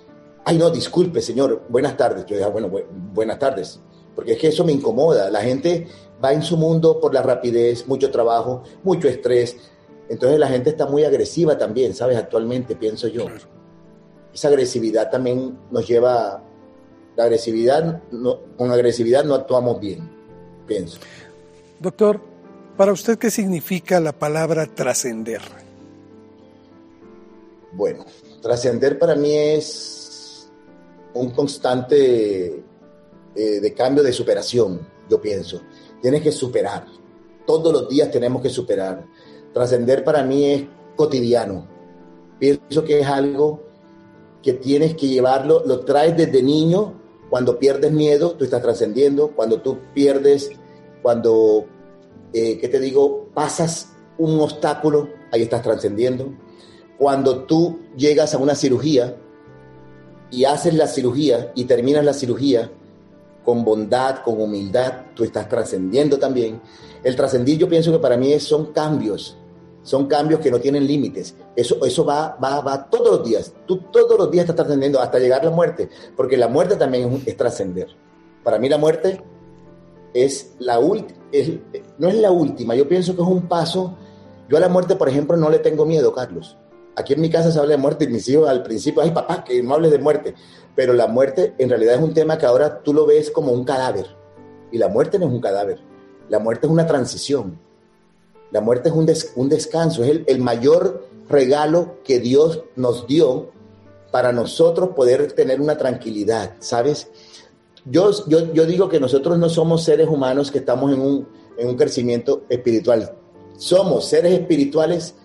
Ay, 0.46 0.58
no, 0.58 0.70
disculpe, 0.70 1.22
señor, 1.22 1.64
buenas 1.70 1.96
tardes. 1.98 2.26
Yo 2.26 2.36
digo, 2.36 2.48
ah, 2.48 2.52
bueno, 2.52 2.70
buenas 3.14 3.40
tardes. 3.40 3.80
Porque 4.16 4.34
es 4.34 4.38
que 4.38 4.50
eso 4.50 4.64
me 4.64 4.72
incomoda. 4.72 5.30
La 5.30 5.42
gente 5.42 5.88
va 6.24 6.34
en 6.34 6.44
su 6.44 6.58
mundo 6.58 7.00
por 7.00 7.14
la 7.14 7.22
rapidez, 7.22 7.88
mucho 7.88 8.12
trabajo, 8.12 8.64
mucho 8.84 9.08
estrés. 9.08 9.58
Entonces 10.10 10.38
la 10.40 10.48
gente 10.48 10.70
está 10.70 10.86
muy 10.86 11.06
agresiva 11.06 11.58
también, 11.58 11.96
¿sabes? 11.96 12.18
Actualmente, 12.18 12.76
pienso 12.76 13.08
yo. 13.08 13.26
Esa 14.34 14.50
agresividad 14.50 15.10
también 15.10 15.58
nos 15.72 15.88
lleva... 15.88 16.44
La 17.16 17.26
agresividad, 17.26 18.02
no, 18.12 18.40
con 18.58 18.72
agresividad 18.72 19.24
no 19.24 19.36
actuamos 19.36 19.80
bien, 19.80 20.10
pienso. 20.66 20.98
Doctor, 21.80 22.20
para 22.78 22.92
usted, 22.92 23.18
¿qué 23.18 23.30
significa 23.30 24.00
la 24.00 24.12
palabra 24.12 24.66
trascender? 24.66 25.42
Bueno, 27.72 28.06
trascender 28.42 29.00
para 29.00 29.16
mí 29.16 29.36
es 29.36 30.50
un 31.14 31.32
constante 31.32 32.64
eh, 33.36 33.60
de 33.60 33.74
cambio, 33.74 34.04
de 34.04 34.14
superación, 34.14 34.88
yo 35.10 35.22
pienso. 35.22 35.62
Tienes 36.02 36.22
que 36.22 36.32
superar. 36.32 36.86
Todos 37.46 37.74
los 37.74 37.90
días 37.90 38.12
tenemos 38.12 38.42
que 38.42 38.50
superar. 38.50 39.06
Trascender 39.54 40.04
para 40.04 40.24
mí 40.24 40.46
es 40.46 40.64
cotidiano. 40.96 41.68
Pienso 42.40 42.84
que 42.84 43.00
es 43.00 43.08
algo 43.08 43.64
que 44.42 44.54
tienes 44.54 44.96
que 44.96 45.08
llevarlo, 45.08 45.64
lo 45.66 45.82
traes 45.82 46.16
desde 46.18 46.44
niño. 46.44 47.00
Cuando 47.30 47.58
pierdes 47.58 47.92
miedo, 47.92 48.32
tú 48.34 48.44
estás 48.44 48.62
trascendiendo. 48.62 49.30
Cuando 49.30 49.62
tú 49.62 49.80
pierdes, 49.94 50.52
cuando, 51.02 51.66
eh, 52.34 52.58
¿qué 52.60 52.68
te 52.68 52.80
digo? 52.80 53.28
Pasas 53.34 53.90
un 54.18 54.40
obstáculo, 54.40 55.10
ahí 55.32 55.44
estás 55.44 55.62
trascendiendo 55.62 56.34
cuando 56.98 57.44
tú 57.44 57.80
llegas 57.98 58.34
a 58.34 58.38
una 58.38 58.56
cirugía 58.56 59.18
y 60.32 60.46
haces 60.46 60.74
la 60.74 60.88
cirugía 60.88 61.52
y 61.56 61.66
terminas 61.66 62.06
la 62.06 62.14
cirugía 62.14 62.72
con 63.44 63.66
bondad, 63.66 64.22
con 64.24 64.40
humildad, 64.40 65.08
tú 65.14 65.24
estás 65.24 65.50
trascendiendo 65.50 66.18
también. 66.18 66.62
El 67.04 67.16
trascendir 67.16 67.58
yo 67.58 67.68
pienso 67.68 67.92
que 67.92 68.00
para 68.00 68.16
mí 68.16 68.40
son 68.40 68.68
cambios, 68.68 69.38
son 69.84 70.08
cambios 70.08 70.40
que 70.40 70.50
no 70.50 70.60
tienen 70.60 70.88
límites. 70.88 71.36
Eso, 71.56 71.84
eso 71.86 72.06
va, 72.06 72.38
va, 72.42 72.62
va 72.62 72.90
todos 72.90 73.18
los 73.18 73.28
días. 73.28 73.54
Tú 73.68 73.80
todos 73.92 74.18
los 74.18 74.32
días 74.32 74.44
estás 74.44 74.56
trascendiendo 74.56 75.02
hasta 75.02 75.20
llegar 75.20 75.42
a 75.42 75.46
la 75.46 75.52
muerte, 75.52 75.90
porque 76.16 76.38
la 76.38 76.48
muerte 76.48 76.78
también 76.78 77.22
es, 77.26 77.36
trascender. 77.36 77.88
Para 78.44 78.60
mí 78.60 78.70
la 78.70 78.78
muerte 78.78 79.22
es 80.14 80.54
la 80.60 80.80
última, 80.80 81.20
no 81.98 82.08
es 82.08 82.16
la 82.16 82.32
última, 82.32 82.76
yo 82.76 82.88
pienso 82.88 83.16
que 83.16 83.22
es 83.22 83.28
un 83.28 83.48
paso. 83.48 83.98
Yo 84.50 84.58
a 84.58 84.60
la 84.60 84.70
muerte, 84.70 84.96
por 84.96 85.10
ejemplo, 85.10 85.38
no 85.38 85.50
le 85.50 85.60
tengo 85.60 85.86
miedo, 85.86 86.14
Carlos. 86.14 86.58
Aquí 86.96 87.14
en 87.14 87.22
mi 87.22 87.30
casa 87.30 87.52
se 87.52 87.58
habla 87.58 87.72
de 87.72 87.78
muerte 87.78 88.06
y 88.06 88.08
mis 88.08 88.28
hijos 88.30 88.48
al 88.48 88.62
principio, 88.62 89.02
ay 89.02 89.12
papá, 89.12 89.44
que 89.44 89.64
no 89.64 89.74
hables 89.74 89.92
de 89.92 89.98
muerte. 89.98 90.36
Pero 90.76 90.94
la 90.94 91.08
muerte 91.08 91.56
en 91.58 91.70
realidad 91.70 91.96
es 91.96 92.02
un 92.02 92.14
tema 92.14 92.38
que 92.38 92.46
ahora 92.46 92.84
tú 92.84 92.94
lo 92.94 93.06
ves 93.06 93.32
como 93.32 93.52
un 93.52 93.64
cadáver. 93.64 94.06
Y 94.72 94.78
la 94.78 94.90
muerte 94.90 95.18
no 95.18 95.28
es 95.28 95.32
un 95.32 95.42
cadáver. 95.42 95.80
La 96.30 96.40
muerte 96.40 96.68
es 96.68 96.72
una 96.72 96.86
transición. 96.86 97.60
La 98.52 98.62
muerte 98.62 98.90
es 98.90 98.96
un, 98.96 99.12
un 99.36 99.50
descanso, 99.50 100.04
es 100.04 100.10
el, 100.10 100.24
el 100.28 100.40
mayor 100.40 101.08
regalo 101.30 101.98
que 102.04 102.20
Dios 102.20 102.64
nos 102.76 103.08
dio 103.08 103.50
para 104.12 104.32
nosotros 104.32 104.90
poder 104.90 105.32
tener 105.32 105.60
una 105.60 105.76
tranquilidad, 105.76 106.54
¿sabes? 106.60 107.10
Yo, 107.86 108.12
yo, 108.28 108.54
yo, 108.54 108.66
digo 108.66 108.88
que 108.88 109.00
nosotros 109.00 109.38
no 109.38 109.50
somos 109.50 109.84
seres 109.84 110.08
humanos 110.08 110.52
que 110.52 110.60
estamos 110.60 110.94
en 110.94 111.02
un, 111.02 111.28
en 111.58 111.68
un 111.68 111.76
crecimiento 111.76 112.44
espiritual. 112.50 113.14
Somos 113.58 114.06
seres 114.06 114.34
espirituales 114.34 115.16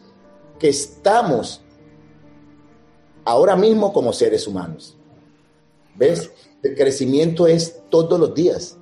que 0.58 0.68
estamos 0.68 1.62
ahora 3.24 3.56
mismo 3.56 3.92
como 3.92 4.12
seres 4.12 4.46
humanos. 4.46 4.96
¿Ves? 5.94 6.30
El 6.62 6.74
crecimiento 6.74 7.46
es 7.46 7.82
todos 7.88 8.18
los 8.18 8.34
días. 8.34 8.76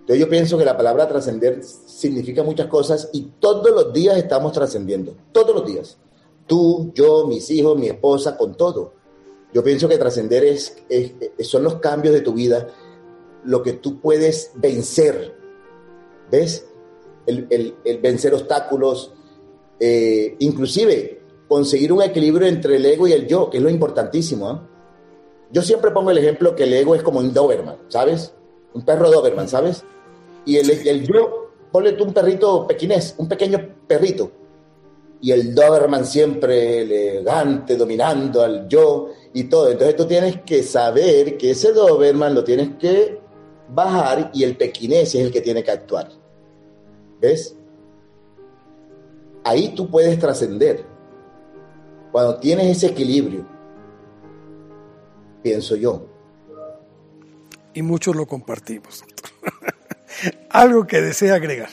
Entonces 0.00 0.20
yo 0.20 0.28
pienso 0.28 0.58
que 0.58 0.64
la 0.64 0.76
palabra 0.76 1.08
trascender 1.08 1.64
significa 1.64 2.42
muchas 2.42 2.66
cosas 2.66 3.10
y 3.12 3.22
todos 3.40 3.70
los 3.70 3.92
días 3.92 4.16
estamos 4.16 4.52
trascendiendo, 4.52 5.16
todos 5.32 5.54
los 5.54 5.66
días. 5.66 5.96
Tú, 6.46 6.92
yo, 6.94 7.26
mis 7.26 7.50
hijos, 7.50 7.76
mi 7.76 7.88
esposa, 7.88 8.36
con 8.36 8.54
todo. 8.54 8.92
Yo 9.52 9.64
pienso 9.64 9.88
que 9.88 9.98
trascender 9.98 10.44
es, 10.44 10.76
son 11.40 11.64
los 11.64 11.76
cambios 11.76 12.14
de 12.14 12.20
tu 12.20 12.34
vida, 12.34 12.68
lo 13.46 13.62
que 13.62 13.72
tú 13.74 14.00
puedes 14.00 14.52
vencer. 14.54 15.34
¿Ves? 16.30 16.66
El, 17.26 17.76
el 17.84 17.98
vencer 17.98 18.34
obstáculos, 18.34 19.12
eh, 19.80 20.36
inclusive 20.38 21.20
conseguir 21.48 21.92
un 21.92 22.02
equilibrio 22.02 22.48
entre 22.48 22.76
el 22.76 22.86
ego 22.86 23.06
y 23.06 23.12
el 23.12 23.26
yo, 23.26 23.50
que 23.50 23.58
es 23.58 23.62
lo 23.62 23.70
importantísimo. 23.70 24.48
¿ah? 24.48 24.68
Yo 25.52 25.62
siempre 25.62 25.90
pongo 25.90 26.10
el 26.10 26.18
ejemplo 26.18 26.54
que 26.54 26.64
el 26.64 26.72
ego 26.72 26.94
es 26.94 27.02
como 27.02 27.20
un 27.20 27.32
Doberman, 27.32 27.76
¿sabes? 27.88 28.32
Un 28.74 28.84
perro 28.84 29.10
Doberman, 29.10 29.48
¿sabes? 29.48 29.84
Y 30.44 30.56
el, 30.56 30.70
el 30.70 31.06
yo, 31.06 31.50
ponle 31.70 31.92
tú 31.92 32.04
un 32.04 32.12
perrito 32.12 32.66
pequinés, 32.66 33.14
un 33.18 33.28
pequeño 33.28 33.76
perrito. 33.86 34.30
Y 35.20 35.32
el 35.32 35.54
Doberman 35.54 36.04
siempre 36.04 36.82
elegante, 36.82 37.76
dominando 37.76 38.42
al 38.42 38.68
yo 38.68 39.10
y 39.32 39.44
todo. 39.44 39.70
Entonces 39.70 39.96
tú 39.96 40.04
tienes 40.04 40.42
que 40.42 40.62
saber 40.62 41.36
que 41.36 41.52
ese 41.52 41.72
Doberman 41.72 42.34
lo 42.34 42.44
tienes 42.44 42.76
que 42.78 43.18
bajar 43.68 44.30
y 44.34 44.44
el 44.44 44.56
pequinés 44.56 45.14
es 45.14 45.22
el 45.26 45.32
que 45.32 45.40
tiene 45.40 45.62
que 45.62 45.70
actuar. 45.70 46.10
¿Ves? 47.20 47.56
ahí 49.46 49.68
tú 49.74 49.88
puedes 49.88 50.18
trascender. 50.18 50.84
Cuando 52.12 52.38
tienes 52.38 52.76
ese 52.76 52.88
equilibrio, 52.88 53.46
pienso 55.42 55.76
yo. 55.76 56.06
Y 57.72 57.82
muchos 57.82 58.16
lo 58.16 58.26
compartimos, 58.26 59.04
Algo 60.50 60.86
que 60.86 61.00
desea 61.00 61.34
agregar. 61.34 61.68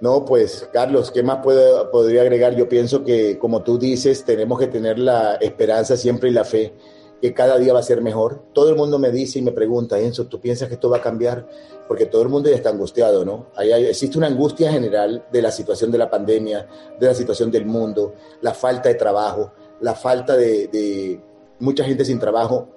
No, 0.00 0.24
pues 0.24 0.68
Carlos, 0.72 1.10
¿qué 1.10 1.22
más 1.22 1.42
puedo, 1.42 1.90
podría 1.90 2.22
agregar? 2.22 2.56
Yo 2.56 2.66
pienso 2.68 3.04
que, 3.04 3.38
como 3.38 3.62
tú 3.62 3.78
dices, 3.78 4.24
tenemos 4.24 4.58
que 4.58 4.66
tener 4.66 4.98
la 4.98 5.34
esperanza 5.34 5.96
siempre 5.98 6.30
y 6.30 6.32
la 6.32 6.44
fe 6.44 6.72
que 7.20 7.34
cada 7.34 7.58
día 7.58 7.72
va 7.72 7.80
a 7.80 7.82
ser 7.82 8.00
mejor. 8.00 8.42
Todo 8.52 8.70
el 8.70 8.76
mundo 8.76 8.98
me 8.98 9.10
dice 9.10 9.38
y 9.38 9.42
me 9.42 9.52
pregunta, 9.52 9.98
Enzo, 9.98 10.26
¿tú 10.26 10.40
piensas 10.40 10.68
que 10.68 10.74
esto 10.74 10.88
va 10.88 10.98
a 10.98 11.02
cambiar? 11.02 11.46
Porque 11.86 12.06
todo 12.06 12.22
el 12.22 12.28
mundo 12.28 12.48
ya 12.48 12.56
está 12.56 12.70
angustiado, 12.70 13.24
¿no? 13.24 13.46
Hay, 13.56 13.72
existe 13.72 14.16
una 14.16 14.28
angustia 14.28 14.72
general 14.72 15.26
de 15.30 15.42
la 15.42 15.50
situación 15.50 15.90
de 15.90 15.98
la 15.98 16.10
pandemia, 16.10 16.66
de 16.98 17.06
la 17.06 17.14
situación 17.14 17.50
del 17.50 17.66
mundo, 17.66 18.14
la 18.40 18.54
falta 18.54 18.88
de 18.88 18.94
trabajo, 18.94 19.52
la 19.80 19.94
falta 19.94 20.36
de, 20.36 21.20
mucha 21.58 21.84
gente 21.84 22.04
sin 22.04 22.18
trabajo, 22.18 22.68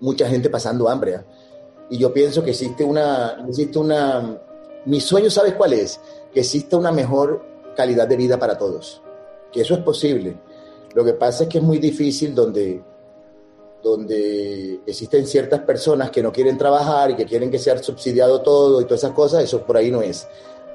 mucha 0.00 0.28
gente 0.28 0.50
pasando 0.50 0.88
hambre. 0.88 1.16
¿ah? 1.16 1.24
Y 1.90 1.98
yo 1.98 2.12
pienso 2.12 2.42
que 2.42 2.50
existe 2.50 2.82
una, 2.82 3.44
existe 3.48 3.78
una, 3.78 4.40
mi 4.84 5.00
sueño, 5.00 5.30
¿sabes 5.30 5.54
cuál 5.54 5.74
es? 5.74 6.00
Que 6.32 6.40
exista 6.40 6.76
una 6.76 6.90
mejor 6.90 7.44
calidad 7.76 8.08
de 8.08 8.16
vida 8.16 8.36
para 8.36 8.58
todos, 8.58 9.00
que 9.52 9.60
eso 9.60 9.74
es 9.74 9.80
posible. 9.80 10.36
Lo 10.94 11.04
que 11.04 11.12
pasa 11.12 11.44
es 11.44 11.48
que 11.48 11.58
es 11.58 11.64
muy 11.64 11.78
difícil 11.78 12.34
donde 12.34 12.82
donde 13.82 14.80
existen 14.86 15.26
ciertas 15.26 15.60
personas 15.60 16.10
que 16.10 16.22
no 16.22 16.32
quieren 16.32 16.58
trabajar 16.58 17.10
y 17.10 17.16
que 17.16 17.24
quieren 17.24 17.50
que 17.50 17.58
sea 17.58 17.78
subsidiado 17.82 18.42
todo 18.42 18.80
y 18.80 18.84
todas 18.84 19.00
esas 19.00 19.12
cosas, 19.12 19.44
eso 19.44 19.64
por 19.64 19.76
ahí 19.76 19.90
no 19.90 20.02
es. 20.02 20.26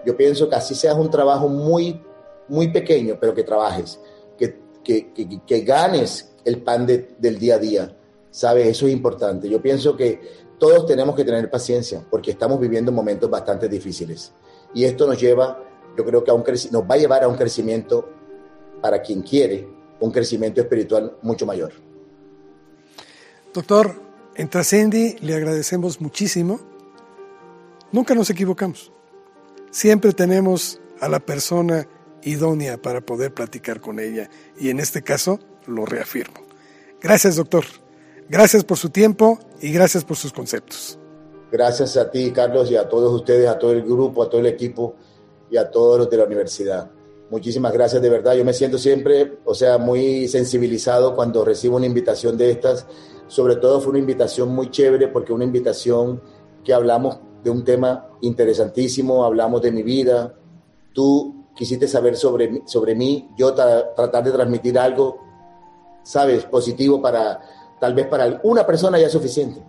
Yo 0.06 0.16
pienso 0.16 0.49
que 0.49 0.56
así 0.56 0.76
seas 0.76 0.95
un 0.95 1.10
trabajo 1.10 1.47
muy, 1.47 2.01
muy 2.47 2.70
pequeño, 2.70 3.18
pero 3.20 3.34
que 3.34 3.43
trabajes, 3.43 3.99
que, 4.38 4.60
que, 4.84 5.41
que, 5.45 5.62
ganes 5.62 6.36
el 6.43 6.62
pan 6.62 6.86
del 6.86 7.39
día 7.39 7.56
a 7.56 7.60
día, 7.60 7.97
¿sabes? 8.30 8.68
Eso 8.68 8.88
es 8.88 8.93
importante. 8.93 9.49
Yo 9.49 9.62
pienso 9.62 9.97
que 9.97 10.45
todos 10.60 10.86
tenemos 10.86 11.16
que 11.16 11.24
tener 11.24 11.49
paciencia 11.49 12.06
porque 12.10 12.32
estamos 12.32 12.60
viviendo 12.60 12.91
momentos 12.91 13.30
bastante 13.30 13.68
difíciles. 13.68 14.32
Y 14.74 14.84
esto 14.84 15.08
nos 15.08 15.20
lleva, 15.20 15.60
yo 15.97 16.06
creo 16.06 16.24
que 16.24 16.32
a 16.32 16.34
un 16.34 16.43
nos 16.72 16.84
va 16.84 16.95
a 16.95 16.97
llevar 16.97 17.24
a 17.24 17.28
un 17.28 17.36
crecimiento 17.36 18.08
para 18.82 19.01
quien 19.01 19.22
quiere, 19.22 19.68
un 19.99 20.12
crecimiento 20.12 20.62
espiritual 20.62 21.18
mucho 21.22 21.45
mayor. 21.45 21.72
Doctor, 23.56 23.95
en 24.36 24.49
Trascendi 24.49 25.16
le 25.22 25.34
agradecemos 25.34 26.01
muchísimo. 26.01 26.60
Nunca 27.93 28.14
nos 28.14 28.30
equivocamos. 28.30 28.91
Siempre 29.72 30.12
tenemos 30.12 30.82
a 30.99 31.08
la 31.08 31.22
persona 31.22 31.88
idónea 32.22 32.78
para 32.82 32.99
poder 32.99 33.34
platicar 33.34 33.80
con 33.80 34.01
ella. 34.01 34.30
Y 34.60 34.72
en 34.72 34.82
este 34.82 35.03
caso 35.03 35.39
lo 35.68 35.86
reafirmo. 35.86 36.41
Gracias, 37.01 37.38
doctor. 37.38 37.64
Gracias 38.28 38.66
por 38.66 38.76
su 38.78 38.89
tiempo 38.89 39.39
y 39.62 39.72
gracias 39.72 40.03
por 40.03 40.18
sus 40.18 40.34
conceptos. 40.34 40.99
Gracias 41.49 41.95
a 41.95 42.12
ti, 42.12 42.32
Carlos, 42.32 42.70
y 42.70 42.76
a 42.76 42.89
todos 42.89 43.14
ustedes, 43.14 43.47
a 43.47 43.58
todo 43.58 43.72
el 43.72 43.84
grupo, 43.84 44.22
a 44.22 44.30
todo 44.30 44.41
el 44.41 44.47
equipo 44.47 44.97
y 45.49 45.56
a 45.56 45.72
todos 45.72 45.97
los 45.97 46.10
de 46.10 46.18
la 46.18 46.26
universidad. 46.26 46.91
Muchísimas 47.32 47.72
gracias 47.72 48.01
de 48.01 48.10
verdad. 48.10 48.34
Yo 48.34 48.43
me 48.43 48.51
siento 48.51 48.78
siempre, 48.78 49.38
o 49.45 49.56
sea, 49.56 49.78
muy 49.78 50.28
sensibilizado 50.28 51.16
cuando 51.16 51.45
recibo 51.45 51.78
una 51.78 51.86
invitación 51.86 52.38
de 52.38 52.51
estas. 52.51 52.86
Sobre 53.28 53.55
todo 53.55 53.82
fue 53.82 53.91
una 53.91 53.99
invitación 53.99 54.49
muy 54.49 54.69
chévere 54.69 55.07
porque 55.07 55.34
una 55.34 55.43
invitación 55.43 56.21
que 56.63 56.73
hablamos 56.73 57.19
de 57.43 57.49
un 57.49 57.63
tema 57.63 58.07
interesantísimo, 58.21 59.23
hablamos 59.23 59.61
de 59.61 59.71
mi 59.71 59.84
vida. 59.84 60.34
Tú 60.93 61.45
quisiste 61.55 61.88
saber 61.88 62.17
sobre, 62.17 62.63
sobre 62.65 62.95
mí, 62.95 63.30
yo 63.38 63.53
tratar 63.53 64.23
de 64.23 64.32
transmitir 64.32 64.78
algo, 64.78 65.19
sabes, 66.03 66.45
positivo 66.45 67.01
para, 67.01 67.39
tal 67.80 67.93
vez 67.93 68.07
para 68.07 68.39
una 68.43 68.65
persona 68.65 68.99
ya 68.99 69.07
es 69.07 69.11
suficiente. 69.11 69.61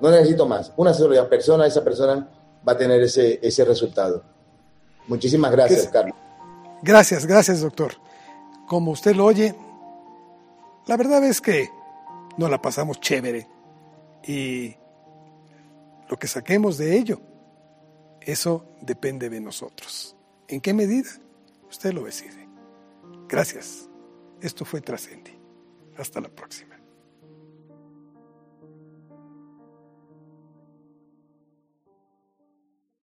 No 0.00 0.10
necesito 0.10 0.46
más. 0.46 0.72
Una 0.76 0.94
sola 0.94 1.28
persona, 1.28 1.66
esa 1.66 1.82
persona 1.82 2.28
va 2.66 2.72
a 2.72 2.76
tener 2.76 3.02
ese, 3.02 3.40
ese 3.42 3.64
resultado. 3.64 4.22
Muchísimas 5.08 5.50
gracias, 5.50 5.88
Carlos. 5.88 6.14
Gracias, 6.82 7.26
gracias, 7.26 7.60
doctor. 7.60 7.94
Como 8.68 8.92
usted 8.92 9.16
lo 9.16 9.24
oye, 9.24 9.54
la 10.86 10.96
verdad 10.96 11.24
es 11.24 11.40
que 11.40 11.68
nos 12.38 12.50
la 12.50 12.62
pasamos 12.62 13.00
chévere. 13.00 13.46
Y 14.26 14.74
lo 16.08 16.18
que 16.18 16.26
saquemos 16.26 16.78
de 16.78 16.96
ello, 16.96 17.20
eso 18.20 18.64
depende 18.80 19.28
de 19.28 19.40
nosotros. 19.40 20.16
¿En 20.48 20.60
qué 20.60 20.72
medida? 20.72 21.10
Usted 21.68 21.92
lo 21.92 22.04
decide. 22.04 22.48
Gracias. 23.28 23.88
Esto 24.40 24.64
fue 24.64 24.80
Trascendi. 24.80 25.32
Hasta 25.98 26.20
la 26.20 26.28
próxima. 26.28 26.67